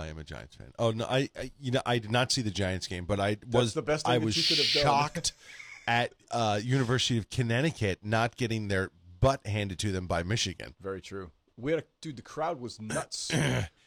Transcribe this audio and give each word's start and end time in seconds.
I 0.00 0.08
am 0.08 0.18
a 0.18 0.24
Giants 0.24 0.56
fan. 0.56 0.72
Oh 0.78 0.90
no, 0.90 1.04
I, 1.04 1.28
I 1.38 1.50
you 1.60 1.70
know 1.70 1.82
I 1.86 1.98
did 1.98 2.10
not 2.10 2.32
see 2.32 2.42
the 2.42 2.50
Giants 2.50 2.86
game, 2.86 3.04
but 3.04 3.20
I 3.20 3.36
was 3.50 3.74
the 3.74 3.82
best 3.82 4.06
thing 4.06 4.14
I 4.14 4.18
was 4.18 4.36
you 4.36 4.42
could 4.42 4.64
have 4.64 4.72
done. 4.72 4.82
shocked 4.82 5.32
at 5.86 6.12
uh, 6.30 6.60
University 6.62 7.18
of 7.18 7.30
Connecticut 7.30 8.00
not 8.02 8.36
getting 8.36 8.68
their 8.68 8.90
butt 9.20 9.46
handed 9.46 9.78
to 9.80 9.92
them 9.92 10.06
by 10.06 10.22
Michigan. 10.22 10.74
Very 10.80 11.00
true. 11.00 11.30
We 11.56 11.72
had 11.72 11.80
a 11.80 11.84
dude. 12.00 12.16
The 12.16 12.22
crowd 12.22 12.60
was 12.60 12.80
nuts. 12.80 13.30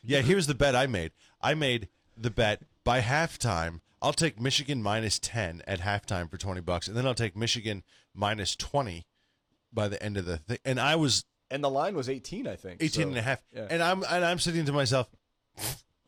Yeah, 0.06 0.20
here's 0.20 0.48
the 0.48 0.54
bet 0.54 0.76
I 0.76 0.86
made. 0.86 1.14
I 1.42 1.54
made 1.54 1.88
the 2.18 2.30
bet 2.30 2.64
by 2.84 3.00
halftime. 3.00 3.80
I'll 4.02 4.12
take 4.12 4.38
Michigan 4.38 4.84
minus 4.84 5.18
10 5.18 5.62
at 5.66 5.80
halftime 5.80 6.30
for 6.30 6.38
20 6.38 6.60
bucks 6.60 6.90
and 6.90 6.98
then 6.98 7.08
I'll 7.08 7.16
take 7.16 7.38
Michigan 7.38 7.84
minus 8.14 8.54
20 8.58 9.06
by 9.72 9.88
the 9.88 10.04
end 10.04 10.18
of 10.18 10.26
the 10.26 10.36
thing. 10.40 10.58
And 10.66 10.78
I 10.78 10.98
was 10.98 11.24
and 11.50 11.64
the 11.64 11.70
line 11.70 11.96
was 11.96 12.10
18, 12.10 12.48
I 12.48 12.58
think. 12.58 12.82
18 12.84 12.90
so- 12.92 13.08
and 13.08 13.18
a 13.18 13.22
half. 13.22 13.42
yeah. 13.56 13.68
And 13.70 13.82
I'm 13.82 14.04
and 14.10 14.26
I'm 14.26 14.40
sitting 14.40 14.66
to 14.66 14.74
myself, 14.74 15.08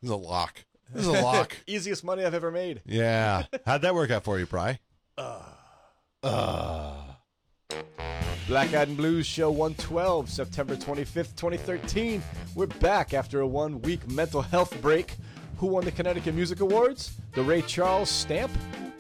this 0.06 0.12
is 0.12 0.12
a 0.12 0.16
lock. 0.30 0.64
This 0.94 1.02
is 1.08 1.08
a 1.10 1.22
lock. 1.24 1.58
Easiest 1.68 2.04
money 2.04 2.23
I've 2.23 2.34
ever 2.36 2.52
made. 2.52 2.82
yeah. 2.86 3.46
How'd 3.66 3.82
that 3.82 3.96
work 3.96 4.12
out 4.12 4.23
for 4.23 4.38
you, 4.40 4.46
Bry? 4.46 4.80
Uh. 5.18 5.40
Uh. 6.22 6.94
Black 8.48 8.73
Eyed 8.76 8.90
and 8.90 8.98
Blues 8.98 9.26
Show 9.26 9.49
112, 9.49 10.30
September 10.30 10.76
25th, 10.76 11.36
2013. 11.36 12.22
We're 12.54 12.68
back 12.68 13.13
after 13.16 13.41
a 13.41 13.48
one 13.48 13.82
week 13.82 14.08
mental 14.12 14.41
health 14.44 14.80
break. 14.82 15.16
Who 15.58 15.68
won 15.68 15.86
the 15.86 15.91
Connecticut 15.91 16.35
Music 16.35 16.60
Awards? 16.60 17.16
The 17.34 17.41
Ray 17.41 17.63
Charles 17.63 18.10
stamp? 18.10 18.52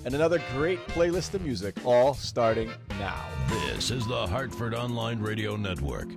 And 0.05 0.13
another 0.15 0.41
great 0.53 0.79
playlist 0.87 1.33
of 1.35 1.43
music, 1.43 1.75
all 1.85 2.13
starting 2.15 2.71
now. 2.99 3.23
This 3.49 3.91
is 3.91 4.07
the 4.07 4.25
Hartford 4.27 4.73
Online 4.73 5.19
Radio 5.19 5.55
Network. 5.55 6.07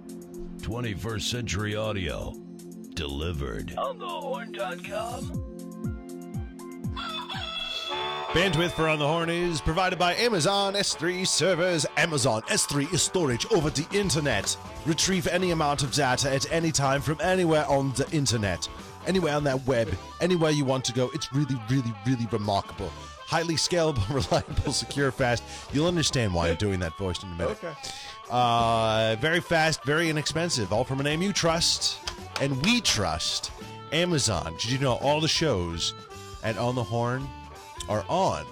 21st 0.58 1.22
Century 1.22 1.74
Audio. 1.76 2.34
Delivered. 2.98 3.78
On 3.78 3.96
thehorn.com. 3.96 5.22
Bandwidth 8.32 8.72
for 8.72 8.88
On 8.88 8.98
the 8.98 9.06
Horn 9.06 9.30
is 9.30 9.60
provided 9.60 10.00
by 10.00 10.16
Amazon 10.16 10.74
S3 10.74 11.24
servers. 11.24 11.86
Amazon 11.96 12.42
S3 12.48 12.92
is 12.92 13.00
storage 13.00 13.46
over 13.52 13.70
the 13.70 13.86
internet. 13.96 14.56
Retrieve 14.84 15.28
any 15.28 15.52
amount 15.52 15.84
of 15.84 15.92
data 15.92 16.28
at 16.28 16.50
any 16.52 16.72
time 16.72 17.00
from 17.00 17.20
anywhere 17.20 17.64
on 17.68 17.92
the 17.92 18.10
internet. 18.10 18.68
Anywhere 19.06 19.36
on 19.36 19.44
that 19.44 19.64
web, 19.64 19.88
anywhere 20.20 20.50
you 20.50 20.64
want 20.64 20.84
to 20.86 20.92
go. 20.92 21.08
It's 21.14 21.32
really, 21.32 21.54
really, 21.70 21.94
really 22.04 22.26
remarkable. 22.32 22.90
Highly 23.20 23.54
scalable, 23.54 24.08
reliable, 24.12 24.72
secure, 24.72 25.12
fast. 25.12 25.44
You'll 25.72 25.86
understand 25.86 26.34
why 26.34 26.48
I'm 26.48 26.56
doing 26.56 26.80
that 26.80 26.98
voice 26.98 27.22
in 27.22 27.28
a 27.28 27.32
minute. 27.36 27.58
Okay. 27.62 27.74
Uh, 28.28 29.14
very 29.20 29.38
fast, 29.38 29.84
very 29.84 30.10
inexpensive. 30.10 30.72
All 30.72 30.82
from 30.82 30.98
a 30.98 31.04
name 31.04 31.22
you 31.22 31.32
trust 31.32 32.00
and 32.40 32.60
we 32.64 32.80
trust. 32.80 33.50
Amazon. 33.92 34.52
Did 34.60 34.70
you 34.70 34.78
know 34.78 34.94
all 34.96 35.20
the 35.20 35.28
shows 35.28 35.94
at 36.42 36.58
On 36.58 36.74
the 36.74 36.82
Horn 36.82 37.26
are 37.88 38.04
on 38.08 38.44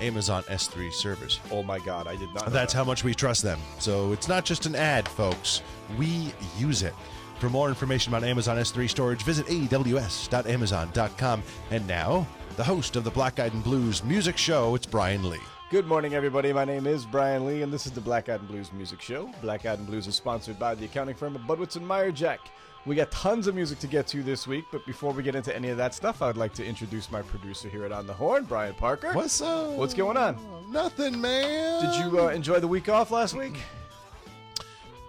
Amazon 0.00 0.42
S3 0.44 0.92
servers? 0.92 1.38
Oh 1.52 1.62
my 1.62 1.78
God, 1.78 2.06
I 2.08 2.16
did 2.16 2.28
not. 2.34 2.46
know 2.46 2.52
That's 2.52 2.72
that. 2.72 2.78
how 2.78 2.84
much 2.84 3.04
we 3.04 3.14
trust 3.14 3.42
them. 3.42 3.60
So 3.78 4.12
it's 4.12 4.26
not 4.28 4.44
just 4.44 4.66
an 4.66 4.74
ad, 4.74 5.08
folks. 5.08 5.62
We 5.96 6.32
use 6.58 6.82
it. 6.82 6.94
For 7.38 7.48
more 7.50 7.68
information 7.68 8.12
about 8.12 8.24
Amazon 8.26 8.56
S3 8.56 8.88
storage, 8.88 9.22
visit 9.22 9.46
aws.amazon.com. 9.46 11.42
And 11.70 11.86
now, 11.86 12.26
the 12.56 12.64
host 12.64 12.96
of 12.96 13.04
the 13.04 13.10
Black 13.10 13.38
Eyed 13.38 13.52
and 13.52 13.62
Blues 13.62 14.02
music 14.02 14.36
show, 14.38 14.74
it's 14.74 14.86
Brian 14.86 15.28
Lee. 15.28 15.38
Good 15.70 15.86
morning, 15.86 16.14
everybody. 16.14 16.52
My 16.52 16.64
name 16.64 16.86
is 16.86 17.04
Brian 17.04 17.44
Lee, 17.46 17.62
and 17.62 17.72
this 17.72 17.86
is 17.86 17.92
the 17.92 18.00
Black 18.00 18.28
Eyed 18.28 18.40
and 18.40 18.48
Blues 18.48 18.72
Music 18.72 19.00
Show. 19.02 19.30
Black 19.42 19.66
Eyed 19.66 19.78
and 19.78 19.86
Blues 19.86 20.06
is 20.06 20.14
sponsored 20.14 20.58
by 20.58 20.74
the 20.74 20.84
accounting 20.86 21.14
firm 21.14 21.34
of 21.36 21.42
Budwitz 21.42 21.76
and 21.76 21.86
Meyer 21.86 22.10
Jack. 22.12 22.40
We 22.86 22.94
got 22.94 23.10
tons 23.10 23.48
of 23.48 23.56
music 23.56 23.80
to 23.80 23.88
get 23.88 24.06
to 24.08 24.22
this 24.22 24.46
week, 24.46 24.64
but 24.70 24.86
before 24.86 25.12
we 25.12 25.24
get 25.24 25.34
into 25.34 25.54
any 25.54 25.70
of 25.70 25.76
that 25.76 25.92
stuff, 25.92 26.22
I'd 26.22 26.36
like 26.36 26.54
to 26.54 26.64
introduce 26.64 27.10
my 27.10 27.20
producer 27.20 27.68
here 27.68 27.84
at 27.84 27.90
On 27.90 28.06
the 28.06 28.12
Horn, 28.12 28.44
Brian 28.44 28.74
Parker. 28.74 29.12
What's 29.12 29.42
up? 29.42 29.70
What's 29.72 29.92
going 29.92 30.16
on? 30.16 30.38
Nothing, 30.70 31.20
man. 31.20 31.84
Did 31.84 31.96
you 31.96 32.20
uh, 32.20 32.28
enjoy 32.28 32.60
the 32.60 32.68
week 32.68 32.88
off 32.88 33.10
last 33.10 33.34
week? 33.34 33.58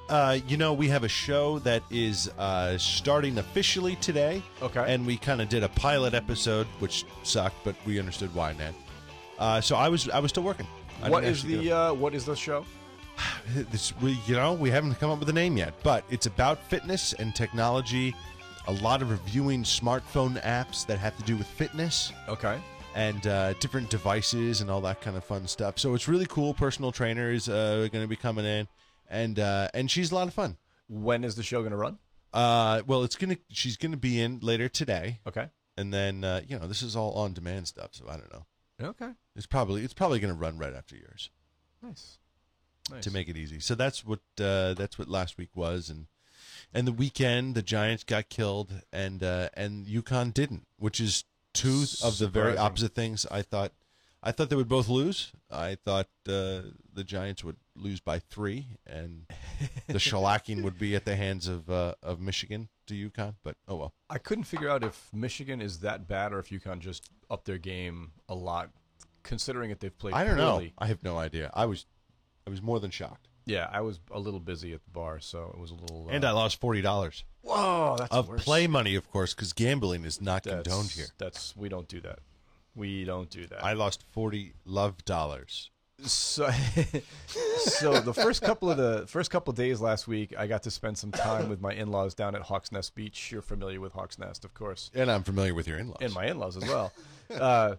Uh, 0.10 0.40
you 0.48 0.58
know, 0.58 0.74
we 0.74 0.88
have 0.88 1.04
a 1.04 1.08
show 1.08 1.60
that 1.60 1.84
is 1.92 2.30
uh, 2.40 2.80
starting 2.80 3.38
officially 3.38 3.96
today. 3.98 4.42
Okay. 4.60 4.84
And 4.92 5.06
we 5.06 5.16
kind 5.16 5.40
of 5.40 5.48
did 5.48 5.62
a 5.62 5.70
pilot 5.70 6.16
episode, 6.16 6.66
which 6.80 7.06
sucked, 7.22 7.64
but 7.64 7.76
we 7.86 8.00
understood 8.00 8.34
why, 8.34 8.54
Ned. 8.54 8.74
Uh, 9.38 9.62
so 9.62 9.76
I 9.76 9.90
was 9.90 10.10
I 10.10 10.18
was 10.18 10.32
still 10.32 10.44
working. 10.44 10.66
I 11.04 11.12
What 11.12 11.24
is 11.24 11.44
the 11.44 11.72
uh, 11.72 11.94
what 11.94 12.16
is 12.16 12.26
the 12.26 12.36
show? 12.36 12.66
this? 13.72 13.94
We, 14.02 14.20
you 14.28 14.36
know, 14.36 14.54
we 14.54 14.70
haven't 14.70 14.96
come 14.96 15.10
up 15.12 15.20
with 15.20 15.30
a 15.30 15.34
name 15.34 15.58
yet, 15.58 15.74
but 15.84 16.04
it's 16.10 16.26
about 16.26 16.60
fitness 16.70 17.14
and 17.14 17.34
technology. 17.36 18.16
A 18.68 18.74
lot 18.74 19.02
of 19.02 19.10
reviewing 19.12 19.64
smartphone 19.64 20.42
apps 20.44 20.86
that 20.88 21.00
have 21.00 21.16
to 21.18 21.24
do 21.24 21.38
with 21.38 21.48
fitness 21.48 22.12
Okay. 22.28 22.60
and 22.96 23.26
uh, 23.26 23.54
different 23.54 23.90
devices 23.90 24.60
and 24.62 24.70
all 24.70 24.82
that 24.82 25.00
kind 25.02 25.16
of 25.16 25.24
fun 25.24 25.48
stuff. 25.48 25.80
So 25.80 25.94
it's 25.94 26.08
really 26.08 26.26
cool. 26.26 26.54
Personal 26.54 26.92
trainer 26.92 27.32
is 27.32 27.48
uh, 27.48 27.88
going 27.92 28.04
to 28.04 28.08
be 28.10 28.18
coming 28.18 28.46
in, 28.46 28.68
and 29.10 29.40
uh, 29.40 29.70
and 29.74 29.90
she's 29.90 30.12
a 30.12 30.16
lot 30.16 30.28
of 30.28 30.34
fun. 30.34 30.58
When 30.90 31.24
is 31.24 31.36
the 31.36 31.44
show 31.44 31.60
going 31.62 31.72
to 31.72 31.78
run? 31.78 31.98
Uh, 32.34 32.82
well, 32.86 33.04
it's 33.04 33.16
gonna. 33.16 33.38
She's 33.50 33.78
gonna 33.78 33.96
be 33.98 34.20
in 34.22 34.40
later 34.42 34.68
today, 34.68 35.20
Okay. 35.26 35.48
and 35.78 35.94
then 35.94 36.26
uh, 36.26 36.42
you 36.46 36.60
know 36.60 36.68
this 36.68 36.82
is 36.84 36.94
all 36.96 37.14
on 37.14 37.32
demand 37.34 37.68
stuff. 37.70 37.92
So 37.94 38.06
I 38.10 38.18
don't 38.18 38.32
know. 38.34 38.46
Okay. 38.90 39.12
It's 39.36 39.46
probably 39.48 39.84
it's 39.86 39.94
probably 39.94 40.20
gonna 40.20 40.34
run 40.36 40.58
right 40.58 40.74
after 40.74 40.96
yours 40.98 41.30
Nice. 41.82 42.20
Nice. 42.90 43.04
to 43.04 43.12
make 43.12 43.28
it 43.28 43.38
easy. 43.38 43.60
So 43.60 43.76
that's 43.76 44.06
what 44.06 44.20
uh, 44.40 44.74
that's 44.74 44.98
what 44.98 45.10
last 45.10 45.38
week 45.38 45.50
was, 45.56 45.90
and 45.90 46.08
and 46.74 46.88
the 46.88 46.92
weekend 46.92 47.56
the 47.56 47.62
Giants 47.62 48.04
got 48.04 48.30
killed, 48.30 48.82
and 48.92 49.24
uh, 49.24 49.50
and 49.56 49.86
UConn 49.86 50.34
didn't, 50.34 50.68
which 50.78 51.00
is 51.00 51.24
two 51.54 51.86
of 52.04 52.18
the 52.18 52.28
very 52.28 52.58
opposite 52.58 52.94
things. 52.94 53.26
I 53.32 53.42
thought 53.42 53.72
I 54.24 54.32
thought 54.32 54.50
they 54.50 54.56
would 54.56 54.68
both 54.68 54.90
lose. 54.90 55.32
I 55.50 55.76
thought 55.76 56.08
uh, 56.28 56.62
the 56.94 57.04
Giants 57.06 57.44
would 57.44 57.58
lose 57.76 58.00
by 58.00 58.20
three, 58.20 58.68
and 58.86 59.26
the 59.88 59.94
shellacking 60.00 60.64
would 60.64 60.78
be 60.78 60.96
at 60.96 61.06
the 61.06 61.16
hands 61.16 61.48
of 61.48 61.70
uh, 61.70 61.94
of 62.02 62.20
Michigan 62.20 62.70
to 62.88 63.10
UConn. 63.10 63.36
But 63.44 63.56
oh 63.68 63.76
well. 63.76 63.94
I 64.10 64.18
couldn't 64.18 64.46
figure 64.46 64.70
out 64.70 64.84
if 64.84 65.10
Michigan 65.14 65.62
is 65.62 65.80
that 65.80 66.08
bad 66.08 66.34
or 66.34 66.40
if 66.40 66.50
UConn 66.50 66.80
just 66.80 67.10
upped 67.30 67.46
their 67.46 67.58
game 67.58 68.12
a 68.28 68.36
lot, 68.36 68.70
considering 69.24 69.70
that 69.70 69.80
they've 69.80 69.98
played. 69.98 70.14
I 70.16 70.24
don't 70.24 70.38
know. 70.38 70.62
I 70.78 70.88
have 70.88 71.04
no 71.04 71.18
idea. 71.18 71.52
I 71.54 71.66
was, 71.66 71.86
I 72.48 72.50
was 72.50 72.62
more 72.62 72.80
than 72.80 72.92
shocked, 72.92 73.28
Yeah, 73.46 73.68
I 73.72 73.82
was 73.82 74.00
a 74.10 74.20
little 74.20 74.40
busy 74.40 74.74
at 74.74 74.84
the 74.86 74.90
bar, 74.92 75.20
so 75.20 75.52
it 75.54 75.60
was 75.60 75.70
a 75.72 75.76
little. 75.76 76.08
Uh, 76.08 76.14
and 76.14 76.24
I 76.24 76.32
lost 76.32 76.60
forty 76.62 76.82
dollars 76.82 77.26
whoa, 77.42 77.96
that's 78.00 78.12
of 78.12 78.30
worse. 78.30 78.44
play 78.44 78.68
money, 78.68 78.96
of 78.96 79.10
course, 79.12 79.34
because 79.34 79.54
gambling 79.54 80.06
is 80.06 80.22
not 80.22 80.44
That's, 80.44 80.64
condoned 80.64 80.92
here. 80.92 81.08
That's 81.18 81.56
we 81.56 81.70
don't 81.70 81.88
do 81.88 82.00
that. 82.02 82.20
We 82.76 83.04
don't 83.04 83.30
do 83.30 83.46
that. 83.48 83.64
I 83.64 83.74
lost 83.74 84.06
forty 84.12 84.54
love 84.66 85.04
dollars. 85.06 85.72
so, 86.04 86.48
so 87.58 88.00
the 88.00 88.14
first 88.14 88.44
couple 88.44 88.70
of 88.70 88.78
the 88.78 89.06
first 89.08 89.32
couple 89.32 89.52
of 89.52 89.58
days 89.58 89.82
last 89.82 90.08
week, 90.08 90.34
I 90.38 90.48
got 90.48 90.64
to 90.64 90.72
spend 90.72 90.98
some 90.98 91.12
time 91.12 91.50
with 91.50 91.60
my 91.60 91.74
in-laws 91.74 92.14
down 92.14 92.36
at 92.36 92.44
Hawks 92.44 92.72
Nest 92.72 92.94
Beach. 92.96 93.32
You're 93.32 93.42
familiar 93.42 93.82
with 93.82 93.94
Hawks 93.94 94.20
Nest, 94.20 94.46
of 94.46 94.54
course. 94.54 94.92
And 94.94 95.10
I'm 95.12 95.24
familiar 95.24 95.54
with 95.56 95.68
your 95.68 95.80
in-laws. 95.80 95.98
and 96.02 96.14
my 96.14 96.28
in-laws 96.28 96.56
as 96.56 96.64
well. 96.64 96.94
uh, 97.40 97.76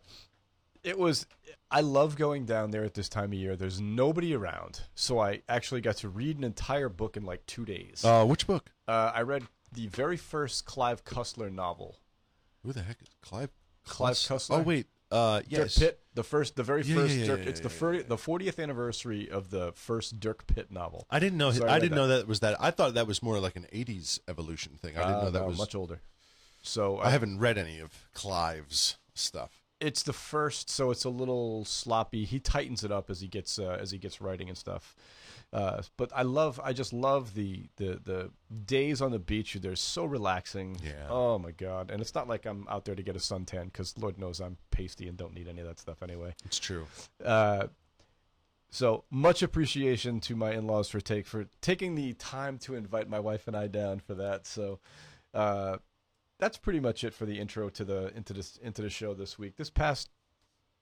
it 0.85 0.99
was 0.99 1.27
I 1.71 1.81
love 1.83 2.17
going 2.17 2.45
down 2.47 2.71
there 2.71 2.85
at 2.85 2.95
this 2.95 3.09
time 3.09 3.27
of 3.33 3.35
year. 3.35 3.57
There's 3.57 3.81
nobody 3.81 4.35
around, 4.35 4.81
so 4.95 5.19
I 5.19 5.43
actually 5.49 5.81
got 5.83 5.97
to 5.99 6.09
read 6.09 6.39
an 6.39 6.45
entire 6.45 6.89
book 6.89 7.17
in 7.17 7.25
like 7.25 7.45
two 7.47 7.65
days. 7.65 8.05
uh, 8.05 8.25
which 8.25 8.47
book? 8.47 8.71
Uh, 8.87 9.13
I 9.15 9.23
read 9.23 9.45
the 9.73 9.87
very 9.89 10.17
first 10.17 10.65
Clive 10.65 11.05
Cussler 11.05 11.53
novel, 11.53 11.99
Who 12.65 12.73
the 12.73 12.83
heck 12.83 13.03
is 13.03 13.09
Clive? 13.21 13.51
Clive 13.85 14.15
Cussler? 14.15 14.59
Oh 14.59 14.63
wait, 14.63 14.87
uh, 15.11 15.43
yes. 15.49 15.75
Dirk 15.75 15.83
Pitt. 15.91 16.01
The 16.15 16.23
first, 16.25 16.57
the 16.57 16.63
very 16.65 16.83
Yeah, 16.83 16.95
first 16.97 17.15
yeah, 17.15 17.21
yeah, 17.21 17.27
Dirk. 17.27 17.47
it's 17.47 17.61
the 17.61 17.69
fir- 17.69 18.03
the 18.03 18.17
40th 18.17 18.59
anniversary 18.63 19.31
of 19.31 19.51
the 19.51 19.73
first 19.73 20.19
Dirk 20.19 20.47
Pitt 20.47 20.73
novel. 20.73 21.07
I 21.11 21.19
didn't 21.21 21.39
know. 21.39 21.53
So 21.53 21.67
I 21.67 21.75
I, 21.75 21.79
didn't 21.79 21.91
that. 21.93 21.97
know 21.97 22.07
that 22.09 22.27
was 22.27 22.41
that. 22.41 22.57
I 22.61 22.71
thought 22.71 22.95
that 22.95 23.07
was 23.07 23.23
more 23.23 23.39
like 23.41 23.57
an 23.57 23.67
'80s 23.73 24.19
evolution 24.27 24.73
thing. 24.81 24.97
I 24.97 25.01
didn't 25.03 25.15
Uh, 25.17 25.23
know 25.25 25.31
that 25.31 25.41
no, 25.43 25.47
was. 25.49 25.59
much 25.59 25.75
older. 25.75 26.01
So 26.63 26.99
I 26.99 27.11
haven't 27.11 27.39
read 27.39 27.57
any 27.59 27.79
of 27.79 27.93
Clive's 28.15 28.97
stuff. 29.15 29.58
It's 29.81 30.03
the 30.03 30.13
first, 30.13 30.71
so 30.71 30.91
it's 30.91 31.05
a 31.05 31.11
little 31.11 31.65
sloppy. 31.65 32.25
He 32.25 32.41
tightens 32.41 32.85
it 32.85 32.93
up 32.93 33.11
as 33.11 33.21
he 33.21 33.29
gets 33.29 33.59
uh, 33.59 33.77
as 33.81 33.91
he 33.91 33.99
gets 33.99 34.21
writing 34.21 34.49
and 34.49 34.59
stuff. 34.59 34.97
Uh, 35.53 35.81
but 35.97 36.11
I 36.15 36.23
love, 36.23 36.61
I 36.63 36.73
just 36.73 36.93
love 36.93 37.35
the 37.35 37.69
the 37.77 38.01
the 38.05 38.31
days 38.67 39.01
on 39.01 39.13
the 39.13 39.19
beach. 39.19 39.55
They're 39.55 39.77
so 39.77 40.05
relaxing. 40.05 40.79
Yeah. 40.85 41.07
Oh 41.09 41.39
my 41.39 41.53
god! 41.53 41.91
And 41.91 42.01
it's 42.01 42.15
not 42.15 42.29
like 42.29 42.45
I'm 42.45 42.67
out 42.69 42.85
there 42.85 42.95
to 42.95 43.03
get 43.03 43.17
a 43.17 43.21
suntan 43.21 43.67
because 43.67 43.97
Lord 43.97 44.19
knows 44.19 44.41
I'm 44.41 44.57
pasty 44.71 45.09
and 45.09 45.17
don't 45.17 45.35
need 45.35 45.49
any 45.49 45.61
of 45.61 45.67
that 45.67 45.79
stuff 45.79 46.03
anyway. 46.03 46.35
It's 46.45 46.59
true. 46.59 46.87
Uh, 47.25 47.69
so 48.71 49.05
much 49.11 49.43
appreciation 49.43 50.21
to 50.21 50.37
my 50.37 50.53
in-laws 50.53 50.91
for 50.91 51.01
take 51.01 51.27
for 51.27 51.47
taking 51.63 51.95
the 51.95 52.13
time 52.15 52.59
to 52.59 52.75
invite 52.75 53.09
my 53.09 53.21
wife 53.21 53.47
and 53.47 53.57
I 53.57 53.67
down 53.67 54.01
for 54.01 54.15
that. 54.15 54.47
So 54.47 54.81
uh, 55.33 55.79
that's 56.39 56.57
pretty 56.57 56.81
much 56.81 57.05
it 57.05 57.15
for 57.15 57.27
the 57.27 57.39
intro 57.39 57.69
to 57.71 57.85
the 57.85 58.17
into 58.17 58.33
this 58.33 58.59
into 58.63 58.83
the 58.83 58.91
show 58.91 59.15
this 59.15 59.39
week. 59.39 59.57
This 59.57 59.71
past 59.71 60.09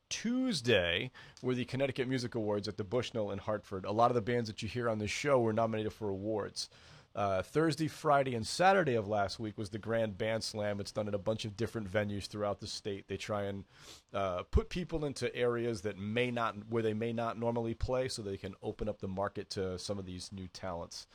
Tuesday 0.08 1.10
were 1.42 1.54
the 1.54 1.64
Connecticut 1.64 2.08
Music 2.08 2.34
Awards 2.34 2.68
at 2.68 2.76
the 2.76 2.84
Bushnell 2.84 3.30
in 3.30 3.38
Hartford. 3.38 3.84
A 3.84 3.92
lot 3.92 4.10
of 4.10 4.14
the 4.14 4.20
bands 4.20 4.48
that 4.48 4.62
you 4.62 4.68
hear 4.68 4.88
on 4.88 4.98
this 4.98 5.10
show 5.10 5.40
were 5.40 5.52
nominated 5.52 5.92
for 5.92 6.08
awards. 6.08 6.68
Uh, 7.16 7.40
Thursday, 7.40 7.88
Friday, 7.88 8.34
and 8.34 8.46
Saturday 8.46 8.94
of 8.94 9.08
last 9.08 9.40
week 9.40 9.56
was 9.56 9.70
the 9.70 9.78
Grand 9.78 10.18
Band 10.18 10.44
Slam. 10.44 10.80
It's 10.80 10.92
done 10.92 11.08
at 11.08 11.14
a 11.14 11.18
bunch 11.18 11.46
of 11.46 11.56
different 11.56 11.90
venues 11.90 12.26
throughout 12.26 12.60
the 12.60 12.66
state. 12.66 13.08
They 13.08 13.16
try 13.16 13.44
and 13.44 13.64
uh, 14.12 14.42
put 14.50 14.68
people 14.68 15.06
into 15.06 15.34
areas 15.34 15.80
that 15.80 15.98
may 15.98 16.30
not, 16.30 16.56
where 16.68 16.82
they 16.82 16.92
may 16.92 17.14
not 17.14 17.38
normally 17.38 17.72
play, 17.72 18.08
so 18.08 18.20
they 18.20 18.36
can 18.36 18.54
open 18.62 18.86
up 18.86 19.00
the 19.00 19.08
market 19.08 19.48
to 19.50 19.78
some 19.78 19.98
of 19.98 20.04
these 20.04 20.30
new 20.30 20.46
talents. 20.48 21.06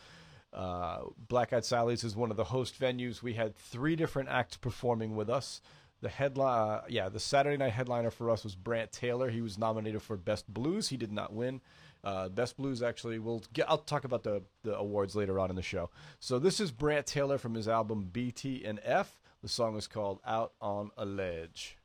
Uh, 0.53 1.01
Black 1.27 1.53
Eyed 1.53 1.65
Sally's 1.65 2.03
is 2.03 2.15
one 2.15 2.31
of 2.31 2.37
the 2.37 2.45
host 2.45 2.79
venues. 2.79 3.21
We 3.21 3.33
had 3.33 3.55
three 3.55 3.95
different 3.95 4.29
acts 4.29 4.57
performing 4.57 5.15
with 5.15 5.29
us. 5.29 5.61
The 6.01 6.09
headline, 6.09 6.69
uh, 6.69 6.81
yeah, 6.89 7.09
the 7.09 7.19
Saturday 7.19 7.57
night 7.57 7.73
headliner 7.73 8.09
for 8.09 8.29
us 8.29 8.43
was 8.43 8.55
Brant 8.55 8.91
Taylor. 8.91 9.29
He 9.29 9.41
was 9.41 9.57
nominated 9.57 10.01
for 10.01 10.17
Best 10.17 10.51
Blues. 10.51 10.89
He 10.89 10.97
did 10.97 11.11
not 11.11 11.31
win. 11.31 11.61
Uh, 12.03 12.29
Best 12.29 12.57
Blues 12.57 12.81
actually, 12.81 13.19
we'll 13.19 13.43
get. 13.53 13.69
I'll 13.69 13.77
talk 13.77 14.03
about 14.03 14.23
the 14.23 14.41
the 14.63 14.75
awards 14.75 15.15
later 15.15 15.39
on 15.39 15.51
in 15.51 15.55
the 15.55 15.61
show. 15.61 15.91
So 16.19 16.39
this 16.39 16.59
is 16.59 16.71
Brant 16.71 17.05
Taylor 17.05 17.37
from 17.37 17.53
his 17.53 17.67
album 17.67 18.09
BT 18.11 18.65
and 18.65 18.79
F. 18.83 19.19
The 19.43 19.49
song 19.49 19.77
is 19.77 19.87
called 19.87 20.19
Out 20.25 20.53
on 20.59 20.89
a 20.97 21.05
Ledge. 21.05 21.77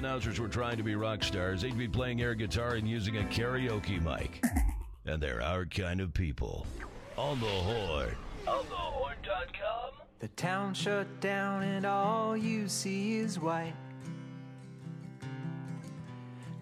Announcers 0.00 0.40
were 0.40 0.48
trying 0.48 0.78
to 0.78 0.82
be 0.82 0.94
rock 0.94 1.22
stars, 1.22 1.60
they'd 1.60 1.76
be 1.76 1.86
playing 1.86 2.22
air 2.22 2.34
guitar 2.34 2.76
and 2.76 2.88
using 2.88 3.18
a 3.18 3.22
karaoke 3.24 4.02
mic. 4.02 4.42
And 5.04 5.22
they're 5.22 5.42
our 5.42 5.66
kind 5.66 6.00
of 6.00 6.14
people. 6.14 6.66
On 7.18 7.38
the 7.38 7.46
horn. 7.46 8.16
On 8.46 8.64
thehorn.com. 8.64 9.90
The 10.20 10.28
town 10.28 10.72
shut 10.72 11.20
down 11.20 11.64
and 11.64 11.84
all 11.84 12.34
you 12.34 12.66
see 12.66 13.18
is 13.18 13.38
white. 13.38 13.74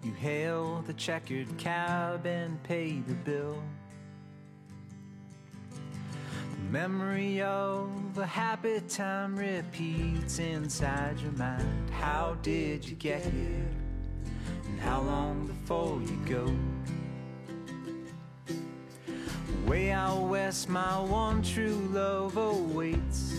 You 0.03 0.13
hail 0.13 0.83
the 0.85 0.93
checkered 0.93 1.57
cab 1.57 2.25
and 2.25 2.61
pay 2.63 2.99
the 3.07 3.13
bill. 3.13 3.63
Memory 6.71 7.41
of 7.41 7.89
a 8.19 8.25
happy 8.27 8.79
time 8.81 9.35
repeats 9.35 10.37
inside 10.37 11.19
your 11.19 11.31
mind. 11.31 11.89
How 11.89 12.37
did 12.43 12.87
you 12.87 12.95
get 12.95 13.23
here? 13.23 13.67
And 14.67 14.79
how 14.79 15.01
long 15.01 15.47
before 15.47 15.99
you 15.99 16.19
go? 16.27 16.53
Way 19.65 19.89
out 19.89 20.21
west, 20.27 20.69
my 20.69 20.99
one 20.99 21.41
true 21.41 21.89
love 21.91 22.37
awaits. 22.37 23.33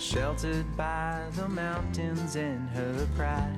Sheltered 0.00 0.76
by 0.76 1.22
the 1.36 1.48
mountains 1.48 2.34
and 2.34 2.68
her 2.70 3.06
pride. 3.14 3.56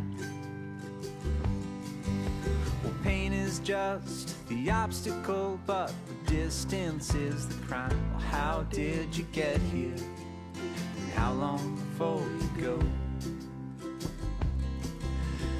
Well, 2.84 2.94
pain 3.02 3.32
is 3.32 3.60
just 3.60 4.37
the 4.48 4.70
obstacle, 4.70 5.60
but 5.66 5.92
the 6.06 6.32
distance 6.32 7.14
is 7.14 7.46
the 7.48 7.66
crime. 7.66 7.90
Well, 8.12 8.20
how 8.20 8.62
did 8.70 9.14
you 9.16 9.24
get 9.32 9.60
here? 9.60 9.94
And 9.94 11.12
how 11.14 11.32
long 11.34 11.76
before 11.76 12.22
you 12.22 12.62
go? 12.62 12.78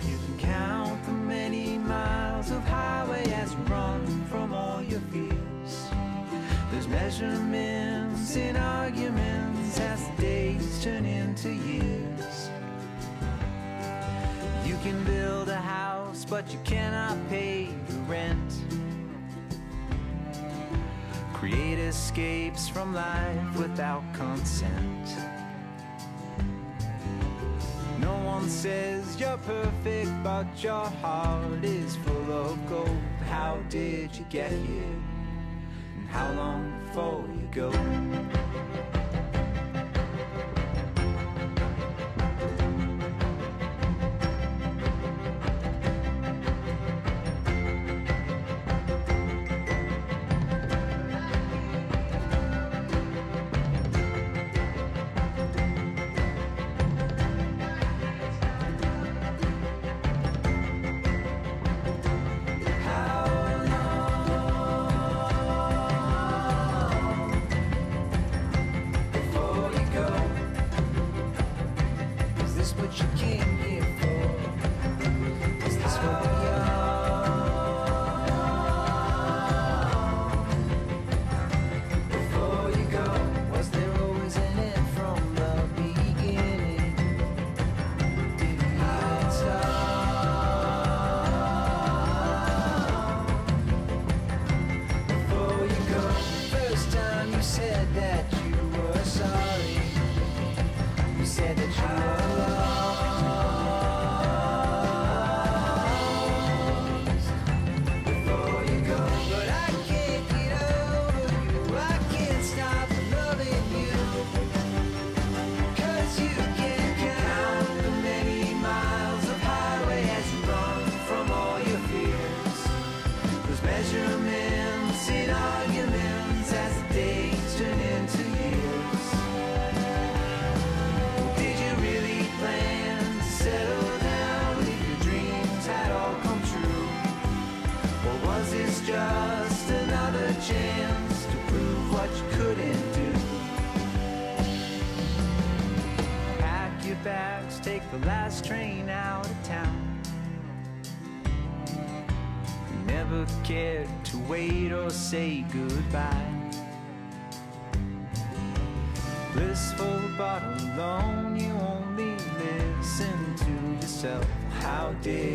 You 0.08 0.16
can 0.16 0.38
count 0.38 1.04
the 1.04 1.12
many 1.12 1.76
miles 1.78 2.50
of 2.50 2.62
highway 2.64 3.24
as 3.32 3.52
you 3.52 3.58
run 3.70 4.24
from 4.30 4.54
all 4.54 4.82
your 4.82 5.00
fears. 5.12 5.88
There's 6.70 6.88
measurements 6.88 8.36
in 8.36 8.56
arguments 8.56 9.78
as 9.80 10.08
the 10.08 10.22
days 10.22 10.82
turn 10.82 11.04
into 11.04 11.52
years. 11.52 12.07
You 14.68 14.76
can 14.82 15.02
build 15.04 15.48
a 15.48 15.56
house, 15.56 16.26
but 16.26 16.52
you 16.52 16.58
cannot 16.62 17.16
pay 17.30 17.70
the 17.86 17.94
rent. 18.00 18.52
Create 21.32 21.78
escapes 21.78 22.68
from 22.68 22.92
life 22.92 23.56
without 23.56 24.04
consent. 24.12 25.08
No 27.98 28.14
one 28.18 28.46
says 28.50 29.18
you're 29.18 29.38
perfect, 29.38 30.10
but 30.22 30.46
your 30.62 30.84
heart 31.00 31.64
is 31.64 31.96
full 32.04 32.30
of 32.30 32.68
gold. 32.68 33.02
How 33.26 33.56
did 33.70 34.14
you 34.14 34.26
get 34.28 34.52
here? 34.52 34.96
And 35.96 36.08
how 36.08 36.30
long 36.32 36.78
before 36.84 37.24
you 37.40 37.48
go? 37.52 37.70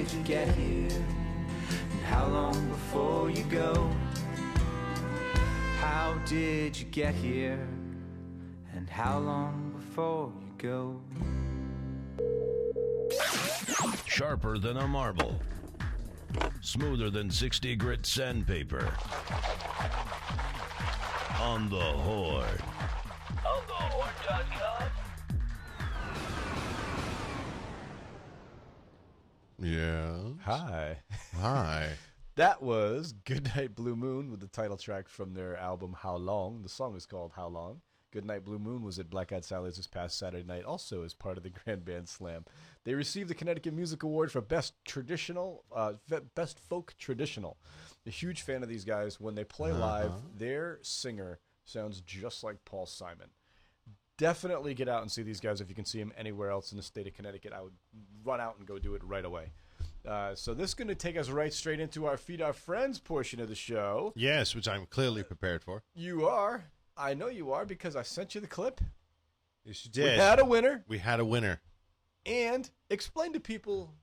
Did 0.04 0.12
you 0.12 0.24
get 0.24 0.48
here? 0.56 0.90
And 1.92 2.02
how 2.02 2.28
long 2.28 2.68
before 2.68 3.30
you 3.30 3.44
go? 3.44 3.90
How 5.80 6.18
did 6.26 6.78
you 6.78 6.86
get 6.88 7.16
here? 7.16 7.66
And 8.76 8.90
how 8.90 9.20
long 9.20 9.72
before 9.74 10.34
you 10.42 10.52
go? 10.58 11.00
Sharper 14.06 14.58
than 14.58 14.76
a 14.76 14.88
marble. 14.90 15.40
Smoother 16.60 17.10
than 17.10 17.32
60 17.32 17.78
grit 17.78 18.06
sandpaper. 18.06 18.94
On 21.40 21.70
the 21.70 21.80
horn. 21.80 22.73
Yeah. 29.64 30.18
Hi. 30.44 30.98
Hi. 31.40 31.90
That 32.36 32.64
was 32.64 33.12
Goodnight 33.12 33.76
Blue 33.76 33.96
Moon 33.96 34.32
with 34.32 34.40
the 34.40 34.48
title 34.48 34.76
track 34.76 35.08
from 35.08 35.36
their 35.36 35.56
album 35.56 35.96
How 36.00 36.16
Long. 36.16 36.64
The 36.64 36.70
song 36.70 36.96
is 36.96 37.06
called 37.06 37.32
How 37.36 37.48
Long. 37.48 37.82
Goodnight 38.12 38.44
Blue 38.44 38.58
Moon 38.58 38.82
was 38.82 38.98
at 38.98 39.12
Black 39.12 39.32
Eyed 39.32 39.46
Sally's 39.46 39.78
this 39.78 39.86
past 39.86 40.18
Saturday 40.18 40.44
night, 40.44 40.64
also 40.66 41.04
as 41.04 41.14
part 41.14 41.38
of 41.38 41.44
the 41.44 41.50
Grand 41.64 41.86
Band 41.86 42.10
Slam. 42.10 42.44
They 42.86 42.96
received 42.96 43.30
the 43.30 43.36
Connecticut 43.36 43.76
Music 43.76 44.02
Award 44.02 44.32
for 44.32 44.42
Best 44.42 44.74
Traditional, 44.84 45.64
uh, 45.72 45.94
Best 46.34 46.58
Folk 46.58 46.96
Traditional. 46.98 47.58
A 48.08 48.10
huge 48.10 48.42
fan 48.42 48.64
of 48.64 48.70
these 48.70 48.84
guys. 48.84 49.20
When 49.20 49.36
they 49.36 49.44
play 49.44 49.72
live, 49.72 50.14
their 50.36 50.80
singer 50.82 51.38
sounds 51.66 52.02
just 52.02 52.44
like 52.44 52.66
Paul 52.66 52.88
Simon. 52.88 53.30
Definitely 54.18 54.74
get 54.74 54.88
out 54.88 55.02
and 55.02 55.12
see 55.12 55.24
these 55.24 55.40
guys 55.40 55.60
if 55.60 55.70
you 55.70 55.76
can 55.76 55.86
see 55.86 56.00
them 56.00 56.14
anywhere 56.18 56.50
else 56.52 56.72
in 56.72 56.78
the 56.78 56.84
state 56.84 57.08
of 57.08 57.14
Connecticut. 57.14 57.52
I 57.54 57.62
would 57.62 57.74
run 58.24 58.40
out 58.40 58.58
and 58.58 58.68
go 58.68 58.78
do 58.78 58.94
it 58.96 59.04
right 59.04 59.26
away. 59.26 59.52
Uh, 60.08 60.36
so 60.36 60.54
this 60.54 60.72
is 60.72 60.74
going 60.76 60.88
to 60.90 60.96
take 60.96 61.18
us 61.18 61.30
right 61.30 61.54
straight 61.54 61.80
into 61.80 62.06
our 62.06 62.18
Feed 62.18 62.42
Our 62.42 62.54
Friends 62.54 63.00
portion 63.00 63.40
of 63.40 63.50
the 63.50 63.56
show. 63.56 64.14
Yes, 64.16 64.54
which 64.54 64.68
I'm 64.68 64.86
clearly 64.86 65.24
prepared 65.24 65.64
for. 65.64 65.82
You 65.96 66.28
are. 66.28 66.66
I 66.96 67.14
know 67.16 67.28
you 67.28 67.52
are 67.54 67.66
because 67.66 67.96
I 67.96 68.04
sent 68.04 68.36
you 68.36 68.42
the 68.42 68.48
clip. 68.48 68.82
Yes, 69.66 69.86
you 69.86 69.92
did. 69.92 70.04
We 70.18 70.18
had 70.20 70.40
a 70.40 70.46
winner. 70.46 70.84
we 70.88 70.98
had 71.00 71.20
a 71.20 71.26
winner. 71.26 71.62
and 72.26 72.70
explain 72.90 73.34
to 73.34 73.40
people 73.40 73.94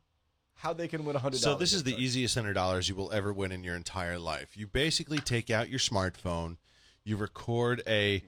how 0.55 0.73
they 0.73 0.89
can 0.89 1.05
win 1.05 1.17
$100. 1.17 1.37
So 1.37 1.55
this 1.55 1.73
is 1.73 1.85
the 1.85 1.95
easiest 2.03 2.35
hundred 2.35 2.55
dollars 2.55 2.89
you 2.89 2.95
will 2.95 3.13
ever 3.13 3.33
win 3.33 3.53
in 3.53 3.63
your 3.63 3.77
entire 3.77 4.19
life. 4.19 4.57
You 4.57 4.67
basically 4.67 5.19
take 5.19 5.51
out 5.51 5.69
your 5.69 5.79
smartphone, 5.79 6.57
you 7.05 7.17
record 7.17 7.83
a 7.87 8.23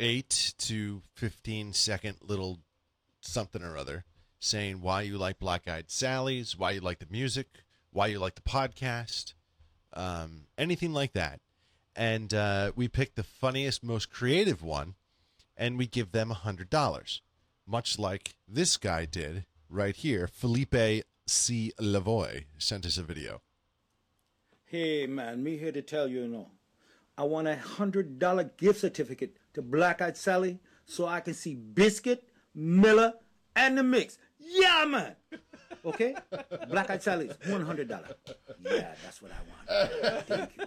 eight 0.00 0.54
to 0.58 1.02
fifteen 1.14 1.72
second 1.72 2.16
little 2.22 2.60
something 3.20 3.62
or 3.62 3.76
other 3.76 4.04
saying 4.40 4.80
why 4.80 5.02
you 5.02 5.18
like 5.18 5.38
Black 5.38 5.68
Eyed 5.68 5.90
Sally's, 5.90 6.56
why 6.56 6.72
you 6.72 6.80
like 6.80 7.00
the 7.00 7.06
music, 7.10 7.48
why 7.90 8.06
you 8.06 8.18
like 8.18 8.36
the 8.36 8.40
podcast, 8.42 9.34
um, 9.92 10.42
anything 10.56 10.92
like 10.92 11.12
that. 11.12 11.40
And 11.96 12.32
uh, 12.32 12.72
we 12.76 12.86
pick 12.86 13.14
the 13.14 13.24
funniest, 13.24 13.82
most 13.82 14.10
creative 14.10 14.62
one, 14.62 14.94
and 15.56 15.76
we 15.76 15.86
give 15.86 16.12
them 16.12 16.30
a 16.30 16.34
hundred 16.34 16.70
dollars, 16.70 17.20
much 17.66 17.98
like 17.98 18.36
this 18.46 18.76
guy 18.76 19.04
did 19.04 19.44
right 19.68 19.96
here. 19.96 20.28
Felipe 20.28 21.04
C. 21.26 21.72
Lavoy 21.80 22.44
sent 22.56 22.86
us 22.86 22.96
a 22.96 23.02
video. 23.02 23.42
Hey 24.64 25.06
man, 25.06 25.42
me 25.42 25.56
here 25.56 25.72
to 25.72 25.82
tell 25.82 26.06
you, 26.06 26.20
you 26.20 26.28
know, 26.28 26.50
I 27.18 27.24
want 27.24 27.48
a 27.48 27.56
hundred 27.56 28.20
dollar 28.20 28.44
gift 28.44 28.78
certificate 28.78 29.36
to 29.54 29.60
Black 29.60 30.00
Eyed 30.00 30.16
Sally 30.16 30.60
so 30.86 31.04
I 31.06 31.18
can 31.18 31.34
see 31.34 31.56
Biscuit, 31.56 32.22
Miller, 32.54 33.12
and 33.56 33.76
the 33.76 33.82
Mix. 33.82 34.18
Yeah, 34.38 34.84
man. 34.86 35.16
Okay, 35.84 36.14
Black 36.70 36.90
Eyed 36.90 37.02
Sally's 37.02 37.32
one 37.46 37.66
hundred 37.66 37.88
dollar. 37.88 38.10
Yeah, 38.64 38.94
that's 39.02 39.20
what 39.20 39.32
I 39.32 39.40
want. 39.48 40.26
Thank 40.26 40.50
you. 40.56 40.64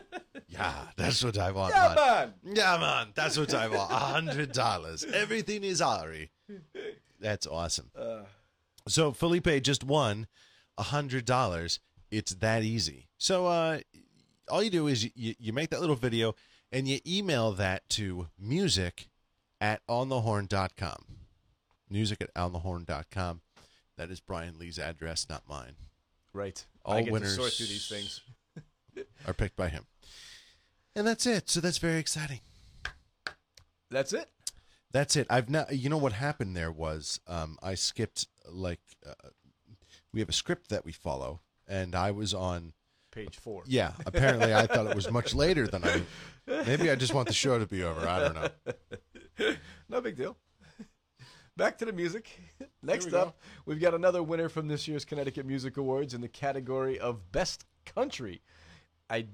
Yeah, 0.50 0.74
that's 0.98 1.24
what 1.24 1.38
I 1.38 1.52
want. 1.52 1.74
Yeah, 1.74 1.94
man. 1.96 2.34
man. 2.44 2.56
Yeah, 2.56 2.78
man. 2.78 3.08
That's 3.16 3.38
what 3.38 3.54
I 3.54 3.70
want. 3.70 3.90
A 3.90 3.96
hundred 3.96 4.52
dollars. 4.52 5.06
Everything 5.06 5.64
is 5.64 5.82
Ari. 5.82 6.32
That's 7.22 7.48
awesome. 7.48 7.92
so 8.90 9.14
Felipe 9.14 9.64
just 9.64 9.86
won 9.86 10.28
a 10.78 10.84
hundred 10.84 11.24
dollars. 11.24 11.80
It's 12.10 12.34
that 12.36 12.64
easy. 12.64 13.08
So 13.18 13.46
uh, 13.46 13.80
all 14.50 14.64
you 14.64 14.70
do 14.70 14.88
is 14.88 15.04
you, 15.16 15.36
you 15.40 15.54
make 15.54 15.70
that 15.70 15.82
little 15.82 15.96
video 15.96 16.36
and 16.72 16.88
you 16.88 17.00
email 17.06 17.52
that 17.54 17.88
to 17.90 18.28
music 18.40 19.10
at 19.60 19.86
onthehorn.com. 19.88 21.06
Music 21.90 22.22
at 22.22 22.34
onthehorn.com. 22.34 23.42
That 23.98 24.10
is 24.10 24.20
Brian 24.20 24.58
Lee's 24.58 24.80
address, 24.80 25.28
not 25.30 25.44
mine. 25.48 25.76
Right. 26.34 26.66
All 26.86 26.96
I 26.96 27.02
winners- 27.02 27.36
sort 27.36 27.54
through 27.54 27.68
these 27.68 27.88
things. 27.88 28.22
Are 29.28 29.34
picked 29.34 29.56
by 29.56 29.70
him. 29.70 29.86
And 30.96 31.06
that's 31.08 31.26
it. 31.26 31.50
So 31.50 31.62
that's 31.62 31.78
very 31.78 32.00
exciting. 32.00 32.40
That's 33.90 34.14
it. 34.14 34.30
That's 34.92 35.16
it. 35.16 35.28
I've 35.30 35.50
not. 35.50 35.74
You 35.74 35.90
know 35.90 35.98
what 35.98 36.14
happened 36.14 36.56
there 36.56 36.72
was 36.72 37.20
um, 37.28 37.58
I 37.64 37.76
skipped 37.76 38.28
like 38.50 38.82
uh, 39.08 39.30
we 40.14 40.20
have 40.20 40.30
a 40.30 40.34
script 40.34 40.70
that 40.70 40.84
we 40.84 40.92
follow, 40.92 41.42
and 41.68 41.96
I 41.96 42.12
was 42.12 42.34
on. 42.34 42.74
Page 43.12 43.38
four. 43.40 43.64
Yeah, 43.68 43.92
apparently 44.06 44.54
I 44.54 44.68
thought 44.68 44.88
it 44.88 44.96
was 44.96 45.12
much 45.12 45.36
later 45.36 45.68
than 45.68 45.84
I. 45.84 46.02
Maybe 46.66 46.90
I 46.90 46.96
just 46.96 47.14
want 47.14 47.28
the 47.28 47.34
show 47.34 47.60
to 47.60 47.66
be 47.66 47.84
over. 47.84 48.08
I 48.08 48.20
don't 48.20 48.36
know. 48.36 48.50
No 49.90 50.00
big 50.00 50.16
deal. 50.16 50.38
Back 51.58 51.78
to 51.80 51.86
the 51.86 51.92
music. 51.92 52.30
Next 52.84 53.06
we 53.06 53.12
go. 53.12 53.22
up, 53.22 53.40
we've 53.66 53.80
got 53.82 53.94
another 53.94 54.24
winner 54.24 54.48
from 54.50 54.68
this 54.68 54.88
year's 54.88 55.04
Connecticut 55.04 55.46
Music 55.46 55.78
Awards 55.78 56.14
in 56.14 56.22
the 56.22 56.28
category 56.30 56.98
of 57.00 57.32
Best 57.32 57.66
Country. 57.86 58.42
I 59.10 59.26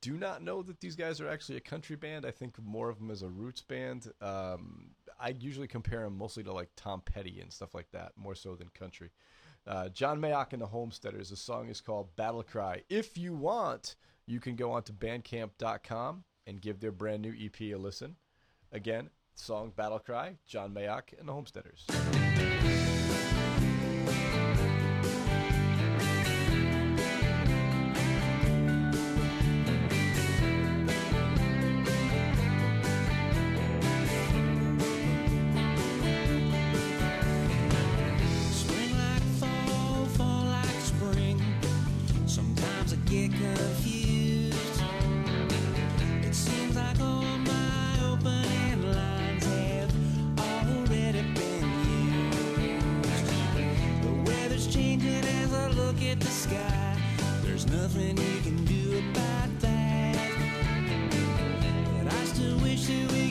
do 0.00 0.16
not 0.16 0.42
know 0.42 0.62
that 0.62 0.80
these 0.80 0.94
guys 0.94 1.20
are 1.20 1.28
actually 1.28 1.56
a 1.56 1.60
country 1.60 1.96
band. 1.96 2.24
I 2.24 2.30
think 2.30 2.62
more 2.62 2.88
of 2.90 2.98
them 2.98 3.10
as 3.10 3.22
a 3.22 3.28
roots 3.28 3.62
band. 3.62 4.12
Um, 4.20 4.90
I 5.18 5.30
usually 5.30 5.66
compare 5.66 6.02
them 6.02 6.18
mostly 6.18 6.44
to 6.44 6.52
like 6.52 6.68
Tom 6.76 7.02
Petty 7.04 7.40
and 7.40 7.52
stuff 7.52 7.74
like 7.74 7.90
that, 7.92 8.12
more 8.16 8.34
so 8.34 8.54
than 8.54 8.68
country. 8.68 9.10
Uh, 9.66 9.88
John 9.88 10.20
Mayock 10.20 10.52
and 10.52 10.60
the 10.60 10.66
Homesteaders. 10.66 11.30
The 11.30 11.36
song 11.36 11.68
is 11.68 11.80
called 11.80 12.14
Battle 12.16 12.42
Cry. 12.42 12.82
If 12.88 13.16
you 13.16 13.34
want, 13.34 13.96
you 14.26 14.40
can 14.40 14.56
go 14.56 14.72
on 14.72 14.82
to 14.84 14.92
bandcamp.com 14.92 16.24
and 16.46 16.60
give 16.60 16.80
their 16.80 16.92
brand 16.92 17.22
new 17.22 17.34
EP 17.38 17.60
a 17.60 17.76
listen. 17.76 18.16
Again, 18.72 19.10
song 19.34 19.72
Battle 19.74 19.98
Cry, 19.98 20.36
John 20.46 20.74
Mayock 20.74 21.18
and 21.18 21.28
the 21.28 21.32
Homesteaders. 21.32 21.86
Changing 55.00 55.24
as 55.42 55.52
I 55.52 55.68
look 55.70 56.00
at 56.02 56.20
the 56.20 56.26
sky. 56.26 56.96
There's 57.42 57.66
nothing 57.66 58.16
you 58.16 58.40
can 58.42 58.64
do 58.64 58.98
about 59.10 59.60
that. 59.60 60.16
But 61.98 62.12
I 62.12 62.24
still 62.24 62.58
wish 62.58 62.86
that 62.86 63.12
we 63.12 63.23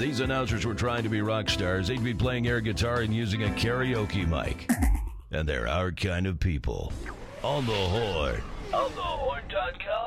these 0.00 0.20
announcers 0.20 0.64
were 0.64 0.74
trying 0.74 1.02
to 1.02 1.10
be 1.10 1.20
rock 1.20 1.50
stars, 1.50 1.88
they'd 1.88 2.02
be 2.02 2.14
playing 2.14 2.48
air 2.48 2.60
guitar 2.60 3.02
and 3.02 3.14
using 3.14 3.44
a 3.44 3.48
karaoke 3.48 4.26
mic. 4.26 4.68
And 5.30 5.48
they're 5.48 5.68
our 5.68 5.92
kind 5.92 6.26
of 6.26 6.40
people. 6.40 6.92
On 7.44 7.64
the 7.66 7.72
Horn. 7.72 8.42
On 8.72 8.90
thehorn.com. 8.90 9.78
Now 9.86 9.99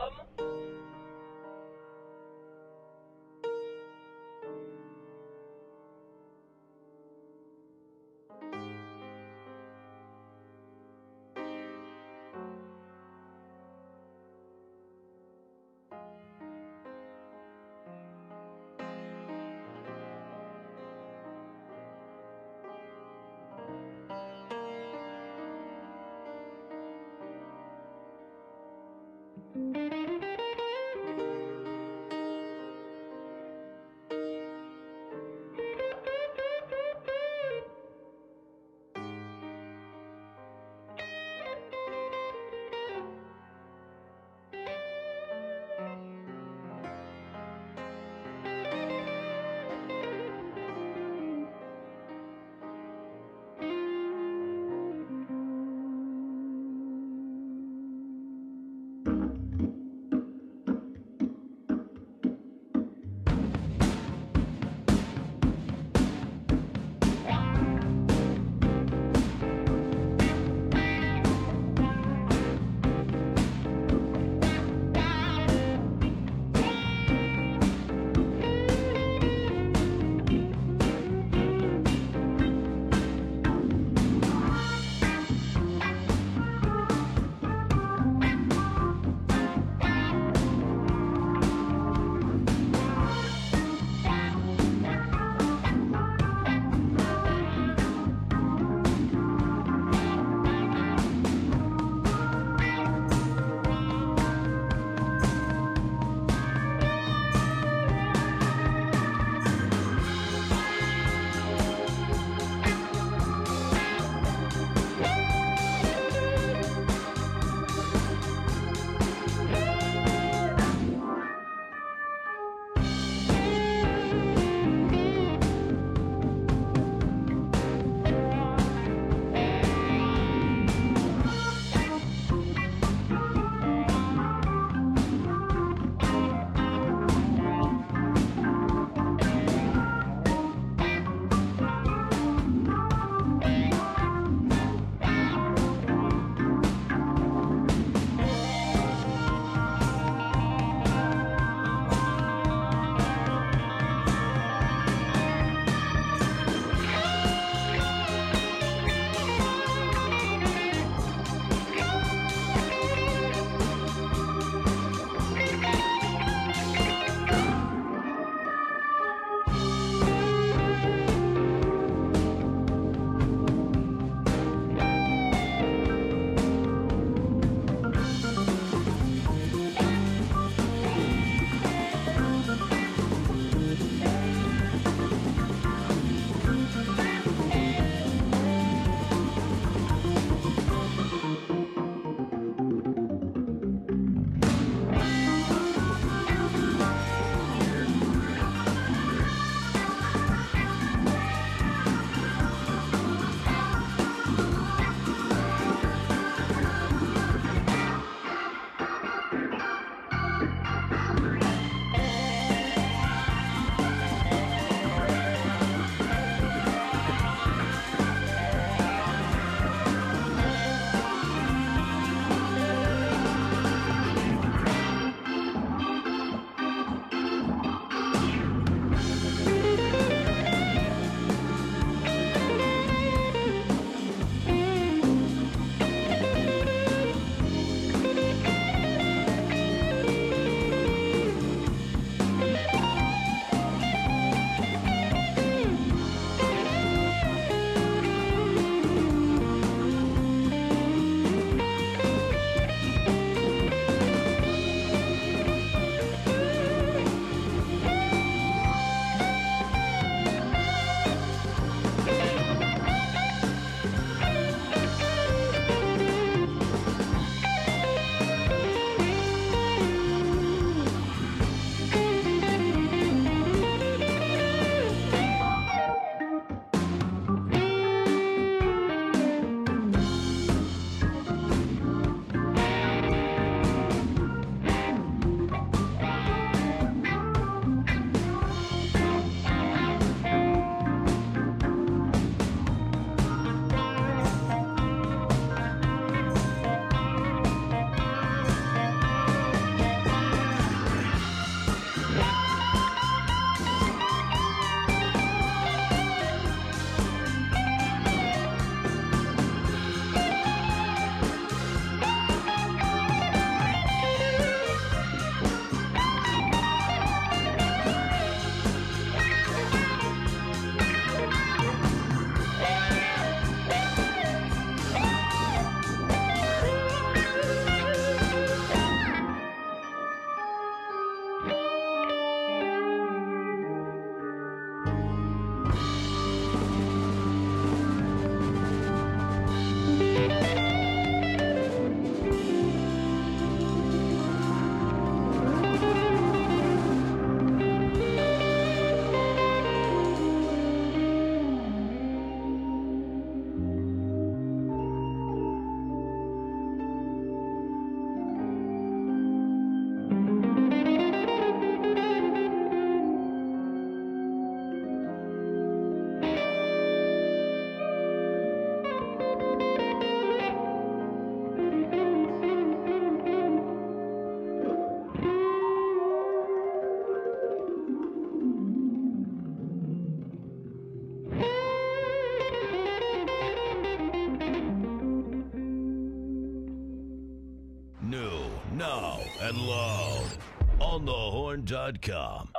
thehorn.com. 391.91 392.52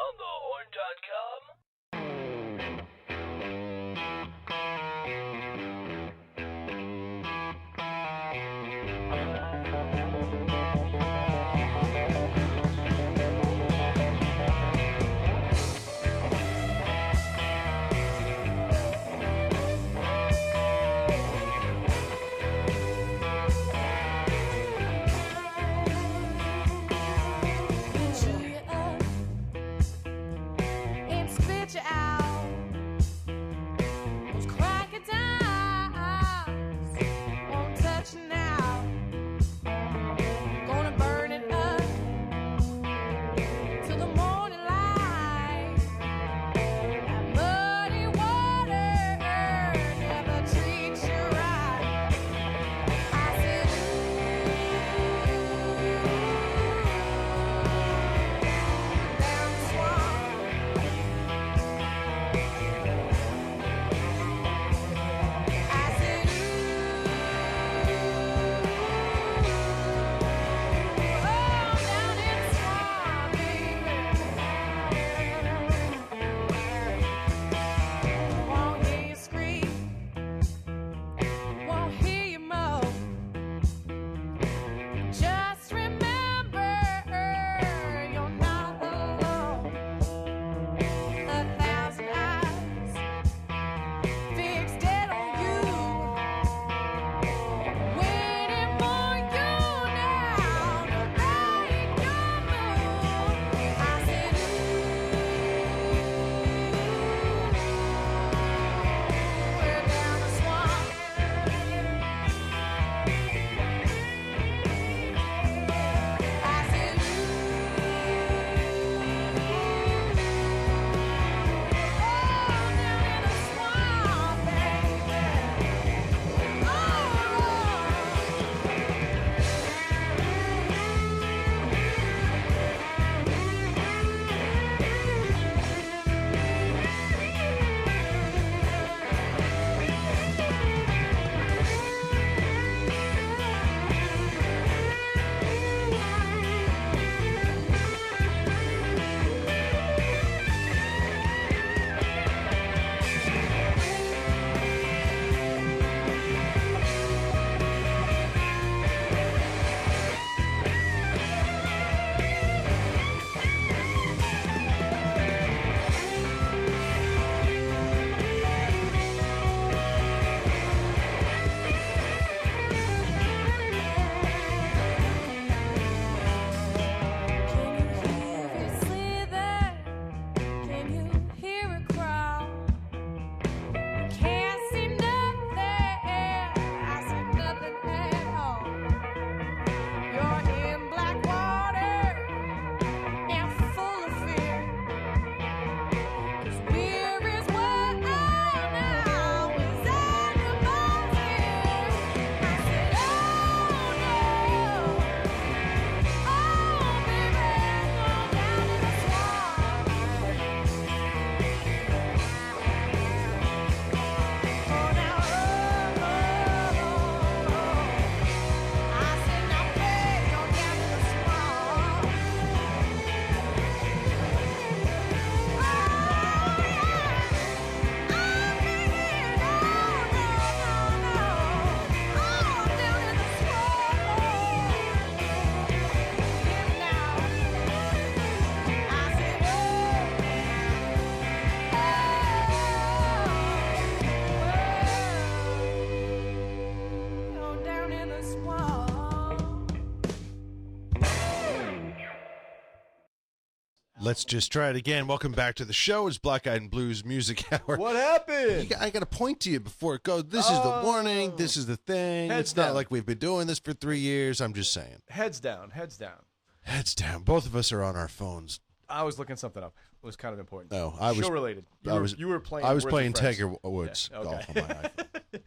Let's 254.14 254.24
just 254.24 254.52
try 254.52 254.70
it 254.70 254.76
again. 254.76 255.08
Welcome 255.08 255.32
back 255.32 255.56
to 255.56 255.64
the 255.64 255.72
show. 255.72 256.06
It's 256.06 256.18
Black 256.18 256.46
Eyed 256.46 256.60
and 256.60 256.70
Blues 256.70 257.04
Music 257.04 257.52
Hour. 257.52 257.76
What 257.76 257.96
happened? 257.96 258.68
got- 258.68 258.80
I 258.80 258.90
got 258.90 259.00
to 259.00 259.06
point 259.06 259.40
to 259.40 259.50
you 259.50 259.58
before 259.58 259.96
it 259.96 260.04
goes. 260.04 260.26
This 260.28 260.44
is 260.44 260.52
the 260.52 260.72
oh. 260.72 260.84
warning. 260.84 261.34
This 261.34 261.56
is 261.56 261.66
the 261.66 261.76
thing. 261.78 262.30
Heads 262.30 262.52
it's 262.52 262.56
not 262.56 262.76
like 262.76 262.92
we've 262.92 263.04
been 263.04 263.18
doing 263.18 263.48
this 263.48 263.58
for 263.58 263.72
three 263.72 263.98
years. 263.98 264.40
I'm 264.40 264.54
just 264.54 264.72
saying. 264.72 265.02
Heads 265.08 265.40
down, 265.40 265.70
heads 265.70 265.98
down. 265.98 266.20
Heads 266.60 266.94
down. 266.94 267.24
Both 267.24 267.44
of 267.44 267.56
us 267.56 267.72
are 267.72 267.82
on 267.82 267.96
our 267.96 268.06
phones. 268.06 268.60
I 268.88 269.02
was 269.02 269.18
looking 269.18 269.34
something 269.34 269.64
up. 269.64 269.74
It 270.00 270.06
was 270.06 270.14
kind 270.14 270.32
of 270.32 270.38
important. 270.38 270.70
No, 270.70 270.94
I 271.00 271.10
was 271.10 271.26
show 271.26 271.32
related. 271.32 271.64
You 271.82 271.90
I 271.90 271.94
were, 271.94 272.02
was 272.02 272.16
you 272.16 272.28
were 272.28 272.38
playing. 272.38 272.66
I 272.66 272.72
was 272.72 272.84
Words 272.84 272.92
playing 272.92 273.12
Friends. 273.14 273.36
Tiger 273.36 273.56
Woods 273.64 274.10
Yeah, 274.12 274.18
okay. 274.18 274.30
golf 274.30 274.48
on 274.48 274.54
my 274.54 274.90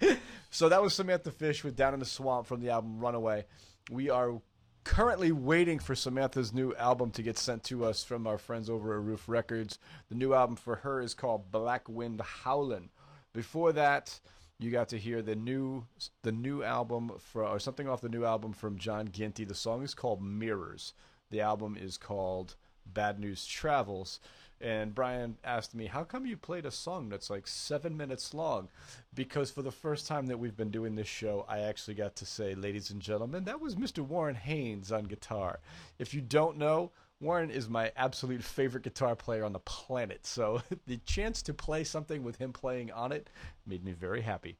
iPhone. 0.03 0.17
So 0.49 0.67
that 0.67 0.81
was 0.81 0.93
Samantha 0.93 1.31
Fish 1.31 1.63
with 1.63 1.77
Down 1.77 1.93
in 1.93 2.01
the 2.01 2.05
Swamp 2.05 2.47
from 2.47 2.59
the 2.59 2.69
album 2.71 2.99
Runaway. 2.99 3.45
We 3.89 4.09
are 4.09 4.41
currently 4.87 5.33
waiting 5.33 5.79
for 5.79 5.95
Samantha's 5.95 6.53
new 6.53 6.73
album 6.75 7.11
to 7.11 7.21
get 7.21 7.37
sent 7.37 7.63
to 7.65 7.83
us 7.83 8.05
from 8.05 8.25
our 8.25 8.37
friends 8.37 8.69
over 8.69 8.95
at 8.95 9.03
Ruf 9.03 9.27
Records. 9.27 9.79
The 10.07 10.15
new 10.15 10.33
album 10.33 10.55
for 10.55 10.77
her 10.77 11.01
is 11.01 11.13
called 11.13 11.51
Black 11.51 11.89
Wind 11.89 12.21
Howlin'. 12.21 12.89
Before 13.33 13.73
that, 13.73 14.19
you 14.57 14.71
got 14.71 14.87
to 14.89 14.97
hear 14.97 15.21
the 15.21 15.35
new 15.35 15.85
the 16.23 16.31
new 16.31 16.63
album 16.63 17.11
for 17.19 17.43
or 17.43 17.59
something 17.59 17.87
off 17.87 18.01
the 18.01 18.09
new 18.09 18.23
album 18.23 18.53
from 18.53 18.77
John 18.77 19.09
Ginty. 19.11 19.43
The 19.43 19.53
song 19.53 19.83
is 19.83 19.93
called 19.93 20.21
Mirrors. 20.23 20.93
The 21.31 21.41
album 21.41 21.77
is 21.79 21.97
called 21.97 22.55
Bad 22.85 23.19
News 23.19 23.45
Travels. 23.45 24.21
And 24.59 24.95
Brian 24.95 25.37
asked 25.43 25.75
me, 25.75 25.85
"How 25.85 26.03
come 26.03 26.25
you 26.25 26.35
played 26.35 26.65
a 26.65 26.71
song 26.71 27.09
that's 27.09 27.29
like 27.29 27.47
seven 27.47 27.95
minutes 27.95 28.33
long?" 28.33 28.69
Because 29.13 29.51
for 29.51 29.61
the 29.61 29.71
first 29.71 30.07
time 30.07 30.25
that 30.27 30.39
we've 30.39 30.57
been 30.57 30.71
doing 30.71 30.95
this 30.95 31.07
show, 31.07 31.45
I 31.47 31.59
actually 31.59 31.95
got 31.95 32.15
to 32.17 32.25
say, 32.25 32.55
"Ladies 32.55 32.89
and 32.89 33.01
gentlemen, 33.01 33.43
that 33.43 33.61
was 33.61 33.75
Mr. 33.75 33.99
Warren 33.99 34.35
Haynes 34.35 34.91
on 34.91 35.03
guitar." 35.03 35.59
If 35.99 36.13
you 36.13 36.21
don't 36.21 36.57
know, 36.57 36.91
Warren 37.19 37.49
is 37.49 37.67
my 37.67 37.91
absolute 37.95 38.43
favorite 38.43 38.83
guitar 38.83 39.15
player 39.15 39.43
on 39.43 39.53
the 39.53 39.59
planet. 39.59 40.25
So 40.25 40.61
the 40.85 40.97
chance 40.97 41.41
to 41.43 41.53
play 41.53 41.83
something 41.83 42.23
with 42.23 42.37
him 42.37 42.53
playing 42.53 42.91
on 42.91 43.11
it 43.11 43.29
made 43.65 43.83
me 43.83 43.91
very 43.93 44.21
happy. 44.21 44.57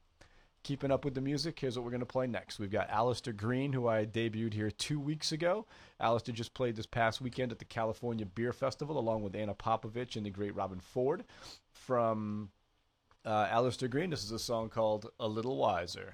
Keeping 0.68 0.90
up 0.90 1.02
with 1.02 1.14
the 1.14 1.22
music, 1.22 1.58
here's 1.58 1.78
what 1.78 1.84
we're 1.86 1.90
going 1.90 2.00
to 2.00 2.04
play 2.04 2.26
next. 2.26 2.58
We've 2.58 2.70
got 2.70 2.90
Alastair 2.90 3.32
Greene, 3.32 3.72
who 3.72 3.88
I 3.88 4.04
debuted 4.04 4.52
here 4.52 4.70
two 4.70 5.00
weeks 5.00 5.32
ago. 5.32 5.64
Alastair 5.98 6.34
just 6.34 6.52
played 6.52 6.76
this 6.76 6.84
past 6.84 7.22
weekend 7.22 7.52
at 7.52 7.58
the 7.58 7.64
California 7.64 8.26
Beer 8.26 8.52
Festival 8.52 8.98
along 8.98 9.22
with 9.22 9.34
Ana 9.34 9.54
Popovic 9.54 10.16
and 10.16 10.26
the 10.26 10.30
great 10.30 10.54
Robben 10.54 10.82
Ford. 10.82 11.24
From 11.70 12.50
uh, 13.24 13.48
Alastair 13.50 13.88
Greene, 13.88 14.10
this 14.10 14.22
is 14.22 14.30
a 14.30 14.38
song 14.38 14.68
called 14.68 15.08
A 15.18 15.26
Little 15.26 15.56
Wiser. 15.56 16.12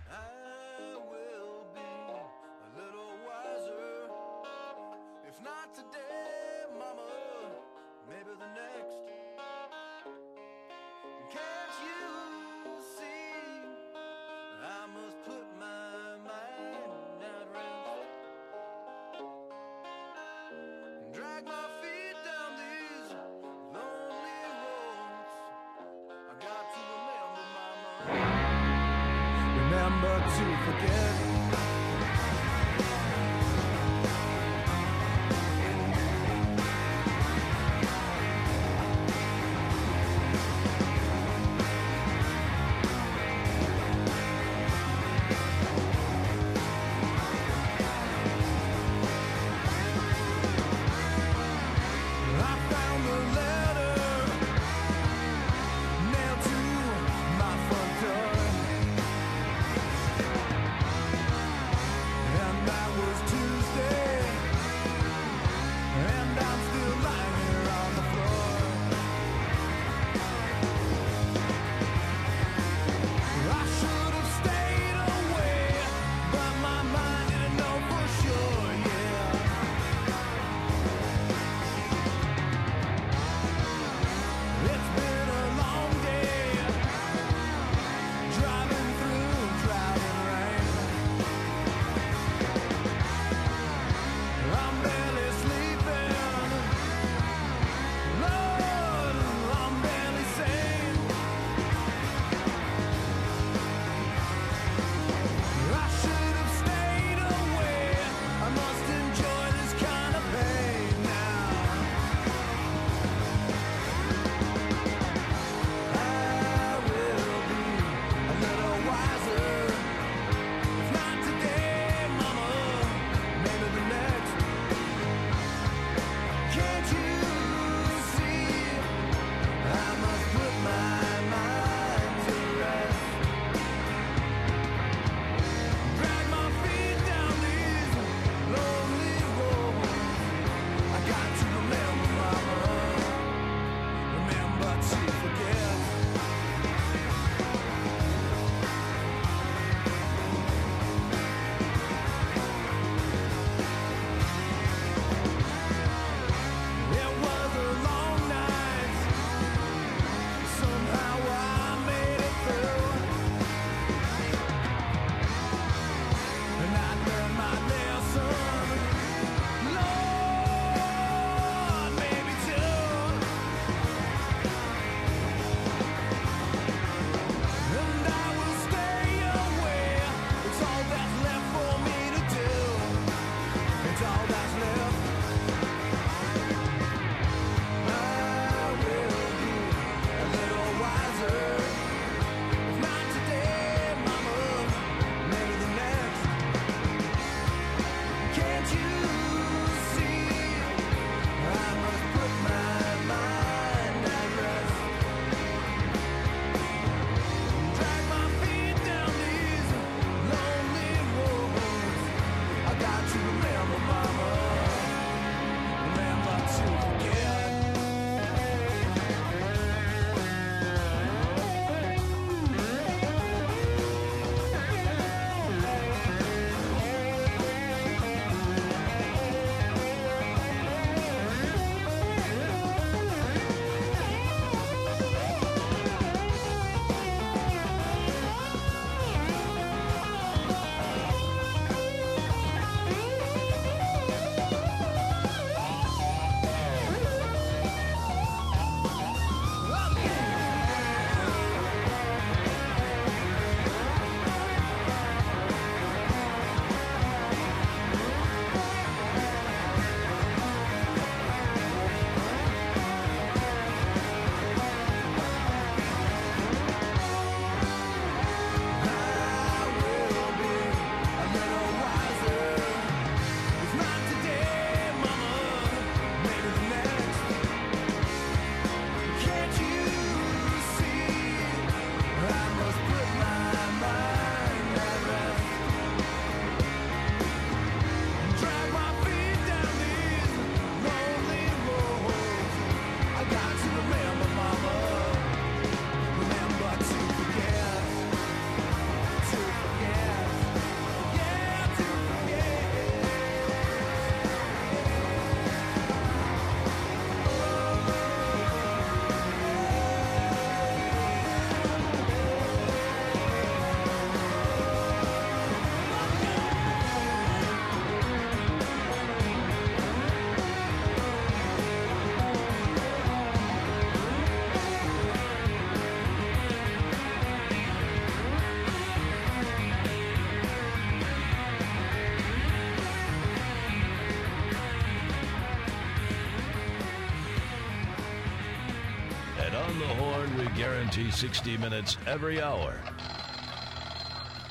guarantee 340.95 341.11
60 341.11 341.57
minutes 341.57 341.97
every 342.07 342.41
hour 342.41 342.79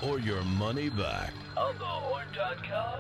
or 0.01 0.19
your 0.19 0.41
money 0.43 0.89
back. 0.89 1.33
AlgoHorn.com 1.55 2.92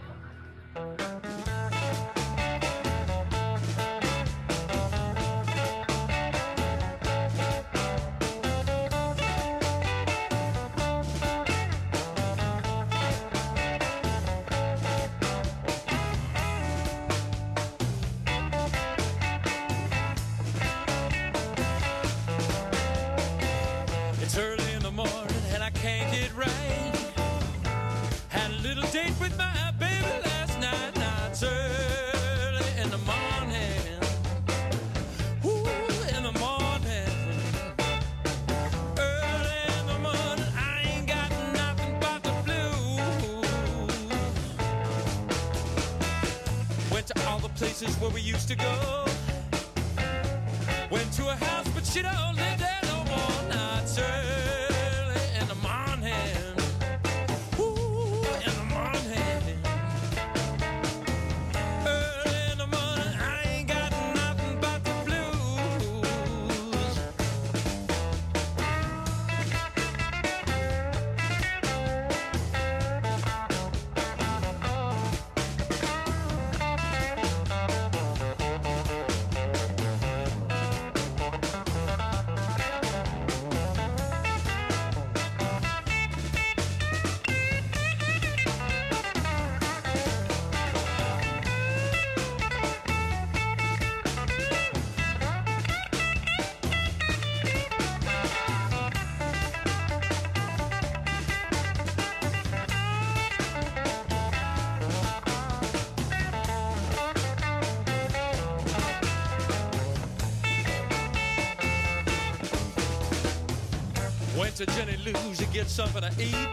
Jenny 114.67 114.97
Lou's 114.97 115.37
to 115.39 115.45
get 115.47 115.67
something 115.67 116.01
to 116.01 116.11
eat. 116.21 116.47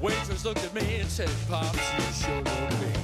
Waitress 0.00 0.44
looked 0.44 0.64
at 0.64 0.72
me 0.74 1.00
and 1.00 1.08
said, 1.08 1.30
Pops, 1.48 1.78
you 1.94 2.26
sure 2.26 2.42
won't 2.42 2.70
be. 2.80 3.03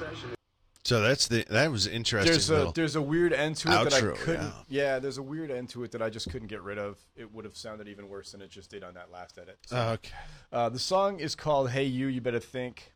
recession, 0.00 0.30
So 0.84 1.00
that's 1.00 1.28
the 1.28 1.44
that 1.50 1.70
was 1.70 1.86
interesting. 1.86 2.30
There's 2.32 2.50
a 2.50 2.72
there's 2.74 2.96
a 2.96 3.02
weird 3.02 3.32
end 3.32 3.56
to 3.58 3.68
it 3.68 3.90
that 3.90 3.94
I 3.94 4.00
couldn't. 4.16 4.52
Yeah. 4.68 4.98
there's 4.98 5.18
a 5.18 5.22
weird 5.22 5.50
end 5.50 5.68
to 5.70 5.84
it 5.84 5.92
that 5.92 6.02
I 6.02 6.10
just 6.10 6.30
couldn't 6.30 6.48
get 6.48 6.62
rid 6.62 6.78
of. 6.78 6.98
It 7.16 7.32
would 7.32 7.44
have 7.44 7.56
sounded 7.56 7.88
even 7.88 8.08
worse 8.08 8.32
than 8.32 8.42
it 8.42 8.50
just 8.50 8.70
did 8.70 8.84
on 8.84 8.94
that 8.94 9.10
last 9.10 9.38
edit. 9.38 9.58
So, 9.66 9.76
Oh, 9.76 9.92
okay. 9.92 10.10
uh, 10.52 10.68
the 10.68 10.78
song 10.78 11.20
is 11.20 11.34
called 11.34 11.70
"Hey 11.70 11.84
You." 11.84 12.06
You 12.08 12.20
better 12.20 12.40
think. 12.40 12.92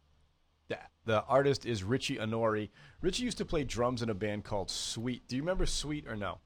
The, 0.69 0.79
the 1.07 1.25
artist 1.25 1.65
is 1.65 1.83
Richie 1.83 2.17
Honori. 2.17 2.69
Richie 3.01 3.23
used 3.25 3.39
to 3.39 3.47
play 3.47 3.65
drums 3.65 4.03
in 4.03 4.11
a 4.11 4.15
band 4.15 4.45
called 4.45 4.71
Sweet. 4.71 5.27
Do 5.27 5.35
you 5.37 5.41
remember 5.43 5.65
Sweet 5.65 6.07
or 6.07 6.15
no? 6.15 6.41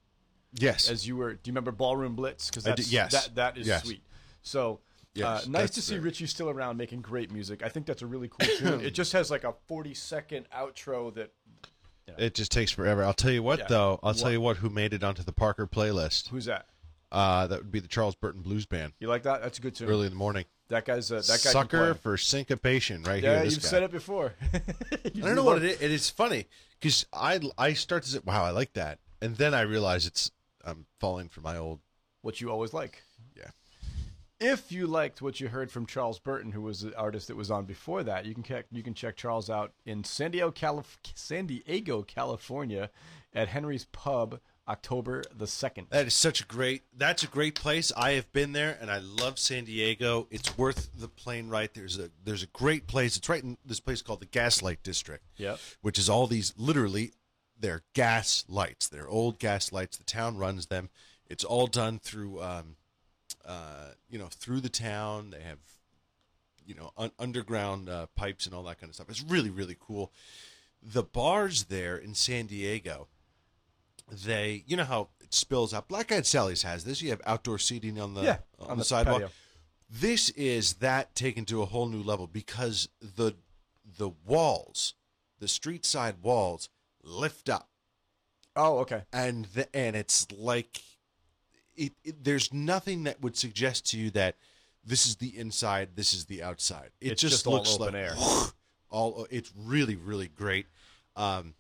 Yes. 0.53 0.89
As 0.89 1.09
you 1.09 1.17
were, 1.17 1.33
do 1.33 1.41
you 1.49 1.53
remember 1.53 1.73
Ballroom 1.73 2.15
Blitz? 2.15 2.49
Because 2.49 2.93
yes. 2.93 3.11
that 3.13 3.35
that 3.35 3.59
is 3.59 3.67
Yes. 3.67 3.83
Sweet. 3.85 4.03
So. 4.43 4.79
Yes, 5.15 5.47
uh, 5.47 5.51
nice 5.51 5.71
to 5.71 5.83
see 5.83 5.99
Richie 5.99 6.27
still 6.27 6.49
around 6.49 6.77
making 6.79 7.03
great 7.03 7.31
music. 7.31 7.63
I 7.63 7.69
think 7.69 7.85
that's 7.87 8.03
a 8.03 8.07
really 8.07 8.29
cool 8.29 8.49
tune. 8.57 8.81
It 8.81 8.91
just 8.95 9.13
has 9.13 9.31
like 9.31 9.45
a 9.45 9.53
40 9.69 9.93
second 9.95 10.47
outro 10.57 11.13
that 11.15 11.33
It 12.19 12.35
just 12.35 12.51
takes 12.51 12.71
forever. 12.71 13.05
I'll 13.05 13.13
tell 13.13 13.31
you 13.31 13.43
what, 13.43 13.59
Yeah. 13.61 13.67
though. 13.69 14.01
I'll 14.03 14.11
What? 14.13 14.19
tell 14.19 14.33
you 14.33 14.41
what. 14.41 14.57
Who 14.59 14.71
made 14.71 14.95
it 14.95 15.05
onto 15.05 15.23
the 15.23 15.33
Parker 15.33 15.67
playlist? 15.67 16.29
who's 16.29 16.47
that? 16.47 16.67
Uh, 17.11 17.47
that 17.47 17.59
would 17.59 17.71
be 17.73 17.79
the 17.81 17.89
Charles 17.89 18.15
Burton 18.15 18.41
Blues 18.41 18.65
Band. 18.65 18.95
You 18.99 19.09
like 19.09 19.25
that? 19.25 19.43
That's 19.43 19.59
a 19.59 19.61
good 19.63 19.75
tune. 19.75 19.87
Early 19.91 20.07
in 20.07 20.13
the 20.13 20.17
morning. 20.19 20.47
That 20.69 20.87
guy's 20.87 21.13
uh, 21.13 21.17
that 21.17 21.27
guy. 21.29 21.51
Sucker 21.51 21.93
for 21.93 22.17
syncopation, 22.17 23.03
right 23.03 23.23
Yeah, 23.23 23.35
here. 23.35 23.45
This 23.45 23.55
you've 23.57 23.63
guy. 23.65 23.69
said 23.69 23.83
it 23.83 23.93
before. 23.93 24.33
I 24.55 25.09
don't 25.11 25.35
know 25.35 25.45
what 25.45 25.59
it 25.59 25.65
is. 25.65 25.83
It 25.83 25.91
is 25.91 26.09
funny 26.09 26.47
because 26.81 27.05
I 27.13 27.39
I 27.59 27.75
start 27.75 28.05
to 28.05 28.09
say, 28.09 28.21
"Wow, 28.25 28.43
I 28.45 28.51
like 28.51 28.73
that," 28.73 28.99
and 29.21 29.37
then 29.37 29.53
I 29.53 29.61
realize 29.61 30.07
it's 30.07 30.31
I'm 30.65 30.87
falling 31.01 31.29
for 31.29 31.43
my 31.43 31.59
old. 31.59 31.81
What 32.23 32.41
you 32.41 32.51
always 32.51 32.73
like. 32.73 33.03
Yeah. 34.43 34.53
If 34.53 34.73
you 34.73 34.87
liked 34.87 35.23
what 35.23 35.41
you 35.41 35.49
heard 35.49 35.71
from 35.71 35.87
Charles 35.87 36.19
Burton, 36.19 36.53
who 36.53 36.63
was 36.63 36.81
the 36.81 36.97
artist 36.97 37.29
that 37.29 37.37
was 37.37 37.51
on 37.51 37.65
before 37.65 38.03
that, 38.03 38.25
you 38.27 38.35
can 38.35 38.43
check 38.43 38.67
you 38.71 38.83
can 38.83 38.95
check 38.95 39.17
Charles 39.17 39.49
out 39.49 39.73
in 39.87 40.05
San 40.05 40.31
Diego, 40.33 40.51
Calif- 40.51 40.99
San 41.15 41.47
Diego, 41.47 42.03
California, 42.03 42.91
at 43.35 43.49
Henry's 43.49 43.87
Pub, 43.93 44.41
October 44.69 45.23
the 45.37 45.47
second. 45.47 45.89
That 45.91 46.07
is 46.07 46.15
such 46.15 46.41
a 46.41 46.45
great. 46.45 46.83
That's 46.97 47.23
a 47.23 47.27
great 47.27 47.55
place. 47.55 47.93
I 47.97 48.13
have 48.13 48.33
been 48.33 48.53
there, 48.53 48.79
and 48.81 48.91
I 48.91 48.99
love 48.99 49.39
San 49.39 49.65
Diego. 49.65 50.29
It's 50.31 50.57
worth 50.57 50.91
the 50.97 51.09
plane 51.09 51.49
ride. 51.49 51.71
There's 51.75 51.99
a 51.99 52.11
there's 52.25 52.43
a 52.43 52.49
great 52.49 52.87
place. 52.87 53.17
It's 53.17 53.29
right 53.29 53.43
in 53.43 53.59
this 53.65 53.81
place 53.81 54.03
called 54.03 54.21
the 54.21 54.27
Gaslight 54.27 54.83
District. 54.83 55.25
Yep. 55.37 55.59
Which 55.81 55.99
is 55.99 56.09
all 56.09 56.27
these 56.27 56.55
literally, 56.57 57.13
they're 57.59 57.83
gas 57.95 58.45
lights. 58.49 58.89
They're 58.89 59.09
old 59.09 59.39
gas 59.39 59.73
lights. 59.73 59.97
The 59.97 60.05
town 60.05 60.37
runs 60.37 60.67
them. 60.67 60.91
It's 61.27 61.45
all 61.45 61.67
done 61.67 61.99
through, 61.99 62.43
um, 62.43 62.77
uh, 63.47 63.89
you 64.11 64.19
know, 64.19 64.29
through 64.31 64.61
the 64.61 64.69
town. 64.69 65.31
They 65.31 65.41
have, 65.41 65.59
you 66.67 66.75
know, 66.75 66.93
un- 66.97 67.13
underground 67.19 67.89
uh, 67.89 68.07
pipes 68.15 68.47
and 68.47 68.55
all 68.55 68.63
that 68.65 68.79
kind 68.81 68.89
of 68.91 68.95
stuff. 68.95 69.09
It's 69.11 69.23
really 69.23 69.51
really 69.51 69.77
cool. 69.81 70.13
The 70.83 71.03
bars 71.03 71.65
there 71.65 71.97
in 71.97 72.15
San 72.15 72.47
Diego 72.47 73.09
they 74.25 74.63
you 74.67 74.77
know 74.77 74.85
how 74.85 75.09
it 75.21 75.33
spills 75.33 75.73
out 75.73 75.89
black 75.89 76.11
eyed 76.13 76.27
sally's 76.27 76.63
has 76.63 76.85
this 76.85 77.01
you 77.01 77.09
have 77.11 77.21
outdoor 77.25 77.59
seating 77.59 77.99
on 78.01 78.15
the 78.15 78.23
Yeah, 78.23 78.39
on, 78.59 78.71
on 78.73 78.77
the, 78.77 78.81
the 78.83 78.85
sidewalk 78.85 79.15
patio. 79.23 79.31
this 79.89 80.29
is 80.31 80.75
that 80.75 81.15
taken 81.15 81.45
to 81.47 81.63
a 81.63 81.67
whole 81.67 81.87
new 81.89 82.03
level 82.03 82.27
because 82.27 82.89
the 83.01 83.37
the 83.99 84.11
walls 84.27 84.95
the 85.39 85.49
street 85.49 85.87
side 85.87 86.17
walls 86.21 86.69
lift 87.03 87.49
up 87.49 87.69
Oh, 88.55 88.79
okay. 88.81 89.03
and 89.15 89.47
the, 89.47 89.75
and 89.75 89.97
it's 89.97 90.31
like 90.31 90.83
it, 91.77 91.93
it 92.05 92.25
there's 92.25 92.53
nothing 92.53 93.05
that 93.05 93.21
would 93.23 93.37
suggest 93.37 93.91
to 93.91 93.99
you 93.99 94.11
that 94.11 94.37
this 94.85 95.07
is 95.07 95.17
the 95.17 95.39
inside 95.39 95.91
this 95.95 96.13
is 96.15 96.27
the 96.27 96.43
outside 96.43 96.91
it 97.01 97.13
It's 97.13 97.21
just, 97.21 97.35
just 97.35 97.47
looks 97.47 97.75
open 97.75 97.87
like 97.87 97.95
air. 97.95 98.15
all 98.91 99.27
it's 99.31 99.53
really 99.57 99.97
really 99.97 100.29
great 100.29 100.67
um 101.17 101.55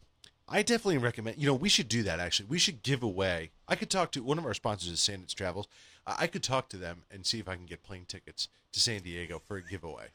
I 0.48 0.62
definitely 0.62 0.98
recommend. 0.98 1.38
You 1.38 1.46
know, 1.46 1.54
we 1.54 1.70
should 1.70 1.88
do 1.88 2.02
that. 2.02 2.20
Actually, 2.20 2.46
we 2.50 2.58
should 2.58 2.82
give 2.82 3.02
away. 3.02 3.52
I 3.68 3.74
could 3.74 3.88
talk 3.88 4.12
to 4.12 4.22
one 4.22 4.38
of 4.38 4.44
our 4.44 4.52
sponsors 4.52 4.90
is 4.90 5.00
Sandits 5.00 5.34
Travels. 5.34 5.66
I 6.06 6.26
could 6.26 6.42
talk 6.42 6.68
to 6.70 6.76
them 6.76 7.04
and 7.10 7.24
see 7.24 7.38
if 7.38 7.48
I 7.48 7.54
can 7.54 7.64
get 7.64 7.82
plane 7.82 8.04
tickets 8.06 8.48
to 8.72 8.80
San 8.80 9.00
Diego 9.00 9.40
for 9.46 9.56
a 9.56 9.62
giveaway. 9.62 10.08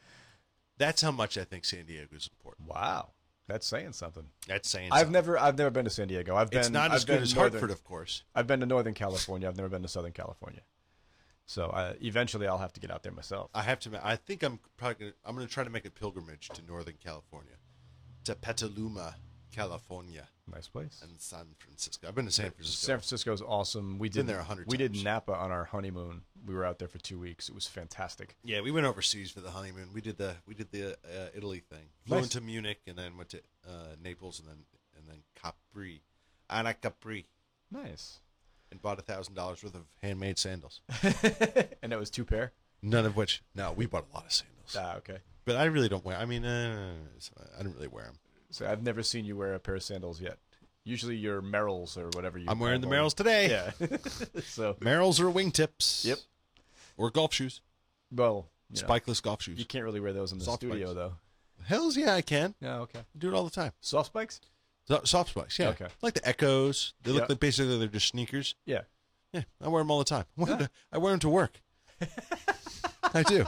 That's 0.78 1.02
how 1.02 1.12
much 1.12 1.38
I 1.38 1.43
think 1.43 1.66
San 1.66 1.86
Diego 1.86 2.16
is 2.16 2.30
important. 2.32 2.68
Wow, 2.68 3.12
that's 3.48 3.66
saying 3.66 3.93
something. 3.93 4.26
That's 4.48 4.70
saying. 4.70 4.89
I've 4.91 5.00
something. 5.00 5.14
never 5.14 5.39
I've 5.39 5.58
never 5.58 5.70
been 5.70 5.86
to 5.86 5.89
San 5.91 6.08
Diego. 6.08 6.36
I've 6.36 6.50
been 6.50 6.60
It's 6.60 6.70
not 6.70 6.91
I've 6.91 6.98
as 6.98 7.06
good 7.06 7.22
as 7.22 7.34
northern- 7.36 7.54
Hartford, 7.54 7.72
of 7.72 7.84
course. 7.84 8.24
I've 8.36 8.48
been 8.48 8.60
to 8.60 8.66
Northern 8.66 8.93
California. 8.93 9.48
I've 9.48 9.58
never 9.58 9.70
been 9.70 9.82
to 9.84 9.88
Southern 9.88 10.12
California. 10.12 10.62
So 11.45 11.68
uh, 11.68 11.93
eventually, 12.02 12.45
I'll 12.45 12.58
have 12.58 12.74
to 12.74 12.82
get 12.82 12.91
out 12.91 13.04
there 13.04 13.14
myself. 13.14 13.50
I 13.56 13.62
have 13.62 13.80
to. 13.82 14.06
I 14.06 14.18
think 14.18 14.43
I'm 14.43 14.60
probably. 14.76 14.95
Gonna, 15.00 15.14
I'm 15.26 15.36
going 15.36 15.48
to 15.48 15.54
try 15.54 15.64
to 15.64 15.70
make 15.70 15.86
a 15.86 15.89
pilgrimage 15.89 16.50
to 16.50 16.62
Northern 16.68 16.95
California, 17.02 17.54
to 18.26 18.36
Petaluma, 18.36 19.16
California, 19.58 20.28
Nice 20.53 20.68
place. 20.68 21.01
and 21.03 21.20
San 21.20 21.45
Francisco. 21.58 22.08
I've 22.08 22.16
been 22.16 22.26
to 22.26 22.32
San 22.32 22.51
Francisco. 22.51 22.86
San 22.86 22.97
Francisco 22.97 23.34
is 23.34 23.41
awesome. 23.41 23.97
We 23.99 24.08
Been 24.10 24.26
did 24.26 24.28
there 24.28 24.39
a 24.39 24.43
hundred 24.43 24.68
We 24.68 24.78
did. 24.78 25.03
Napa 25.03 25.34
on 25.34 25.51
our 25.51 25.66
honeymoon. 25.66 26.22
We 26.45 26.53
were 26.53 26.64
out 26.66 26.80
there 26.80 26.88
for 26.88 26.99
two 26.99 27.20
weeks. 27.20 27.49
It 27.49 27.55
was 27.55 27.66
fantastic. 27.68 28.38
Yeah, 28.43 28.62
we 28.62 28.72
went 28.72 28.86
overseas 28.86 29.32
for 29.32 29.41
the 29.41 29.49
honeymoon. 29.51 29.89
We 29.93 30.01
did 30.01 30.18
the 30.18 30.36
we 30.45 30.53
did 30.53 30.72
the 30.72 30.93
uh, 30.93 31.30
Italy 31.36 31.64
thing. 31.70 31.88
Flew 32.05 32.18
Nice. 32.18 32.26
into 32.36 32.41
Munich 32.41 32.80
and 32.88 32.97
then 32.97 33.18
went 33.18 33.30
to 33.30 33.39
uh, 33.68 33.95
Naples 34.01 34.39
and 34.39 34.47
then 34.47 34.58
and 34.97 35.08
then 35.10 35.24
Capri, 35.36 36.01
Anacapri, 36.49 37.26
Nice. 37.72 38.20
and 38.72 38.82
bought 38.82 38.99
a 38.99 39.01
thousand 39.01 39.34
dollars 39.36 39.64
worth 39.64 39.76
of 39.76 39.86
handmade 40.01 40.38
sandals. 40.38 40.82
and 41.82 41.91
that 41.91 41.99
was 41.99 42.10
two 42.10 42.26
pair. 42.26 42.53
None 42.82 43.05
of 43.05 43.16
which. 43.18 43.41
No, 43.55 43.72
we 43.74 43.86
bought 43.88 44.05
a 44.12 44.16
lot 44.16 44.26
of 44.26 44.32
sandals, 44.32 44.76
Ah, 44.78 44.97
okay. 44.97 45.18
but 45.45 45.55
I 45.55 45.66
really 45.66 45.89
don't 45.89 46.05
wear. 46.05 46.16
I 46.18 46.26
mean, 46.26 46.45
uh, 46.45 46.93
I 47.60 47.64
don't 47.64 47.74
really 47.74 47.88
wear 47.88 48.05
them. 48.05 48.20
So 48.52 48.68
I've 48.68 48.82
never 48.84 49.04
seen 49.04 49.26
you 49.26 49.36
wear 49.36 49.54
a 49.54 49.60
pair 49.60 49.76
of 49.76 49.84
sandals 49.84 50.22
yet. 50.22 50.38
Usually 50.84 51.16
your 51.18 51.41
Merrells 51.41 51.98
or 51.98 52.08
whatever 52.16 52.38
you. 52.39 52.45
I'm 52.48 52.60
wearing 52.60 52.80
the. 52.82 52.88
Merrells 52.88 53.14
today. 53.14 53.50
Yeah. 53.50 53.72
so 54.45 54.76
Merrells 54.76 55.20
or 55.20 55.26
wingtips. 55.32 56.06
Yep. 56.06 56.20
Or 56.95 57.10
golf 57.12 57.34
shoes, 57.34 57.62
well, 58.12 58.50
you 58.72 58.82
know, 58.82 58.88
spikeless 58.88 59.22
golf 59.22 59.41
shoes. 59.43 59.60
you 59.60 59.66
can't 59.66 59.84
really 59.84 60.00
wear 60.00 60.14
those 60.14 60.32
in 60.32 60.39
the 60.39 60.45
Soft 60.45 60.62
studio 60.62 60.88
spikes. 60.88 60.95
though. 60.95 61.14
Hells 61.66 61.95
yeah, 61.98 62.16
I 62.16 62.22
can. 62.22 62.56
Yeah. 62.62 62.80
Okay. 62.80 63.00
I 63.00 63.04
do 63.18 63.28
it 63.28 63.34
all 63.36 63.43
the 63.43 63.50
time. 63.52 63.72
Soft 63.82 64.08
spikes. 64.08 64.39
So, 64.88 65.02
soft 65.04 65.32
spikes, 65.32 65.60
yeah. 65.60 65.68
Okay. 65.70 65.88
Like 66.02 66.14
the 66.16 66.22
Eccos. 66.22 66.93
They 67.04 67.12
look 67.12 67.24
Yep. 67.24 67.30
like 67.30 67.39
basically 67.41 67.78
they're 67.78 67.88
just 67.89 68.08
sneakers. 68.08 68.56
Yeah. 68.66 68.82
Yeah, 69.34 69.43
I 69.62 69.68
wear 69.68 69.82
them 69.84 69.91
all 69.91 70.00
the 70.00 70.06
time. 70.06 70.24
I 70.38 70.41
wear 70.41 70.50
them 70.56 70.60
to, 70.60 70.70
I 70.93 70.98
wear 70.98 71.14
'em 71.14 71.20
to 71.20 71.30
work. 71.30 71.60
I 73.14 73.24
do. 73.24 73.45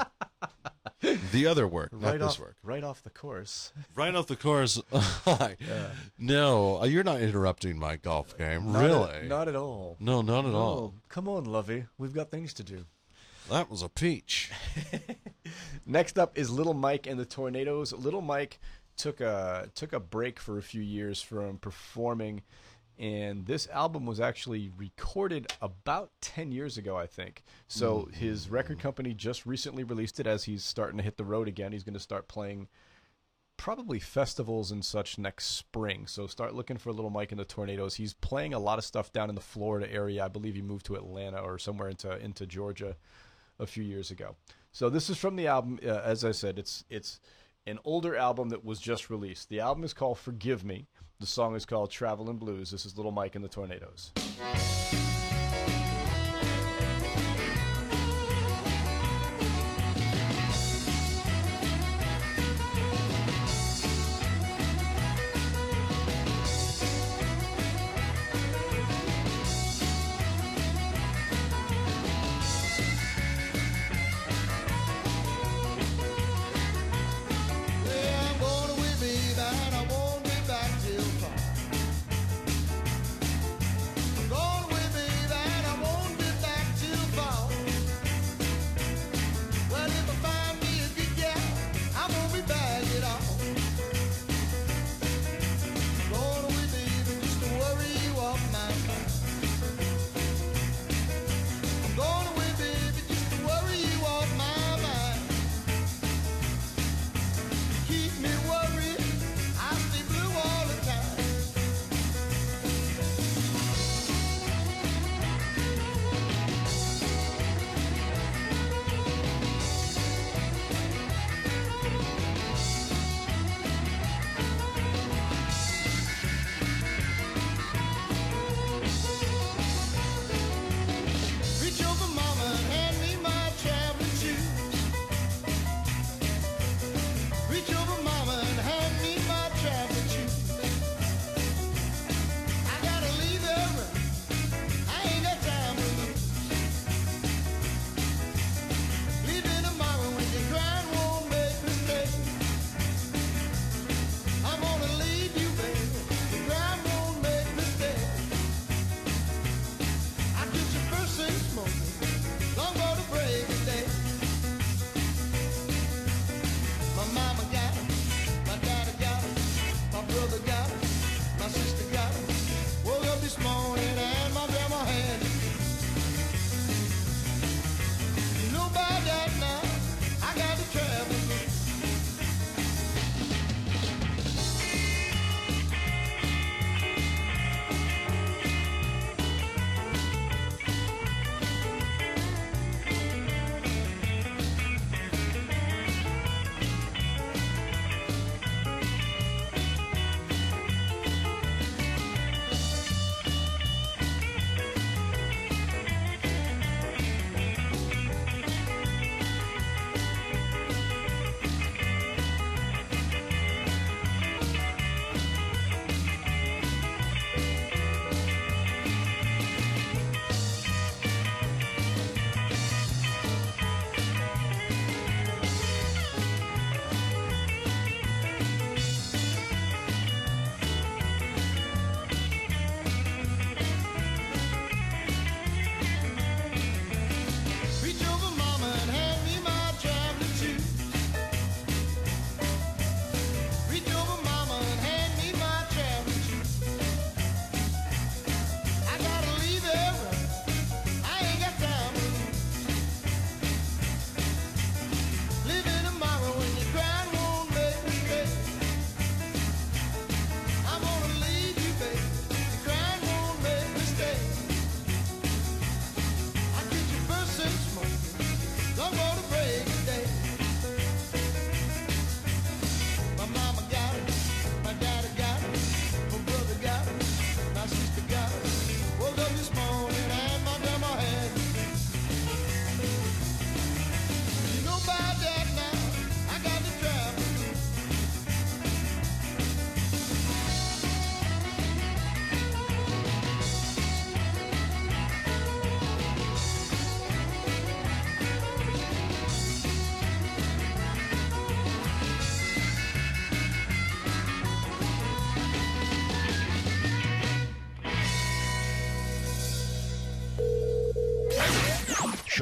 the 1.31 1.47
other 1.47 1.67
work, 1.67 1.93
not 1.93 2.03
right 2.11 2.19
this 2.19 2.33
off, 2.33 2.39
work. 2.39 2.55
right 2.63 2.83
off 2.83 3.01
the 3.03 3.09
course. 3.09 3.71
Right 3.95 4.13
off 4.15 4.27
the 4.27 4.35
course. 4.35 4.81
No, 6.17 6.81
uh, 6.81 6.85
you're 6.85 7.03
not 7.03 7.21
interrupting 7.21 7.79
my 7.79 7.95
golf 7.95 8.37
game. 8.37 8.71
Not 8.71 8.81
really? 8.83 9.09
at, 9.13 9.25
not 9.27 9.47
at 9.47 9.55
all. 9.55 9.95
no, 9.99 10.21
not 10.21 10.45
at 10.45 10.51
No. 10.51 10.57
all. 10.57 10.93
Come 11.07 11.27
on, 11.27 11.45
Lovey. 11.45 11.85
We've 11.97 12.13
got 12.13 12.29
things 12.31 12.53
to 12.55 12.63
do. 12.63 12.85
That 13.49 13.69
was 13.69 13.81
a 13.81 13.89
peach. 13.89 14.51
Next 15.85 16.19
up 16.19 16.37
is 16.37 16.49
Little 16.51 16.73
Mike 16.75 17.07
and 17.07 17.19
the 17.19 17.25
Tornadoes. 17.25 17.93
Little 17.93 18.21
Mike 18.21 18.59
took 18.95 19.21
a 19.21 19.69
took 19.73 19.93
a 19.93 19.99
break 19.99 20.39
for 20.39 20.57
a 20.57 20.61
few 20.61 20.81
years 20.81 21.21
from 21.21 21.57
performing, 21.57 22.43
and 22.99 23.45
this 23.45 23.67
album 23.69 24.05
was 24.05 24.19
actually 24.19 24.71
recorded 24.77 25.51
about 25.61 26.11
ten 26.21 26.51
years 26.51 26.77
ago, 26.77 26.97
I 26.97 27.07
think. 27.07 27.43
So 27.67 28.09
his 28.11 28.49
record 28.49 28.79
company 28.79 29.13
just 29.13 29.45
recently 29.45 29.83
released 29.83 30.19
it 30.19 30.27
as 30.27 30.43
he's 30.43 30.63
starting 30.63 30.97
to 30.97 31.03
hit 31.03 31.17
the 31.17 31.23
road 31.23 31.47
again. 31.47 31.71
He's 31.71 31.83
going 31.83 31.93
to 31.93 31.99
start 31.99 32.27
playing 32.27 32.67
probably 33.55 33.99
festivals 33.99 34.71
and 34.71 34.85
such 34.85 35.17
next 35.17 35.45
spring. 35.47 36.07
So 36.07 36.27
start 36.27 36.55
looking 36.55 36.77
for 36.77 36.93
Little 36.93 37.09
Mike 37.09 37.31
and 37.31 37.39
the 37.39 37.45
Tornadoes. 37.45 37.95
He's 37.95 38.13
playing 38.13 38.53
a 38.53 38.59
lot 38.59 38.77
of 38.77 38.85
stuff 38.85 39.11
down 39.11 39.29
in 39.29 39.35
the 39.35 39.41
Florida 39.41 39.91
area. 39.91 40.23
I 40.23 40.29
believe 40.29 40.55
he 40.55 40.61
moved 40.61 40.85
to 40.85 40.95
Atlanta 40.95 41.39
or 41.39 41.57
somewhere 41.57 41.89
into 41.89 42.17
into 42.19 42.45
Georgia 42.45 42.95
a 43.59 43.65
few 43.65 43.83
years 43.83 44.11
ago. 44.11 44.35
So 44.71 44.89
this 44.89 45.09
is 45.09 45.17
from 45.17 45.35
the 45.35 45.47
album. 45.47 45.79
Uh, 45.85 46.01
as 46.03 46.23
I 46.23 46.31
said, 46.31 46.59
it's 46.59 46.85
it's 46.89 47.19
an 47.69 47.79
older 47.83 48.15
album 48.15 48.49
that 48.49 48.65
was 48.65 48.79
just 48.79 49.09
released. 49.09 49.49
The 49.49 49.59
album 49.59 49.83
is 49.83 49.93
called 49.93 50.17
"Forgive 50.17 50.63
Me." 50.65 50.87
The 51.19 51.25
song 51.25 51.55
is 51.55 51.65
called 51.65 51.91
"Traveling 51.91 52.37
Blues." 52.37 52.71
This 52.71 52.85
is 52.85 52.97
Little 52.97 53.11
Mike 53.11 53.35
and 53.35 53.43
the 53.43 53.49
Tornadoes. 53.49 54.11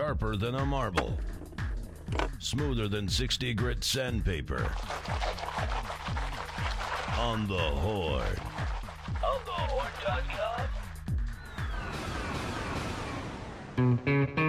Sharper 0.08 0.38
than 0.38 0.56
a 0.56 0.66
marble, 0.66 1.20
smoother 2.40 2.88
than 2.88 3.10
60 3.10 3.54
grit 3.56 3.84
sandpaper. 3.84 4.72
On 7.18 7.46
the 7.46 7.58
Horde. 7.58 8.40
On 9.22 9.38
thehorde.com. 9.44 10.70
Well, 13.78 14.47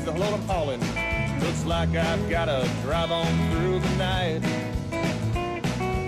needs 0.00 0.12
the 0.12 0.18
load 0.18 0.34
I'm 0.34 0.42
hauling. 0.48 0.80
Looks 1.40 1.64
like 1.64 1.94
I've 1.94 2.28
gotta 2.30 2.68
drive 2.82 3.10
on 3.10 3.26
through 3.50 3.80
the 3.80 3.96
night. 3.96 4.40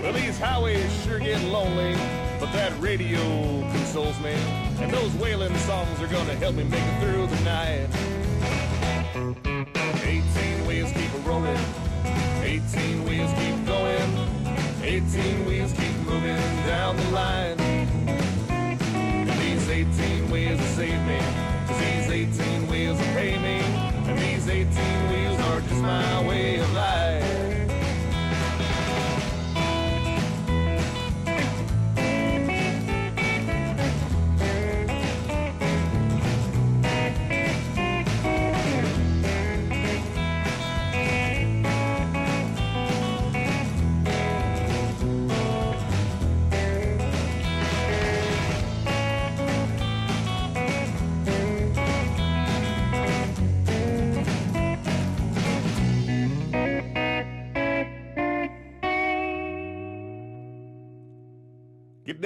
Well, 0.01 0.13
these 0.13 0.39
highways 0.39 1.03
sure 1.03 1.19
get 1.19 1.41
lonely, 1.45 1.93
but 2.39 2.51
that 2.53 2.73
radio 2.79 3.21
consoles 3.71 4.19
me. 4.19 4.33
And 4.79 4.91
those 4.91 5.13
wailing 5.15 5.55
songs 5.57 6.01
are 6.01 6.07
gonna 6.07 6.35
help 6.35 6.55
me 6.55 6.63
make 6.63 6.81
it 6.83 6.99
through 7.01 7.27
the 7.27 7.39
night. 7.43 7.89
18 10.05 10.67
wheels 10.67 10.91
keep 10.91 11.13
a 11.13 11.17
rolling, 11.19 11.57
18 12.41 13.05
wheels 13.05 13.31
keep 13.33 13.65
going, 13.65 14.11
18 14.83 15.45
wheels 15.45 15.71
keep 15.73 15.95
moving 16.05 16.37
down 16.67 16.97
the 16.97 17.09
line. 17.11 17.59
And 18.49 19.29
these 19.39 19.69
18 19.69 20.29
wheels 20.29 20.59
will 20.59 20.67
save 20.67 21.01
me, 21.07 21.19
these 21.79 22.39
18 22.39 22.67
wheels 22.67 22.97
will 22.97 23.13
pay 23.13 23.37
me, 23.37 23.72
these 24.45 24.67
18 24.67 25.09
wheels 25.09 25.39
are 25.39 25.61
just 25.61 25.81
my 25.81 26.27
way 26.27 26.62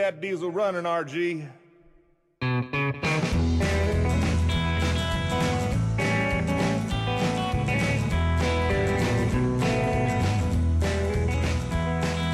that 0.08 0.22
diesel 0.22 0.50
running, 0.50 0.84
RG. 0.84 1.50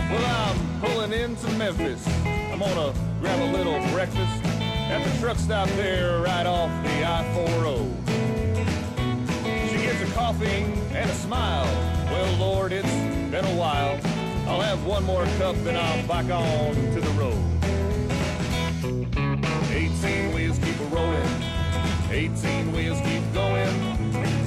Well, 0.08 0.24
I'm 0.24 0.82
pulling 0.82 1.14
into 1.14 1.50
Memphis. 1.54 2.08
I'm 2.28 2.60
gonna 2.60 2.94
grab 3.20 3.42
a 3.42 3.52
little 3.58 3.80
breakfast 3.92 4.46
at 4.46 5.04
the 5.04 5.20
truck 5.20 5.38
stop 5.38 5.68
there 5.70 6.22
right 6.22 6.46
off 6.46 6.70
the 6.84 7.04
I-4 7.04 7.90
She 9.72 9.78
gets 9.78 10.00
a 10.00 10.14
coffee 10.14 10.64
and 10.94 11.10
a 11.10 11.16
smile. 11.16 11.66
Well, 12.12 12.38
Lord, 12.38 12.72
it's 12.72 12.94
been 13.32 13.46
a 13.46 13.56
while. 13.56 14.00
I'll 14.46 14.62
have 14.62 14.86
one 14.86 15.04
more 15.06 15.26
cup 15.40 15.56
and 15.66 15.76
I'm 15.76 16.06
back 16.06 16.30
on 16.30 16.76
to 16.76 17.02
the 17.02 17.10
road. 17.20 17.62
18 19.74 20.34
wheels 20.36 20.60
keep 20.60 20.80
a 20.80 20.86
rolling. 20.86 21.44
18 22.12 22.72
wheels 22.74 23.00
keep 23.02 23.24
going. 23.34 23.74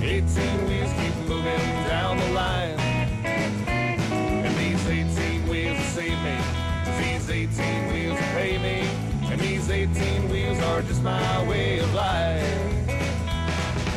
18 0.01 0.69
wheels 0.69 0.93
keep 0.93 1.17
moving 1.29 1.67
down 1.89 2.17
the 2.17 2.31
line. 2.31 2.79
And 3.25 4.57
these 4.57 4.87
18 4.87 5.49
wheels 5.49 5.85
save 5.87 6.19
me. 6.23 6.39
these 7.01 7.29
18 7.29 7.93
wheels 7.93 8.19
pay 8.37 8.57
me. 8.59 8.89
And 9.29 9.41
these 9.41 9.69
18 9.69 10.29
wheels 10.31 10.61
are 10.61 10.83
just 10.83 11.03
my 11.03 11.43
way 11.49 11.81
of 11.81 11.93
life. 11.93 12.87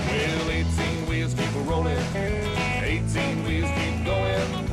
Well, 0.09 0.49
18 0.49 1.05
wheels 1.07 1.35
keep 1.35 1.55
a 1.55 1.59
rolling. 1.59 2.05
18 2.15 3.43
wheels 3.43 3.69
keep 3.77 4.03
going. 4.03 4.69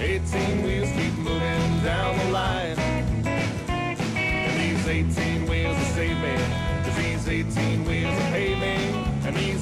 18 0.00 0.62
wheels 0.64 0.90
keep 0.90 1.14
moving 1.18 1.84
down 1.84 2.18
the 2.18 2.30
line. 2.32 2.78
And 4.16 4.60
these 4.60 4.88
18 4.88 5.39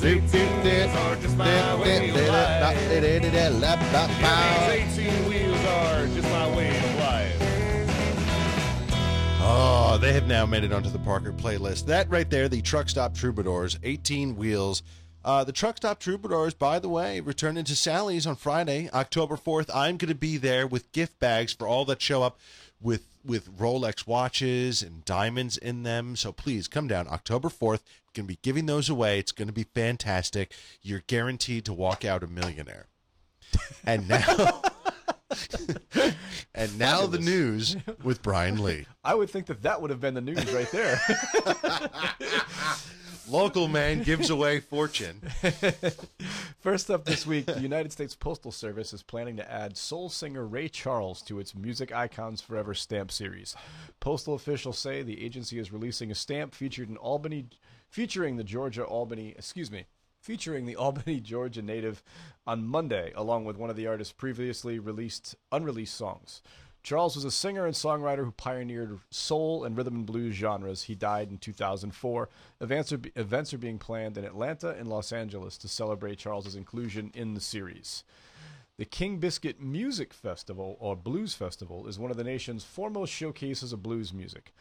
And 0.03 0.05
these 0.05 0.33
18 0.35 0.63
wheels 0.65 0.95
are 0.97 1.17
just 1.17 1.37
my 1.37 1.75
way 1.77 2.09
of 2.11 2.17
life. 2.29 2.63
18 4.97 5.29
wheels 5.29 5.65
are 5.65 6.07
just 6.07 6.29
my 6.31 6.57
way 6.57 6.77
of 6.79 6.95
life. 7.01 7.35
Oh, 9.41 9.99
they 10.01 10.13
have 10.13 10.27
now 10.27 10.47
made 10.47 10.63
it 10.65 10.73
onto 10.73 10.91
the 10.91 10.99
Parker 11.01 11.33
playlist. 11.33 11.87
That 11.87 12.09
right 12.11 12.29
there, 12.31 12.49
the 12.49 12.63
Truck 12.63 12.89
Stop 12.89 13.15
Troubadours, 13.15 13.79
18 13.83 14.37
wheels. 14.37 14.83
Uh, 15.25 15.43
the 15.43 15.53
Truck 15.53 15.79
Stop 15.79 15.99
Troubadours, 15.99 16.55
by 16.55 16.79
the 16.79 16.89
way, 16.89 17.21
returning 17.21 17.65
to 17.65 17.75
Sally's 17.75 18.27
on 18.27 18.37
Friday, 18.37 18.89
October 18.95 19.37
4th. 19.37 19.69
I'm 19.75 19.97
going 19.97 20.09
to 20.09 20.15
be 20.15 20.37
there 20.37 20.67
with 20.67 20.93
gift 20.93 21.19
bags 21.19 21.53
for 21.53 21.67
all 21.67 21.85
that 21.87 22.01
show 22.01 22.23
up 22.23 22.39
with 22.81 23.05
with 23.25 23.59
Rolex 23.59 24.07
watches 24.07 24.83
and 24.83 25.05
diamonds 25.05 25.59
in 25.59 25.83
them. 25.83 26.17
So 26.17 26.33
please 26.33 26.69
come 26.69 26.89
down 26.89 27.09
October 27.09 27.49
4th. 27.49 27.81
Going 28.19 28.27
to 28.27 28.35
be 28.35 28.41
giving 28.43 28.67
those 28.67 28.89
away. 28.89 29.21
It's 29.21 29.31
going 29.31 29.47
to 29.47 29.55
be 29.55 29.63
fantastic. 29.63 30.53
You're 30.83 31.05
guaranteed 31.07 31.65
to 31.67 31.73
walk 31.73 32.05
out 32.05 32.25
a 32.25 32.27
millionaire. 32.27 32.89
And 33.85 34.09
now 34.09 34.61
And 36.53 36.77
now 36.81 37.07
the 37.07 37.21
news 37.21 37.77
with 38.03 38.21
Brian 38.21 38.61
Lee. 38.61 38.87
I 39.05 39.15
would 39.15 39.31
think 39.31 39.47
that 39.47 39.63
that 39.63 39.81
would 39.81 39.91
have 39.91 40.01
been 40.01 40.15
the 40.15 40.21
news 40.21 40.53
right 40.53 40.69
there. 40.73 41.01
Local 43.29 43.69
man 43.69 44.03
gives 44.03 44.31
away 44.31 44.59
fortune. 44.59 45.21
First 46.61 46.91
up 46.91 47.05
this 47.05 47.27
week, 47.27 47.47
the 47.47 47.61
United 47.61 47.93
States 47.93 48.17
Postal 48.17 48.51
Service 48.51 48.95
is 48.95 49.03
planning 49.03 49.37
to 49.37 49.53
add 49.53 49.77
soul 49.77 50.09
singer 50.09 50.47
Ray 50.47 50.69
Charles 50.69 51.21
to 51.23 51.39
its 51.39 51.55
Music 51.55 51.93
Icons 51.93 52.41
Forever 52.41 52.75
stamp 52.75 53.13
series. 53.13 53.55
Postal 54.01 54.35
officials 54.35 54.79
say 54.79 55.03
the 55.03 55.23
agency 55.23 55.59
is 55.59 55.73
releasing 55.73 56.11
a 56.11 56.15
stamp 56.15 56.55
featured 56.55 56.89
in 56.89 56.97
Albany, 56.97 57.47
featuring 57.89 58.37
the 58.37 58.45
Georgia 58.45 58.85
Albany, 58.85 59.35
excuse 59.37 59.71
me, 59.71 59.87
featuring 60.21 60.67
the 60.67 60.77
Albany, 60.85 61.21
Georgia 61.21 61.63
native 61.63 62.03
on 62.47 62.67
Monday, 62.67 63.13
along 63.15 63.45
with 63.45 63.57
one 63.57 63.71
of 63.71 63.77
the 63.77 63.87
artist's 63.87 64.13
previously 64.13 64.79
released 64.79 65.35
unreleased 65.53 65.95
songs. 65.95 66.43
Charles 66.83 67.17
was 67.17 67.25
a 67.25 67.31
singer 67.31 67.67
and 67.67 67.75
songwriter 67.75 68.25
who 68.25 68.31
pioneered 68.31 68.99
soul 69.11 69.65
and 69.65 69.77
rhythm 69.77 69.97
and 69.97 70.07
blues 70.07 70.35
genres. 70.35 70.85
He 70.85 70.95
died 70.95 71.29
in 71.31 71.37
2004. 71.37 72.29
Events 72.61 72.93
are, 72.93 73.01
events 73.17 73.53
are 73.53 73.59
being 73.59 73.79
planned 73.79 74.17
in 74.17 74.25
Atlanta 74.25 74.71
and 74.71 74.89
Los 74.89 75.13
Angeles 75.13 75.59
to 75.59 75.69
celebrate 75.69 76.19
Charles's 76.19 76.55
inclusion 76.55 77.11
in 77.15 77.35
the 77.35 77.41
series. 77.41 78.05
The 78.79 78.85
King 78.85 79.19
Biscuit 79.19 79.61
Music 79.61 80.15
Festival, 80.15 80.77
or 80.79 80.95
Blues 80.95 81.35
Festival, 81.35 81.89
is 81.89 81.99
one 81.99 82.13
of 82.13 82.17
the 82.17 82.23
nation's 82.23 82.63
foremost 82.63 83.13
showcases 83.13 83.73
of 83.73 83.83
blues 83.83 84.13
music. 84.13 84.53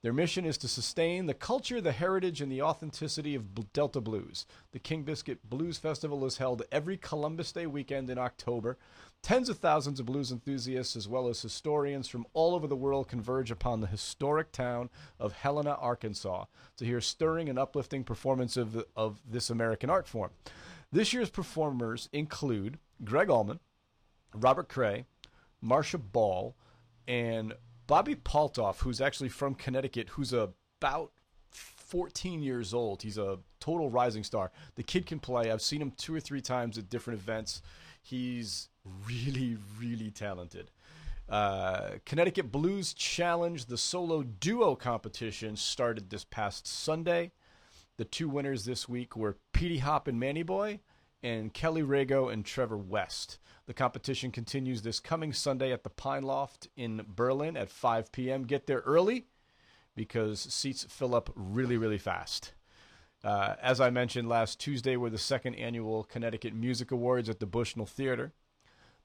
Their 0.00 0.12
mission 0.12 0.44
is 0.44 0.56
to 0.58 0.68
sustain 0.68 1.26
the 1.26 1.34
culture, 1.34 1.80
the 1.80 1.90
heritage, 1.90 2.40
and 2.40 2.52
the 2.52 2.62
authenticity 2.62 3.34
of 3.34 3.72
Delta 3.72 4.00
blues. 4.00 4.46
The 4.70 4.78
King 4.78 5.02
Biscuit 5.02 5.50
Blues 5.50 5.76
Festival 5.76 6.24
is 6.24 6.36
held 6.36 6.62
every 6.70 6.96
Columbus 6.96 7.50
Day 7.50 7.66
weekend 7.66 8.10
in 8.10 8.16
October. 8.16 8.78
Tens 9.24 9.48
of 9.48 9.58
thousands 9.58 9.98
of 9.98 10.06
blues 10.06 10.30
enthusiasts, 10.30 10.94
as 10.94 11.08
well 11.08 11.26
as 11.26 11.42
historians 11.42 12.06
from 12.06 12.26
all 12.32 12.54
over 12.54 12.68
the 12.68 12.76
world, 12.76 13.08
converge 13.08 13.50
upon 13.50 13.80
the 13.80 13.88
historic 13.88 14.52
town 14.52 14.88
of 15.18 15.32
Helena, 15.32 15.72
Arkansas, 15.80 16.44
to 16.76 16.84
hear 16.84 17.00
stirring 17.00 17.48
and 17.48 17.58
uplifting 17.58 18.04
performance 18.04 18.56
of, 18.56 18.84
of 18.94 19.20
this 19.28 19.50
American 19.50 19.90
art 19.90 20.06
form. 20.06 20.30
This 20.92 21.12
year's 21.12 21.30
performers 21.30 22.08
include 22.12 22.78
Gregg 23.02 23.30
Allman, 23.30 23.60
Robert 24.34 24.68
Cray, 24.68 25.06
Marcia 25.60 25.98
Ball, 25.98 26.54
and 27.08 27.54
Bobby 27.86 28.14
Paltauf, 28.14 28.80
who's 28.80 29.00
actually 29.00 29.28
from 29.28 29.54
Connecticut, 29.54 30.10
who's 30.10 30.32
about 30.32 31.12
14 31.50 32.42
years 32.42 32.74
old. 32.74 33.02
He's 33.02 33.18
a 33.18 33.38
total 33.60 33.90
rising 33.90 34.24
star. 34.24 34.50
The 34.74 34.82
kid 34.82 35.06
can 35.06 35.18
play. 35.18 35.50
I've 35.50 35.62
seen 35.62 35.80
him 35.80 35.92
two 35.96 36.14
or 36.14 36.20
three 36.20 36.40
times 36.40 36.78
at 36.78 36.88
different 36.88 37.20
events. 37.20 37.62
He's 38.02 38.68
really, 39.06 39.56
really 39.78 40.10
talented. 40.10 40.70
Uh, 41.28 41.92
Connecticut 42.04 42.52
Blues 42.52 42.92
Challenge, 42.92 43.64
the 43.66 43.78
solo 43.78 44.22
duo 44.22 44.74
competition, 44.74 45.56
started 45.56 46.10
this 46.10 46.24
past 46.24 46.66
Sunday. 46.66 47.32
The 47.96 48.04
two 48.04 48.28
winners 48.28 48.64
this 48.64 48.88
week 48.88 49.16
were 49.16 49.36
Petey 49.52 49.78
Hop 49.78 50.08
and 50.08 50.18
Manny 50.18 50.42
Boy, 50.42 50.80
and 51.24 51.54
Kelly 51.54 51.82
Rago 51.82 52.30
and 52.30 52.44
Trevor 52.44 52.76
West. 52.76 53.38
The 53.66 53.72
competition 53.72 54.30
continues 54.30 54.82
this 54.82 55.00
coming 55.00 55.32
Sunday 55.32 55.72
at 55.72 55.82
the 55.82 55.90
Pine 55.90 56.22
Loft 56.22 56.68
in 56.76 57.04
Berlin 57.08 57.56
at 57.56 57.70
5 57.70 58.12
p.m. 58.12 58.44
Get 58.44 58.66
there 58.66 58.80
early 58.80 59.24
because 59.96 60.38
seats 60.38 60.84
fill 60.88 61.14
up 61.14 61.30
really, 61.34 61.78
really 61.78 61.96
fast. 61.96 62.52
Uh, 63.24 63.54
as 63.62 63.80
I 63.80 63.88
mentioned 63.88 64.28
last 64.28 64.60
Tuesday, 64.60 64.96
were 64.98 65.08
the 65.08 65.16
second 65.16 65.54
annual 65.54 66.04
Connecticut 66.04 66.54
Music 66.54 66.90
Awards 66.90 67.30
at 67.30 67.40
the 67.40 67.46
Bushnell 67.46 67.86
Theater. 67.86 68.34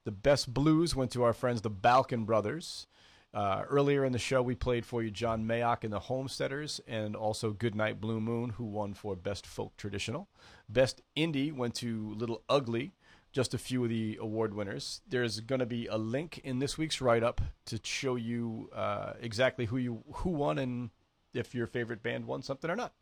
The 0.04 0.12
best 0.12 0.54
blues 0.54 0.98
went 0.98 1.12
to 1.12 1.24
our 1.24 1.34
friends, 1.34 1.62
the 1.62 1.72
Balkun 1.72 2.26
Brothers. 2.26 2.86
Uh, 3.34 3.64
earlier 3.70 4.04
in 4.06 4.12
the 4.12 4.18
show, 4.20 4.42
we 4.42 4.56
played 4.56 4.86
for 4.86 5.04
you 5.04 5.12
John 5.12 5.46
Mayock 5.46 5.84
and 5.84 5.94
the 5.94 6.00
Homesteaders, 6.00 6.82
and 6.88 7.16
also 7.16 7.52
Goodnight 7.52 8.02
Blue 8.02 8.20
Moon, 8.20 8.50
who 8.52 8.64
won 8.66 8.94
for 8.94 9.16
Best 9.16 9.46
Folk 9.46 9.78
Traditional. 9.78 10.28
Best 10.68 11.02
Indie 11.16 11.54
went 11.54 11.76
to 11.76 12.14
Little 12.16 12.42
Ugly, 12.50 12.92
just 13.32 13.54
a 13.54 13.60
few 13.60 13.84
of 13.84 13.90
the 13.90 14.18
award 14.20 14.56
winners. 14.56 15.02
There's 15.08 15.42
going 15.42 15.60
to 15.60 15.68
be 15.68 15.86
a 15.86 15.98
link 15.98 16.40
in 16.44 16.58
this 16.58 16.78
week's 16.78 17.02
write 17.02 17.22
up 17.24 17.40
to 17.66 17.80
show 17.84 18.16
you 18.16 18.72
uh, 18.76 19.14
exactly 19.22 19.66
who 19.66 19.78
you 19.78 20.04
who 20.14 20.32
won 20.32 20.58
and 20.58 20.90
if 21.36 21.54
your 21.54 21.68
favorite 21.68 22.02
band 22.02 22.26
won 22.26 22.42
something 22.42 22.72
or 22.72 22.76
not. 22.76 22.94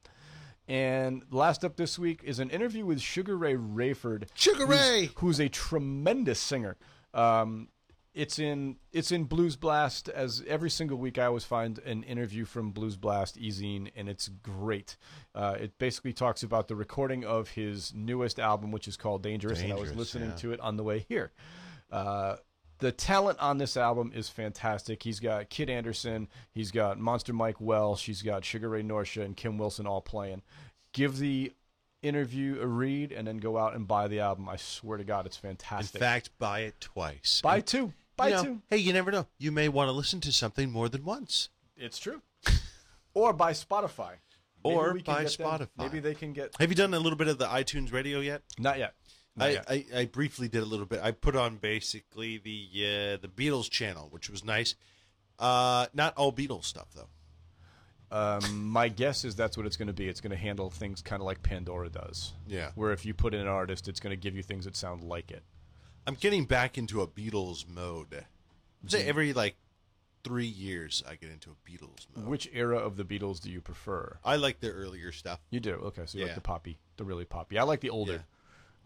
And 0.67 1.23
last 1.32 1.63
up 1.63 1.78
this 1.78 1.97
week 1.97 2.19
is 2.25 2.39
an 2.39 2.49
interview 2.49 2.86
with 2.86 2.99
Sugar 2.99 3.38
Ray 3.38 3.55
Rayford. 3.55 4.28
Sugar 4.34 4.65
who's- 4.65 4.89
Ray! 4.89 5.09
who's 5.15 5.39
a 5.39 5.47
tremendous 5.47 6.41
singer. 6.41 6.75
Um, 7.13 7.69
it's 8.18 8.39
in 8.39 8.78
it's 8.91 9.11
in 9.11 9.26
Blues 9.26 9.55
Blast 9.55 10.09
as 10.09 10.43
every 10.47 10.72
single 10.72 10.97
week. 10.97 11.20
I 11.20 11.26
always 11.26 11.43
find 11.43 11.78
an 11.80 12.01
interview 12.03 12.45
from 12.45 12.72
Blues 12.72 12.97
Blast 12.97 13.39
Ezine, 13.39 13.91
and 13.95 14.09
it's 14.09 14.28
great. 14.28 14.97
Uh, 15.36 15.55
it 15.59 15.78
basically 15.78 16.13
talks 16.13 16.41
about 16.41 16.68
the 16.68 16.76
recording 16.76 17.24
of 17.24 17.49
his 17.49 17.93
newest 17.93 18.39
album, 18.39 18.72
which 18.72 18.88
is 18.88 18.97
called 18.97 19.22
Dangerous, 19.22 19.61
and 19.61 19.72
I 19.72 19.76
was 19.76 19.95
listening 19.95 20.30
yeah. 20.32 20.36
to 20.38 20.51
it 20.51 20.59
on 20.61 20.78
the 20.78 20.84
way 20.84 21.05
here. 21.07 21.32
Uh, 21.91 22.38
the 22.80 22.91
talent 22.91 23.38
on 23.39 23.59
this 23.59 23.78
album 23.78 24.11
is 24.15 24.30
fantastic. 24.30 25.03
He's 25.03 25.20
got 25.20 25.49
Kid 25.49 25.70
Anderson, 25.70 26.28
he's 26.51 26.72
got 26.72 26.99
Monster 26.99 27.34
Mike 27.34 27.61
Welch, 27.61 27.99
she's 27.99 28.24
got 28.24 28.43
Sugar 28.43 28.70
Ray 28.70 28.82
Norcia 28.82 29.24
and 29.24 29.38
Kim 29.38 29.59
Wilson 29.59 29.86
all 29.86 30.01
playing. 30.01 30.41
Give 30.91 31.18
the 31.18 31.53
interview 32.01 32.59
a 32.61 32.68
read 32.68 33.11
and 33.11 33.28
then 33.28 33.38
go 33.38 33.57
out 33.57 33.76
and 33.76 33.88
buy 33.88 34.07
the 34.07 34.22
album. 34.22 34.49
I 34.49 34.55
swear 34.55 34.97
to 34.97 35.03
God, 35.03 35.28
it's 35.28 35.38
fantastic. 35.38 35.95
In 35.95 35.99
fact, 35.99 36.32
buy 36.39 36.61
it 36.61 36.80
twice. 36.80 37.41
buy 37.41 37.61
two. 37.61 37.93
Buy 38.18 38.30
You 38.30 38.34
know, 38.36 38.43
two. 38.43 38.61
Hey, 38.70 38.78
you 38.78 38.93
never 38.93 39.11
know. 39.11 39.28
You 39.38 39.51
may 39.51 39.70
want 39.70 39.88
to 39.88 39.91
listen 39.91 40.20
to 40.22 40.32
something 40.32 40.72
more 40.72 40.89
than 40.89 41.05
once. 41.05 41.49
It's 41.78 41.99
true. 41.99 42.22
or 43.13 43.32
by 43.32 43.51
Spotify. 43.53 44.13
Maybe 44.63 44.76
Or 44.76 44.93
by 44.95 45.24
get 45.24 45.38
them- 45.38 45.47
Spotify. 45.47 45.68
Maybe 45.78 45.99
they 45.99 46.15
can 46.15 46.34
get. 46.34 46.55
Have 46.59 46.70
you 46.70 46.76
done 46.76 46.93
a 46.93 46.99
little 46.99 47.18
bit 47.18 47.28
of 47.28 47.38
the 47.38 47.45
iTunes 47.45 47.93
radio 47.93 48.20
yet? 48.20 48.41
Not 48.57 48.80
yet. 48.80 48.95
Not 49.36 49.45
I, 49.45 49.51
yet. 49.51 49.65
I, 49.70 49.86
I 49.95 50.05
briefly 50.05 50.47
did 50.47 50.63
a 50.63 50.65
little 50.65 50.88
bit. 50.88 50.99
I 51.01 51.11
put 51.11 51.36
on 51.36 51.57
basically 51.57 52.39
the 52.39 52.68
uh, 52.74 53.18
the 53.22 53.28
Beatles 53.28 53.70
channel, 53.70 54.07
which 54.09 54.30
was 54.32 54.43
nice. 54.43 54.74
Uh, 55.38 55.86
not 55.93 56.15
all 56.18 56.34
Beatles 56.34 56.65
stuff 56.65 56.88
though. 56.95 57.07
Um, 58.09 58.65
my 58.70 58.88
guess 58.89 59.24
is 59.26 59.36
that's 59.36 59.57
what 59.57 59.65
it's 59.65 59.78
going 59.78 59.89
to 59.89 59.93
be. 59.93 60.07
It's 60.07 60.22
going 60.22 60.32
to 60.32 60.38
handle 60.38 60.70
things 60.72 61.01
kind 61.01 61.22
of 61.22 61.26
like 61.26 61.43
Pandora 61.43 61.89
does. 61.89 62.34
Yeah. 62.47 62.72
Where 62.76 62.93
if 62.93 63.05
you 63.05 63.13
put 63.13 63.34
in 63.34 63.41
an 63.41 63.47
artist, 63.47 63.88
it's 63.88 63.99
going 63.99 64.11
to 64.11 64.18
give 64.18 64.36
you 64.36 64.41
things 64.41 64.65
that 64.65 64.76
sound 64.76 65.03
like 65.03 65.30
it. 65.30 65.43
I'm 66.08 66.16
getting 66.16 66.45
back 66.45 66.78
into 66.78 67.01
a 67.01 67.08
Beatles 67.08 67.68
mode. 67.68 68.26
I'd 68.84 68.91
say 68.91 69.05
every 69.08 69.34
like 69.34 69.55
three 70.24 70.45
years, 70.47 71.03
I 71.08 71.16
get 71.16 71.30
into 71.30 71.51
a 71.51 71.70
Beatles 71.70 72.08
mode. 72.16 72.26
Which 72.28 72.49
era 72.53 72.78
of 72.78 72.95
the 72.97 73.03
Beatles 73.03 73.41
do 73.41 73.51
you 73.51 73.60
prefer? 73.62 74.18
I 74.24 74.38
like 74.38 74.60
the 74.62 74.72
earlier 74.72 75.12
stuff. 75.12 75.39
You 75.51 75.60
do. 75.60 75.74
Okay, 75.74 76.03
so 76.05 76.18
you 76.18 76.24
Yeah. 76.24 76.28
like 76.30 76.36
the 76.36 76.41
poppy, 76.41 76.80
the 76.95 77.03
really 77.03 77.26
poppy. 77.26 77.60
I 77.60 77.64
like 77.64 77.82
the 77.82 77.89
older. 77.89 78.14
Yeah. 78.14 78.20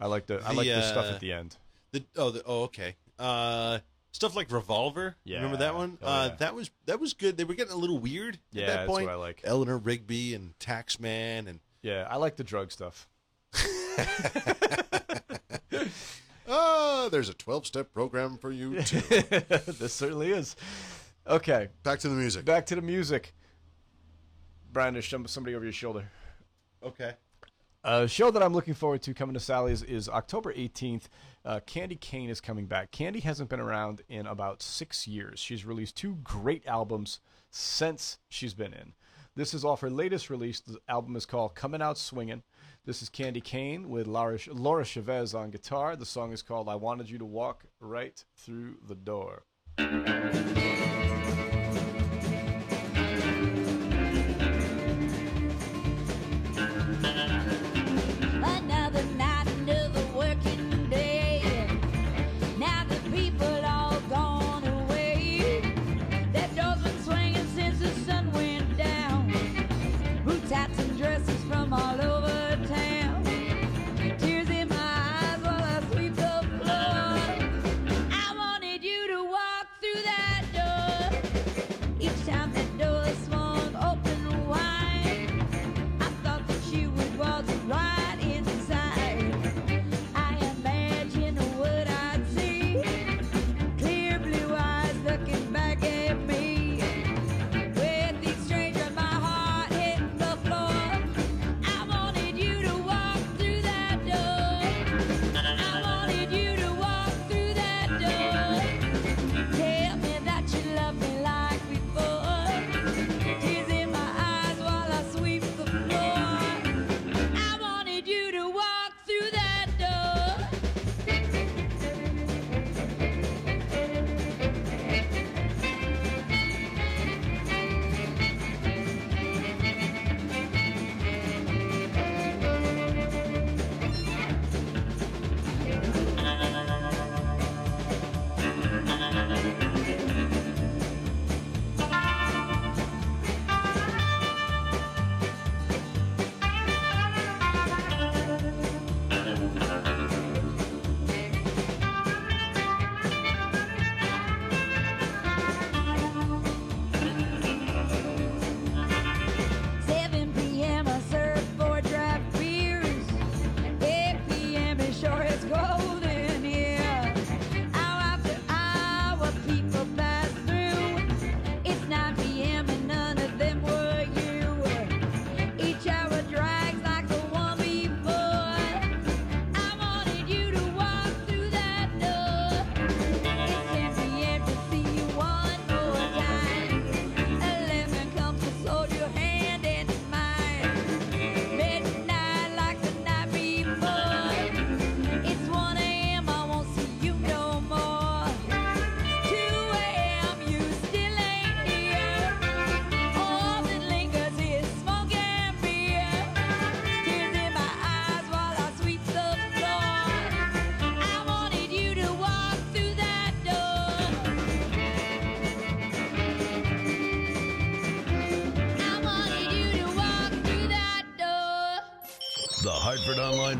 I 0.00 0.06
like 0.08 0.26
the, 0.26 0.42
I 0.44 0.48
The, 0.50 0.54
like 0.56 0.66
the 0.66 0.82
stuff 0.82 1.06
uh, 1.06 1.14
at 1.14 1.20
the 1.20 1.32
end. 1.32 1.56
The 1.92 2.04
oh 2.16 2.30
the, 2.30 2.42
oh 2.44 2.62
okay. 2.64 2.96
Uh, 3.18 3.78
stuff 4.10 4.34
like 4.34 4.50
Revolver. 4.50 5.14
Yeah. 5.24 5.36
Remember 5.36 5.58
that 5.58 5.76
one? 5.76 5.98
Oh, 6.02 6.06
uh, 6.06 6.26
yeah. 6.30 6.34
that 6.36 6.54
was 6.56 6.70
that 6.86 6.98
was 6.98 7.12
good. 7.14 7.36
They 7.36 7.44
were 7.44 7.54
getting 7.54 7.72
a 7.72 7.76
little 7.76 7.98
weird 7.98 8.38
Yeah, 8.50 8.62
at 8.62 8.66
that 8.66 8.76
that's 8.78 8.88
point. 8.88 9.06
what 9.06 9.12
I 9.12 9.16
like. 9.16 9.42
Eleanor 9.44 9.78
Rigby 9.78 10.34
and 10.34 10.58
Taxman 10.58 11.46
and 11.46 11.60
Yeah, 11.82 12.08
I 12.10 12.16
like 12.16 12.34
the 12.36 12.44
drug 12.44 12.72
stuff. 12.72 13.06
oh, 16.48 17.08
there's 17.10 17.28
a 17.28 17.34
12 17.34 17.66
step 17.66 17.92
program 17.92 18.36
for 18.38 18.50
you 18.50 18.80
too. 18.82 19.00
this 19.78 19.92
certainly 19.92 20.30
is. 20.30 20.56
Okay, 21.26 21.68
Back 21.84 22.00
to 22.00 22.08
the 22.08 22.14
music. 22.14 22.44
back 22.44 22.66
to 22.66 22.74
the 22.74 22.82
music. 22.82 23.32
Brian, 24.72 24.94
there's 24.94 25.06
some- 25.08 25.26
somebody 25.26 25.54
over 25.54 25.64
your 25.64 25.72
shoulder. 25.72 26.10
Okay. 26.82 27.14
A 27.84 28.06
show 28.08 28.30
that 28.30 28.42
I'm 28.42 28.52
looking 28.52 28.74
forward 28.74 29.02
to 29.02 29.14
coming 29.14 29.34
to 29.34 29.40
Sally's 29.40 29.82
is 29.82 30.08
October 30.08 30.52
18th. 30.54 31.04
Uh, 31.44 31.60
Candye 31.66 32.00
Kane 32.00 32.30
is 32.30 32.40
coming 32.40 32.66
back. 32.66 32.92
Candye 32.92 33.22
hasn't 33.22 33.50
been 33.50 33.58
around 33.60 34.02
in 34.08 34.26
about 34.26 34.62
six 34.62 35.06
years. 35.08 35.40
She's 35.40 35.64
released 35.64 35.96
two 35.96 36.16
great 36.22 36.64
albums 36.66 37.18
since 37.50 38.18
she's 38.28 38.54
been 38.54 38.72
in. 38.72 38.92
This 39.34 39.52
is 39.52 39.64
off 39.64 39.80
her 39.80 39.90
latest 39.90 40.30
release. 40.30 40.60
The 40.60 40.78
album 40.88 41.16
is 41.16 41.26
called 41.26 41.54
Coming 41.56 41.82
Out 41.82 41.98
Swinging. 41.98 42.42
This 42.84 43.00
is 43.00 43.08
Candye 43.08 43.44
Kane 43.44 43.90
with 43.90 44.08
Laura, 44.08 44.40
Laura 44.48 44.84
Chavez 44.84 45.36
on 45.36 45.50
guitar. 45.52 45.94
The 45.94 46.04
song 46.04 46.32
is 46.32 46.42
called 46.42 46.68
I 46.68 46.74
Wanted 46.74 47.08
You 47.08 47.18
to 47.18 47.24
Walk 47.24 47.62
Right 47.78 48.24
Through 48.36 48.78
the 48.88 48.96
Door. 48.96 49.44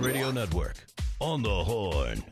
Radio 0.02 0.32
Network. 0.32 0.74
On 1.20 1.42
the 1.42 1.48
horn. 1.48 2.24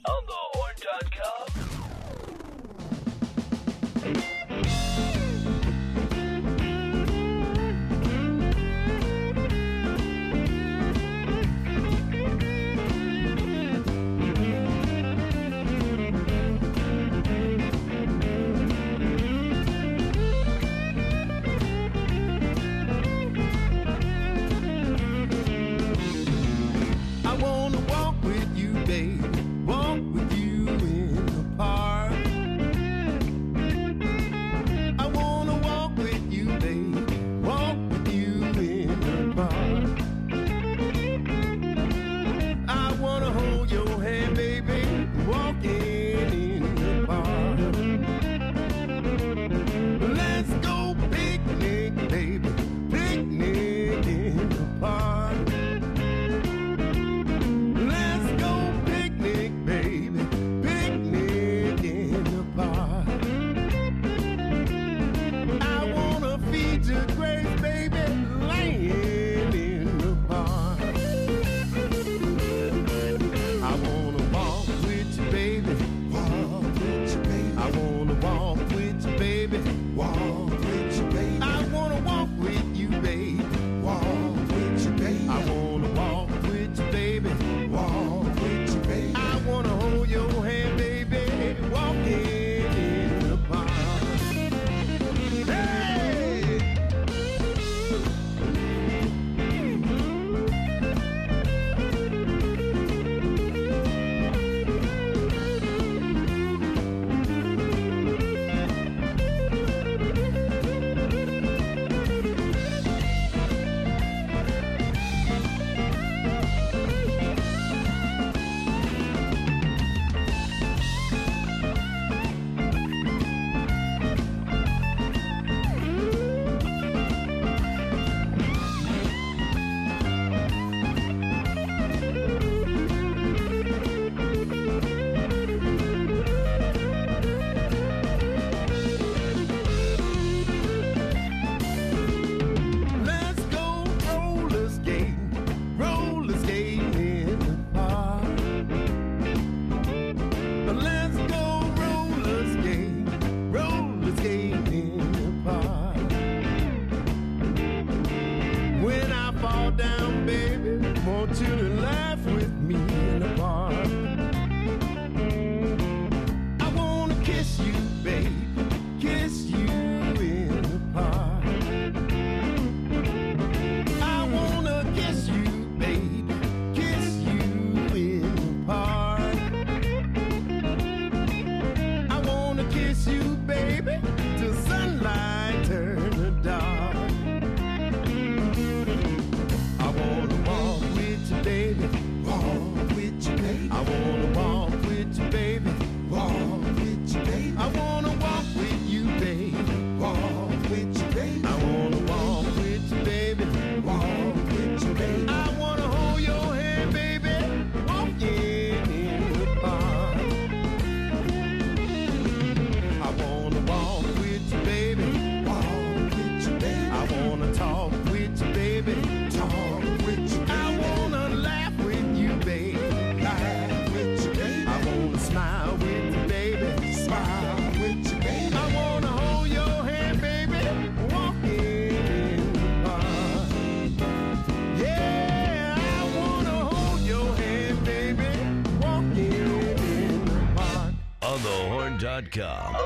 On 242.39 242.80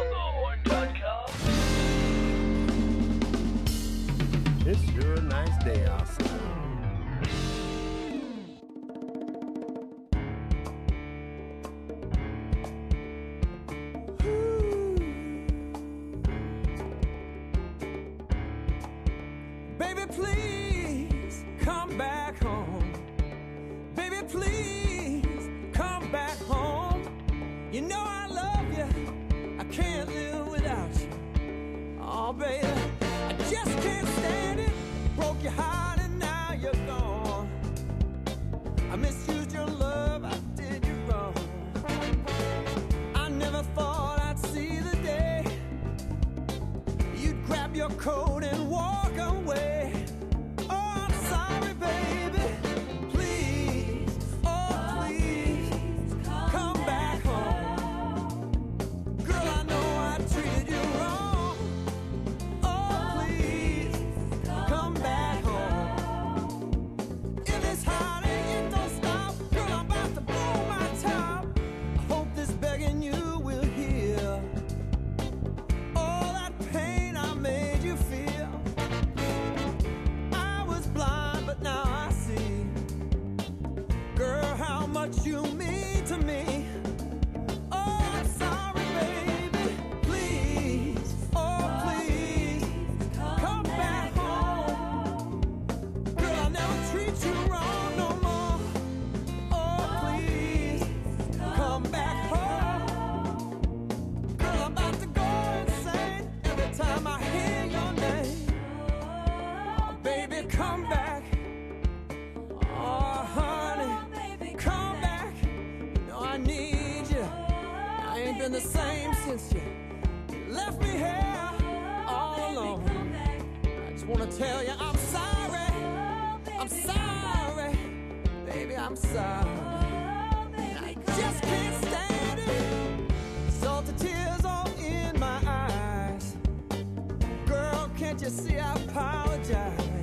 can't 138.17 138.23
you 138.23 138.31
see 138.31 138.59
I 138.59 138.75
apologize? 138.75 139.94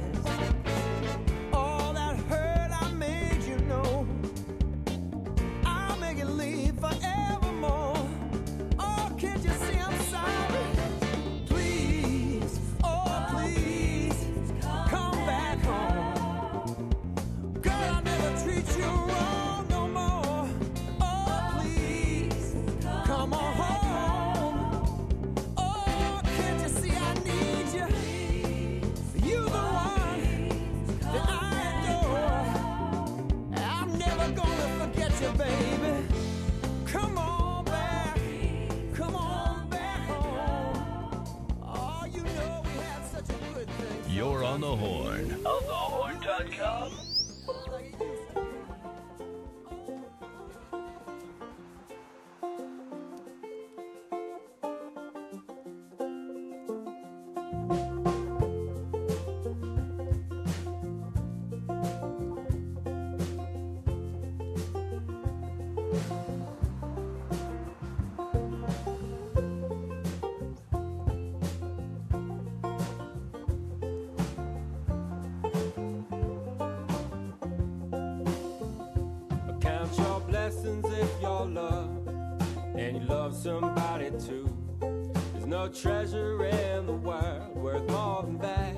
treasure 85.71 86.45
in 86.45 86.85
the 86.85 86.93
world 86.93 87.55
worth 87.55 87.89
more 87.89 88.23
than 88.23 88.37
that. 88.39 88.75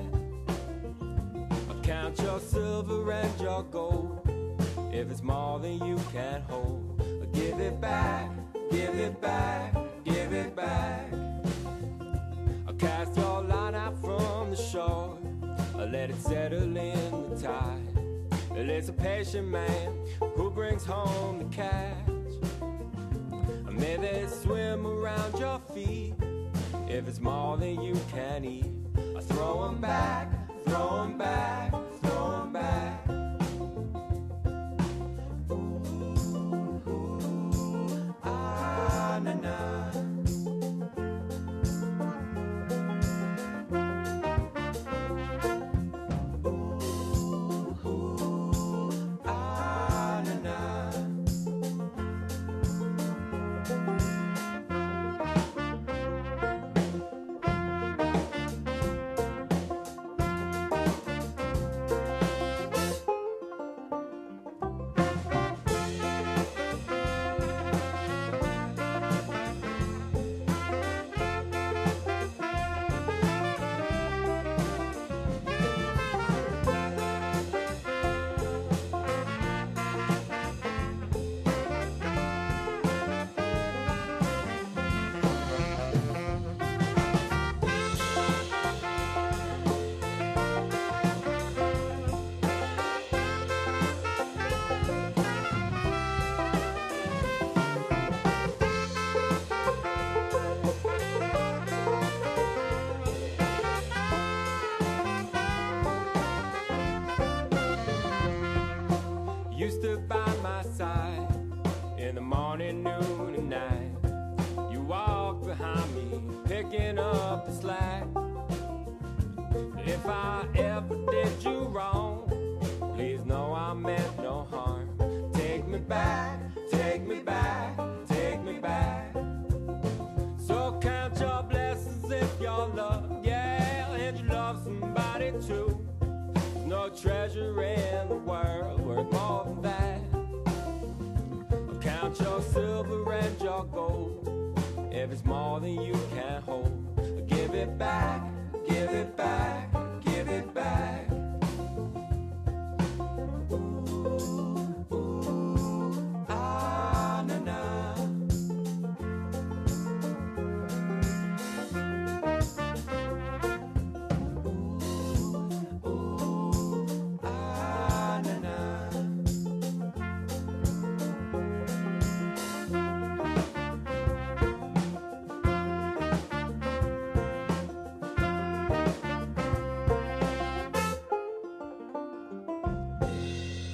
Count 1.82 2.18
your 2.20 2.40
silver 2.40 3.12
and 3.12 3.40
your 3.40 3.62
gold. 3.64 4.20
If 4.92 5.10
it's 5.10 5.22
more 5.22 5.58
than 5.58 5.84
you 5.84 5.98
can 6.12 6.42
hold, 6.42 7.02
give 7.32 7.58
it 7.58 7.80
back, 7.80 8.30
give 8.70 8.94
it 8.94 9.20
back, 9.20 9.74
give 10.04 10.32
it 10.32 10.54
back. 10.54 11.10
Cast 12.78 13.16
your 13.16 13.42
line 13.42 13.74
out 13.74 14.00
from 14.00 14.50
the 14.50 14.56
shore. 14.56 15.18
Let 15.76 16.10
it 16.10 16.20
settle 16.20 16.62
in 16.76 17.30
the 17.30 17.40
tide. 17.40 17.80
It's 18.56 18.88
a 18.88 18.92
patient 18.92 19.48
man. 19.48 19.83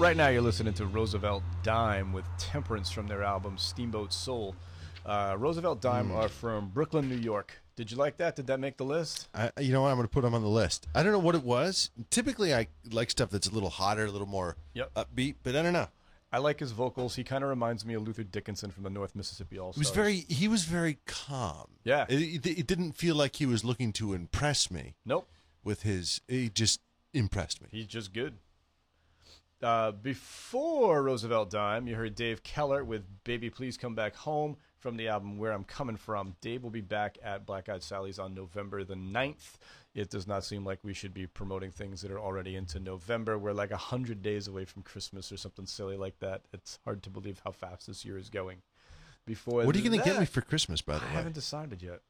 Right 0.01 0.17
now, 0.17 0.29
you're 0.29 0.41
listening 0.41 0.73
to 0.75 0.87
Roosevelt 0.87 1.43
Dime 1.63 2.15
with 2.15 2.25
Temperance 2.39 2.91
from 2.91 3.07
their 3.07 3.23
album 3.23 3.59
Steamboat 3.59 4.15
Soul. 4.15 4.57
Uh, 5.05 5.37
Roosevelt 5.39 5.83
Dime 5.83 6.07
Hmm. 6.09 6.15
are 6.17 6.29
from 6.29 6.71
Brooklyn, 6.71 7.07
New 7.09 7.17
York. 7.19 7.61
Did 7.77 7.91
you 7.91 7.99
like 7.99 8.17
that? 8.17 8.35
Did 8.35 8.47
that 8.47 8.59
make 8.61 8.79
the 8.79 8.85
list? 8.85 9.29
I, 9.35 9.51
you 9.61 9.73
know 9.73 9.83
what? 9.83 9.89
I'm 9.89 9.97
going 9.97 10.09
to 10.09 10.13
put 10.13 10.23
them 10.23 10.33
on 10.35 10.41
the 10.43 10.49
list. 10.49 10.89
I 10.95 11.03
don't 11.03 11.13
know 11.13 11.19
what 11.19 11.35
it 11.35 11.43
was. 11.43 11.91
Typically, 12.09 12.55
I 12.55 12.69
like 12.91 13.11
stuff 13.11 13.29
that's 13.29 13.47
a 13.47 13.51
little 13.53 13.69
hotter, 13.69 14.07
a 14.07 14.11
little 14.11 14.27
more 14.27 14.57
Yep. 14.73 14.95
upbeat, 14.95 15.35
but 15.43 15.55
I 15.55 15.63
don't 15.63 15.75
know. 15.75 15.89
I 16.33 16.39
like 16.39 16.61
his 16.61 16.73
vocals. 16.73 17.17
He 17.17 17.25
kind 17.25 17.45
of 17.45 17.51
reminds 17.51 17.85
me 17.85 17.93
of 17.95 18.03
Luther 18.03 18.23
Dickinson 18.23 18.71
from 18.71 18.85
the 18.85 18.91
North 18.91 19.15
Mississippi 19.15 19.59
All 19.59 19.73
He 19.75 19.81
was 19.81 19.91
very 19.91 20.17
he 20.29 20.49
was 20.49 20.65
very 20.65 20.99
calm. 21.07 21.67
Yeah. 21.85 22.07
It, 22.09 22.47
it, 22.47 22.59
it 22.61 22.67
didn't 22.67 22.93
feel 22.93 23.17
like 23.17 23.37
he 23.37 23.45
was 23.47 23.65
looking 23.65 23.93
to 23.95 24.15
impress 24.15 24.71
me. 24.71 24.95
Nope. 25.05 25.29
With 25.63 25.83
his, 25.83 26.23
he 26.27 26.49
just 26.49 26.81
impressed 27.13 27.61
me. 27.61 27.69
He's 27.71 27.87
just 27.87 28.15
good. 28.15 28.39
Uh, 29.62 29.93
before 29.93 31.03
Roosevelt 31.03 31.51
Dime, 31.51 31.87
you 31.87 31.95
heard 31.95 32.15
Dave 32.15 32.43
Keller 32.43 32.82
with 32.82 33.03
Baby 33.24 33.51
Please 33.51 33.77
Come 33.77 33.95
Back 33.95 34.16
Home 34.16 34.57
from 34.78 34.97
the 34.97 35.09
album 35.09 35.37
Where 35.37 35.53
I'm 35.53 35.65
Coming 35.65 35.97
From. 35.97 36.35
Dave 36.41 36.62
will 36.62 36.70
be 36.70 36.81
back 36.81 37.19
at 37.23 37.45
Black 37.45 37.69
Eyed 37.69 37.82
Sally's 37.82 38.19
on 38.19 38.32
November 38.32 38.85
the 38.85 38.95
9th. 38.95 39.59
It 39.95 40.09
does 40.09 40.27
not 40.27 40.45
seem 40.45 40.65
like 40.65 40.78
we 40.82 40.95
should 40.95 41.12
be 41.12 41.27
promoting 41.27 41.70
things 41.73 42.01
that 42.01 42.11
are 42.11 42.19
already 42.20 42.57
into 42.57 42.81
November. 42.81 43.37
We're 43.39 43.53
like 43.53 43.70
100 43.70 44.23
days 44.23 44.49
away 44.49 44.65
from 44.65 44.82
Christmas 44.82 45.31
or 45.31 45.37
something 45.37 45.66
silly 45.66 45.99
like 45.99 46.19
that. 46.20 46.41
It's 46.55 46.78
hard 46.87 47.03
to 47.03 47.11
believe 47.11 47.43
how 47.45 47.51
fast 47.53 47.87
this 47.87 48.03
year 48.03 48.16
is 48.16 48.31
going. 48.31 48.62
Before 49.27 49.66
What 49.66 49.74
are 49.74 49.78
you 49.78 49.87
going 49.87 50.01
to 50.01 50.05
get 50.05 50.19
me 50.19 50.24
for 50.24 50.41
Christmas, 50.41 50.81
by 50.81 50.95
the 50.95 51.03
I 51.03 51.05
way? 51.05 51.11
I 51.11 51.16
haven't 51.16 51.35
decided 51.35 51.82
yet. 51.82 52.01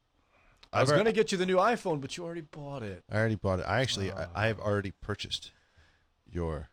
I 0.71 0.79
I've 0.79 0.83
was 0.87 0.91
going 0.93 1.03
to 1.05 1.11
get 1.11 1.33
you 1.33 1.37
the 1.37 1.45
new 1.45 1.57
iPhone, 1.57 1.99
but 1.99 2.15
you 2.15 2.23
already 2.23 2.41
bought 2.49 2.81
it. 2.81 3.03
I 3.11 3.17
already 3.17 3.35
bought 3.35 3.59
it. 3.59 3.65
I 3.67 3.81
actually, 3.81 4.09
Ah. 4.09 4.27
I, 4.33 4.45
I 4.45 4.47
have 4.47 4.59
already 4.59 4.91
purchased 4.91 5.51
your 6.31 6.69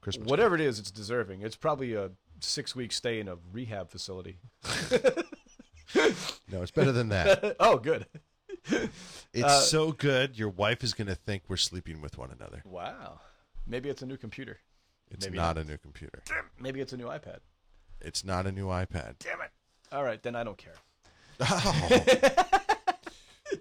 Christmas. 0.00 0.28
Whatever 0.28 0.54
it 0.54 0.60
is, 0.60 0.78
it's 0.78 0.90
deserving. 0.90 1.42
It's 1.42 1.56
probably 1.56 1.94
a 1.94 2.10
six 2.40 2.74
week 2.74 2.92
stay 2.92 3.20
in 3.20 3.28
a 3.28 3.36
rehab 3.52 3.90
facility. 3.90 4.38
No, 6.52 6.62
it's 6.62 6.70
better 6.70 6.92
than 6.92 7.08
that. 7.08 7.56
oh, 7.60 7.76
good. 7.78 8.06
It's 9.32 9.44
Uh, 9.44 9.60
so 9.60 9.90
good. 9.90 10.38
Your 10.38 10.48
wife 10.48 10.84
is 10.84 10.94
going 10.94 11.08
to 11.08 11.16
think 11.16 11.42
we're 11.48 11.56
sleeping 11.56 12.00
with 12.00 12.16
one 12.16 12.30
another. 12.30 12.62
Wow. 12.64 13.20
Maybe 13.66 13.88
it's 13.88 14.00
a 14.00 14.06
new 14.06 14.16
computer. 14.16 14.58
It's 15.10 15.26
Maybe 15.26 15.38
not 15.38 15.58
a 15.58 15.64
new 15.64 15.78
computer. 15.78 16.22
Maybe 16.60 16.80
it's 16.80 16.92
a 16.92 16.96
new 16.96 17.06
iPad. 17.06 17.38
It's 18.00 18.24
not 18.24 18.46
a 18.46 18.52
new 18.52 18.66
iPad. 18.66 19.16
Damn 19.18 19.40
it. 19.40 19.50
All 19.90 20.04
right, 20.04 20.22
then 20.22 20.36
I 20.36 20.44
don't 20.44 20.56
care. 20.58 20.74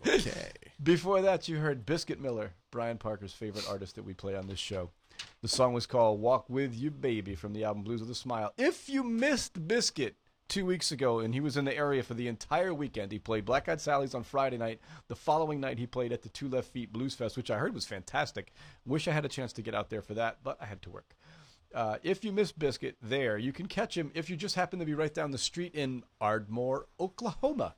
okay. 0.08 0.52
Before 0.84 1.22
that, 1.22 1.48
you 1.48 1.58
heard 1.58 1.86
Biscuit 1.86 2.22
Miller, 2.22 2.54
Brian 2.72 2.98
Parker's 2.98 3.34
favorite 3.34 3.68
artist 3.70 3.96
that 3.96 4.06
we 4.06 4.14
play 4.14 4.36
on 4.36 4.48
this 4.48 4.60
show. 4.60 4.92
The 5.42 5.48
song 5.48 5.74
was 5.74 5.86
called 5.86 6.22
Walk 6.22 6.50
With 6.50 6.74
You 6.74 6.92
Baby 6.92 7.36
from 7.36 7.54
the 7.54 7.64
album 7.64 7.84
Blues 7.84 8.02
with 8.02 8.10
a 8.10 8.16
Smile. 8.16 8.54
If 8.58 8.88
you 8.88 9.04
missed 9.04 9.68
Biscuit 9.68 10.16
two 10.48 10.66
weeks 10.66 10.92
ago 10.92 11.20
and 11.20 11.34
he 11.34 11.40
was 11.40 11.58
in 11.58 11.66
the 11.66 11.76
area 11.76 12.04
for 12.04 12.14
the 12.14 12.28
entire 12.28 12.74
weekend, 12.74 13.12
he 13.12 13.20
played 13.20 13.46
Black 13.46 13.70
Eyed 13.70 13.82
Sally's 13.82 14.16
on 14.16 14.24
Friday 14.24 14.58
night. 14.58 14.80
The 15.08 15.16
following 15.16 15.60
night, 15.60 15.78
he 15.80 15.86
played 15.86 16.12
at 16.12 16.22
the 16.22 16.30
Two 16.30 16.50
Left 16.50 16.72
Feet 16.72 16.92
Blues 16.92 17.16
Fest, 17.16 17.38
which 17.38 17.52
I 17.52 17.58
heard 17.58 17.74
was 17.74 17.86
fantastic. 17.86 18.52
Wish 18.86 19.08
I 19.08 19.12
had 19.12 19.26
a 19.26 19.30
chance 19.30 19.54
to 19.54 19.62
get 19.62 19.76
out 19.76 19.90
there 19.90 20.02
for 20.02 20.14
that, 20.16 20.40
but 20.44 20.58
I 20.62 20.66
had 20.66 20.82
to 20.84 20.90
work. 20.90 21.16
Uh, 21.74 21.98
if 22.02 22.24
you 22.24 22.32
miss 22.32 22.52
Biscuit 22.52 22.98
there, 23.02 23.38
you 23.38 23.54
can 23.54 23.68
catch 23.68 23.96
him 23.96 24.12
if 24.16 24.30
you 24.30 24.36
just 24.36 24.56
happen 24.56 24.80
to 24.80 24.86
be 24.86 24.96
right 24.96 25.14
down 25.14 25.32
the 25.32 25.38
street 25.38 25.76
in 25.76 26.04
Ardmore, 26.20 26.88
Oklahoma, 27.00 27.76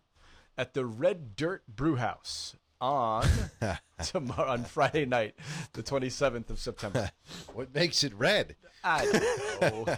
at 0.57 0.73
the 0.73 0.85
Red 0.85 1.35
Dirt 1.35 1.63
Brew 1.67 1.95
House 1.95 2.55
on 2.79 3.27
tomorrow 4.03 4.49
on 4.49 4.63
Friday 4.63 5.05
night, 5.05 5.35
the 5.73 5.83
27th 5.83 6.49
of 6.49 6.59
September. 6.59 7.11
what 7.53 7.73
makes 7.73 8.03
it 8.03 8.13
red? 8.15 8.55
I 8.83 9.05
don't 9.05 9.61
know. 9.87 9.97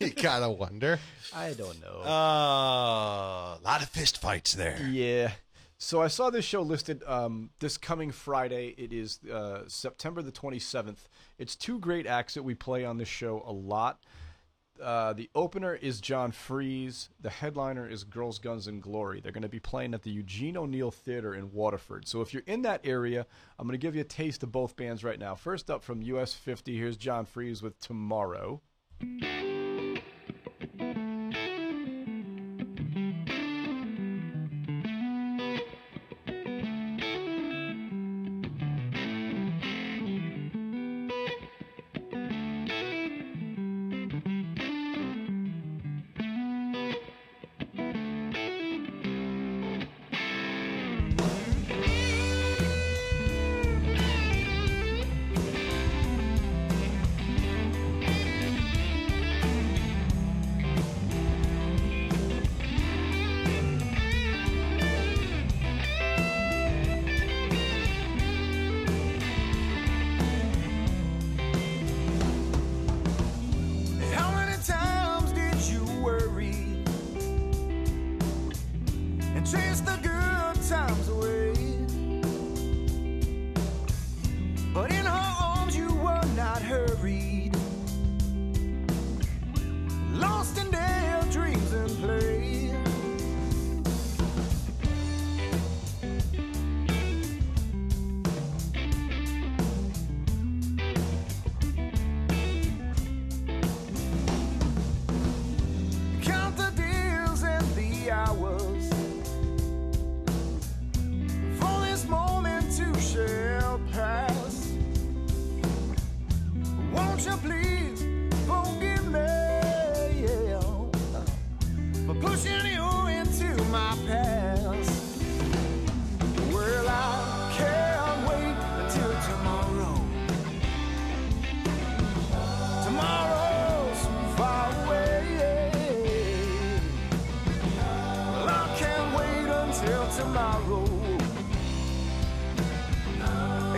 you 0.00 0.10
gotta 0.10 0.48
wonder. 0.48 0.98
I 1.34 1.52
don't 1.52 1.80
know. 1.82 2.00
Oh, 2.04 2.08
a 2.08 3.60
lot 3.62 3.82
of 3.82 3.88
fist 3.90 4.20
fights 4.20 4.54
there. 4.54 4.80
Yeah. 4.90 5.32
So 5.76 6.00
I 6.00 6.08
saw 6.08 6.30
this 6.30 6.44
show 6.44 6.62
listed 6.62 7.02
um, 7.06 7.50
this 7.58 7.76
coming 7.76 8.12
Friday. 8.12 8.74
It 8.78 8.92
is 8.92 9.18
uh, 9.24 9.62
September 9.66 10.22
the 10.22 10.32
27th. 10.32 11.08
It's 11.38 11.56
two 11.56 11.80
great 11.80 12.06
acts 12.06 12.34
that 12.34 12.44
we 12.44 12.54
play 12.54 12.84
on 12.84 12.98
this 12.98 13.08
show 13.08 13.42
a 13.44 13.52
lot. 13.52 13.98
Uh, 14.82 15.12
the 15.12 15.30
opener 15.34 15.74
is 15.74 16.00
John 16.00 16.32
Freeze. 16.32 17.08
The 17.20 17.30
headliner 17.30 17.88
is 17.88 18.04
Girls, 18.04 18.38
Guns, 18.38 18.66
and 18.66 18.82
Glory. 18.82 19.20
They're 19.20 19.32
going 19.32 19.42
to 19.42 19.48
be 19.48 19.60
playing 19.60 19.94
at 19.94 20.02
the 20.02 20.10
Eugene 20.10 20.56
O'Neill 20.56 20.90
Theater 20.90 21.34
in 21.34 21.52
Waterford. 21.52 22.08
So 22.08 22.20
if 22.20 22.34
you're 22.34 22.42
in 22.46 22.62
that 22.62 22.80
area, 22.84 23.26
I'm 23.58 23.66
going 23.66 23.78
to 23.78 23.84
give 23.84 23.94
you 23.94 24.00
a 24.00 24.04
taste 24.04 24.42
of 24.42 24.50
both 24.50 24.76
bands 24.76 25.04
right 25.04 25.18
now. 25.18 25.34
First 25.34 25.70
up 25.70 25.82
from 25.82 26.02
US 26.02 26.34
50, 26.34 26.76
here's 26.76 26.96
John 26.96 27.24
Freeze 27.24 27.62
with 27.62 27.78
Tomorrow. 27.80 28.60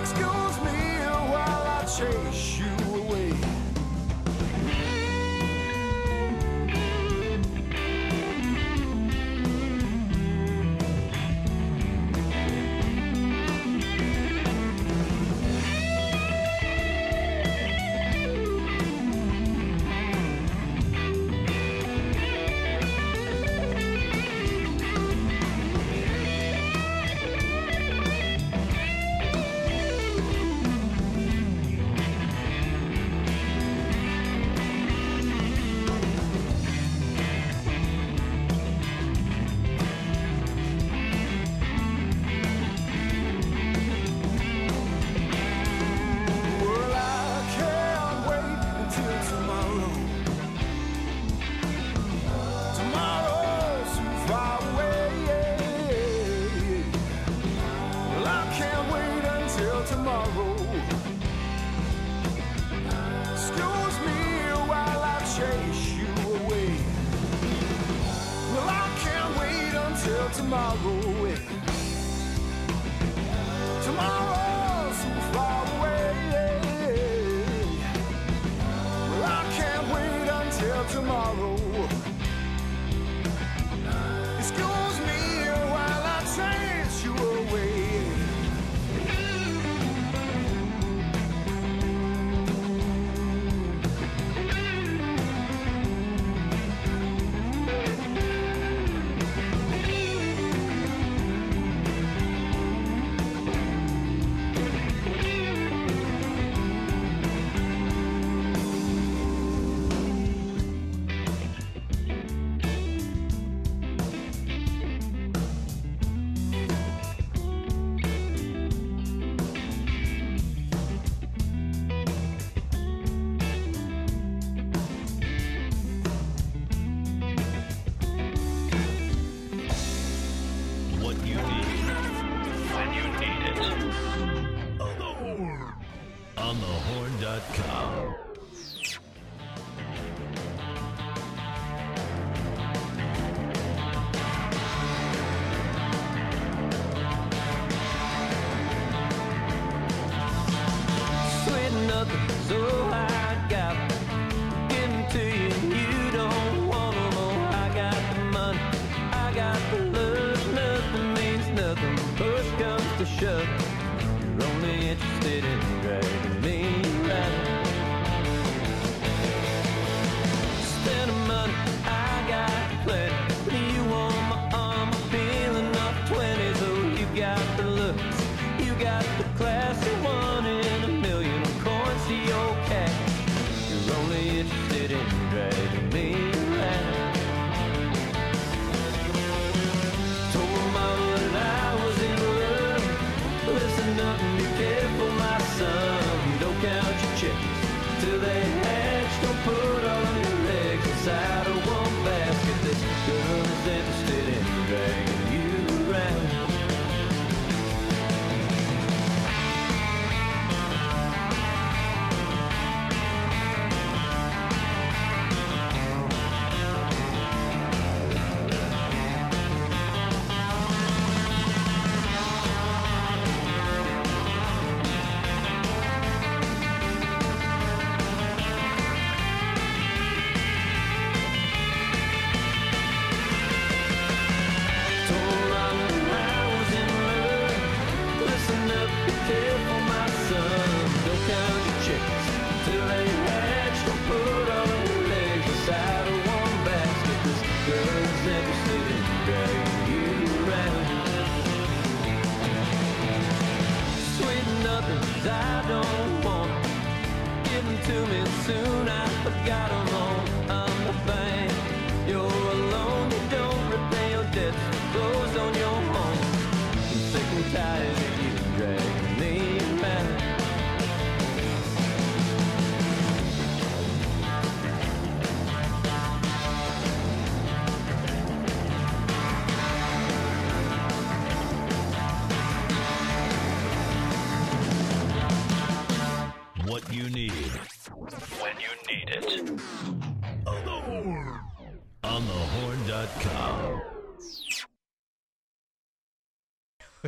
Excuse 0.04 0.60
me 0.60 0.98
while 1.32 1.66
I 1.66 1.84
chase 1.86 2.58
you 2.58 2.83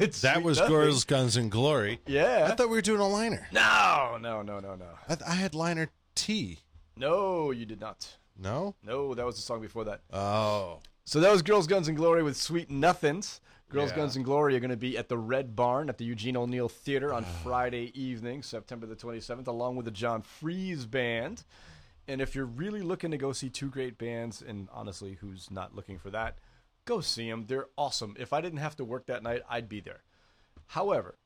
It's 0.06 0.20
That 0.20 0.42
was 0.44 0.58
Nothing. 0.58 0.72
Girls, 0.74 1.04
Guns, 1.04 1.36
and 1.36 1.50
Glory. 1.50 1.98
Yeah. 2.06 2.48
I 2.48 2.54
thought 2.54 2.68
we 2.68 2.76
were 2.76 2.82
doing 2.82 3.00
a 3.00 3.08
liner. 3.08 3.48
No, 3.52 4.18
no, 4.20 4.40
no, 4.42 4.60
no, 4.60 4.76
no. 4.76 4.86
I, 5.08 5.16
th- 5.16 5.28
I 5.28 5.34
had 5.34 5.52
liner 5.54 5.88
T. 6.14 6.60
No, 6.96 7.50
you 7.50 7.66
did 7.66 7.80
not. 7.80 8.16
No? 8.38 8.76
No, 8.84 9.14
that 9.14 9.26
was 9.26 9.34
the 9.34 9.42
song 9.42 9.60
before 9.60 9.84
that. 9.84 10.02
Oh. 10.12 10.78
So 11.04 11.18
that 11.20 11.32
was 11.32 11.42
Girls, 11.42 11.66
Guns, 11.66 11.88
and 11.88 11.96
Glory 11.96 12.22
with 12.22 12.36
Sweet 12.36 12.70
Nothings. 12.70 13.40
Girls, 13.68 13.90
Yeah. 13.90 13.96
Guns, 13.96 14.14
and 14.14 14.24
Glory 14.24 14.54
are 14.54 14.60
going 14.60 14.70
to 14.70 14.76
be 14.76 14.96
at 14.96 15.08
the 15.08 15.18
Red 15.18 15.56
Barn 15.56 15.88
at 15.88 15.98
the 15.98 16.04
Eugene 16.04 16.36
O'Neill 16.36 16.68
Theater 16.68 17.12
on 17.12 17.24
ah. 17.24 17.40
Friday 17.42 17.90
evening, 18.00 18.44
September 18.44 18.86
the 18.86 18.94
27th, 18.94 19.48
along 19.48 19.74
with 19.74 19.86
the 19.86 19.90
John 19.90 20.22
Freeze 20.22 20.86
Band. 20.86 21.42
And 22.06 22.20
if 22.20 22.36
you're 22.36 22.46
really 22.46 22.82
looking 22.82 23.10
to 23.10 23.16
go 23.16 23.32
see 23.32 23.48
two 23.48 23.68
great 23.68 23.98
bands, 23.98 24.40
and 24.40 24.68
honestly, 24.72 25.18
who's 25.20 25.50
not 25.50 25.74
looking 25.74 25.98
for 25.98 26.10
that, 26.10 26.38
go 26.86 27.00
see 27.02 27.28
them. 27.28 27.44
They're 27.46 27.66
awesome. 27.76 28.16
If 28.18 28.32
I 28.32 28.40
didn't 28.40 28.60
have 28.60 28.76
to 28.76 28.84
work 28.84 29.06
that 29.06 29.22
night, 29.22 29.42
I'd 29.50 29.68
be 29.68 29.80
there. 29.80 30.02
However, 30.68 31.18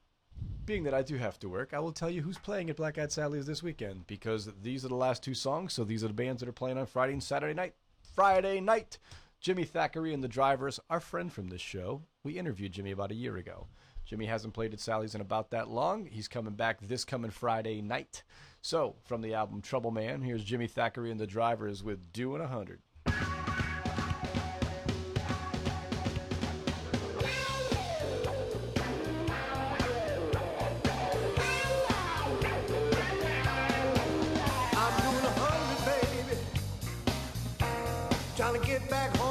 being 0.67 0.83
that 0.85 0.95
I 0.95 1.03
do 1.03 1.17
have 1.17 1.39
to 1.41 1.49
work, 1.49 1.73
I 1.73 1.79
will 1.79 1.93
tell 1.93 2.11
you 2.11 2.23
who's 2.23 2.39
playing 2.39 2.71
at 2.71 2.77
Black 2.77 2.99
Eyed 2.99 3.13
Sally's 3.13 3.47
this 3.47 3.63
weekend 3.63 4.07
because 4.07 4.49
these 4.63 4.85
are 4.85 4.89
the 4.89 4.95
last 4.95 5.23
two 5.23 5.35
songs. 5.35 5.73
So 5.73 5.85
these 5.85 6.03
are 6.03 6.09
the 6.09 6.15
bands 6.15 6.41
that 6.41 6.49
are 6.49 6.53
playing 6.53 6.79
on 6.79 6.87
Friday 6.87 7.13
and 7.13 7.23
Saturday 7.23 7.55
night. 7.55 7.75
Friday 8.15 8.61
night, 8.61 8.99
Jimmy 9.41 9.65
Thackery 9.65 10.13
and 10.13 10.25
the 10.25 10.29
Drivers, 10.29 10.81
our 10.91 11.01
friend 11.01 11.33
from 11.33 11.49
this 11.49 11.61
show. 11.61 12.03
We 12.25 12.39
interviewed 12.39 12.73
Jimmy 12.73 12.91
about 12.91 13.13
a 13.13 13.15
year 13.15 13.37
ago. 13.37 13.69
Jimmy 14.05 14.27
hasn't 14.27 14.55
played 14.55 14.73
at 14.73 14.81
Sally's 14.81 15.15
in 15.15 15.21
about 15.21 15.51
that 15.51 15.69
long. 15.69 16.07
He's 16.07 16.29
coming 16.29 16.55
back 16.55 16.81
this 16.81 17.05
coming 17.05 17.31
Friday 17.31 17.81
night. 17.81 18.23
So, 18.61 18.97
from 19.05 19.23
the 19.23 19.35
album 19.35 19.63
Trouble 19.63 19.91
Man, 19.91 20.21
here's 20.21 20.45
Jimmy 20.45 20.67
Thackery 20.67 21.11
and 21.11 21.21
the 21.21 21.27
Drivers 21.27 21.83
with 21.83 22.13
Doing 22.13 22.41
a 22.41 22.45
100. 22.45 22.81
Trying 38.51 38.63
to 38.63 38.67
get 38.67 38.91
back 38.91 39.17
home 39.17 39.30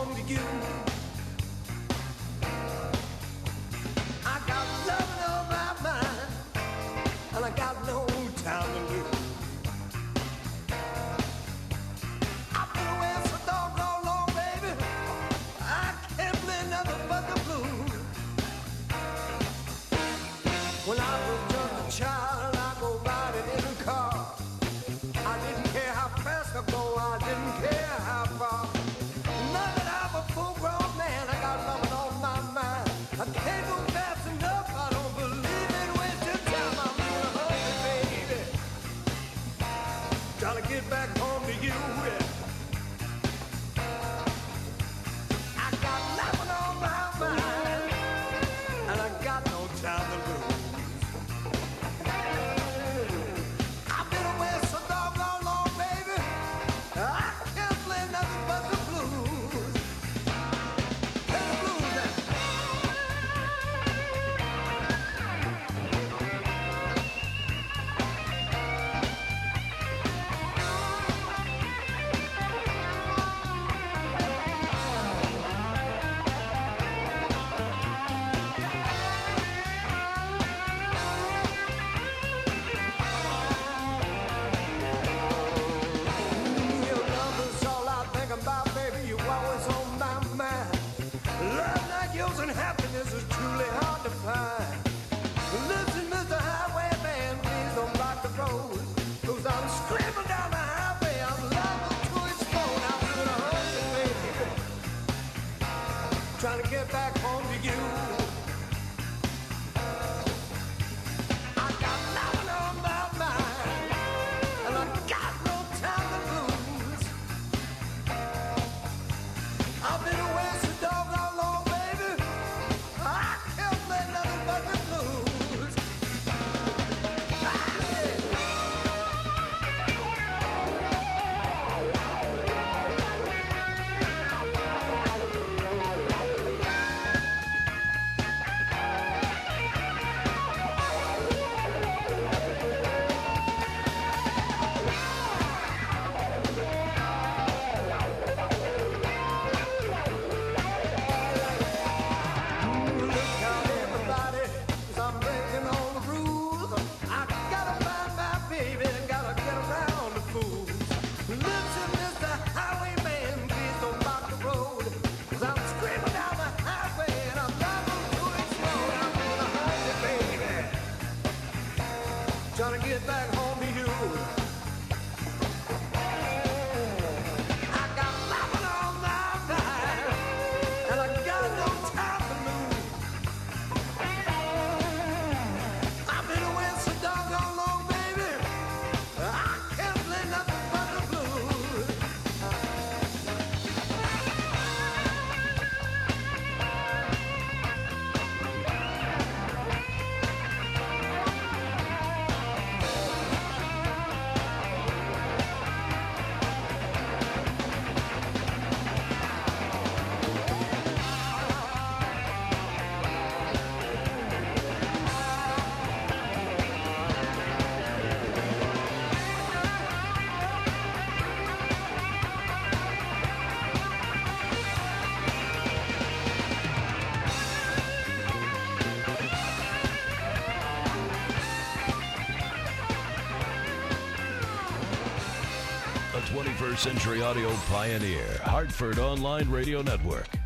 century 236.79 237.21
audio 237.21 237.53
pioneer. 237.69 238.39
Hartford 238.45 238.99
Online 238.99 239.49
Radio 239.49 239.81
Network. 239.81 240.38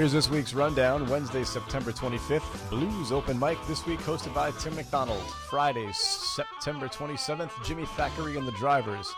Here's 0.00 0.12
this 0.12 0.30
week's 0.30 0.54
rundown. 0.54 1.06
Wednesday, 1.10 1.44
September 1.44 1.92
25th, 1.92 2.70
Blues 2.70 3.12
Open 3.12 3.38
Mic 3.38 3.58
this 3.66 3.84
week, 3.84 4.00
hosted 4.00 4.32
by 4.32 4.50
Tim 4.52 4.74
McDonald. 4.74 5.20
Friday, 5.50 5.92
September 5.92 6.88
27th, 6.88 7.50
Jimmy 7.66 7.84
Thackery 7.84 8.38
and 8.38 8.48
the 8.48 8.52
Drivers. 8.52 9.14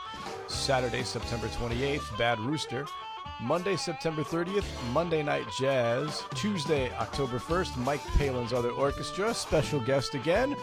Saturday, 0.48 1.04
September 1.04 1.46
28th, 1.46 2.18
Bad 2.18 2.40
Rooster. 2.40 2.84
Monday, 3.40 3.76
September 3.76 4.24
30th, 4.24 4.64
Monday 4.92 5.22
Night 5.22 5.46
Jazz. 5.56 6.24
Tuesday, 6.34 6.92
October 6.96 7.38
1st, 7.38 7.76
Mike 7.76 8.04
Palin's 8.18 8.52
Other 8.52 8.70
Orchestra. 8.70 9.32
Special 9.32 9.78
guest 9.78 10.14
again, 10.14 10.56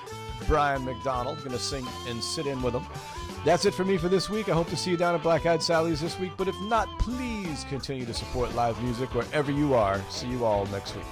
Brian 0.47 0.83
McDonald. 0.83 1.41
Gonna 1.45 1.57
sing 1.57 1.87
and 2.09 2.21
sit 2.21 2.45
in 2.45 2.61
with 2.61 2.73
him. 2.73 2.85
That's 3.45 3.65
it 3.65 3.73
for 3.73 3.85
me 3.85 3.97
for 3.97 4.09
this 4.09 4.29
week. 4.29 4.49
I 4.49 4.53
hope 4.53 4.69
to 4.69 4.77
see 4.77 4.91
you 4.91 4.97
down 4.97 5.15
at 5.15 5.23
Black 5.23 5.45
Eyed 5.45 5.63
Sally's 5.63 6.01
this 6.01 6.19
week. 6.19 6.33
But 6.35 6.47
if 6.47 6.59
not, 6.61 6.87
please 6.99 7.65
continue 7.69 8.05
to 8.05 8.13
support 8.13 8.53
live 8.53 8.81
music 8.83 9.13
wherever 9.15 9.51
you 9.51 9.73
are. 9.73 10.01
See 10.09 10.27
you 10.27 10.43
all 10.43 10.65
next 10.67 10.95
week. 10.95 11.05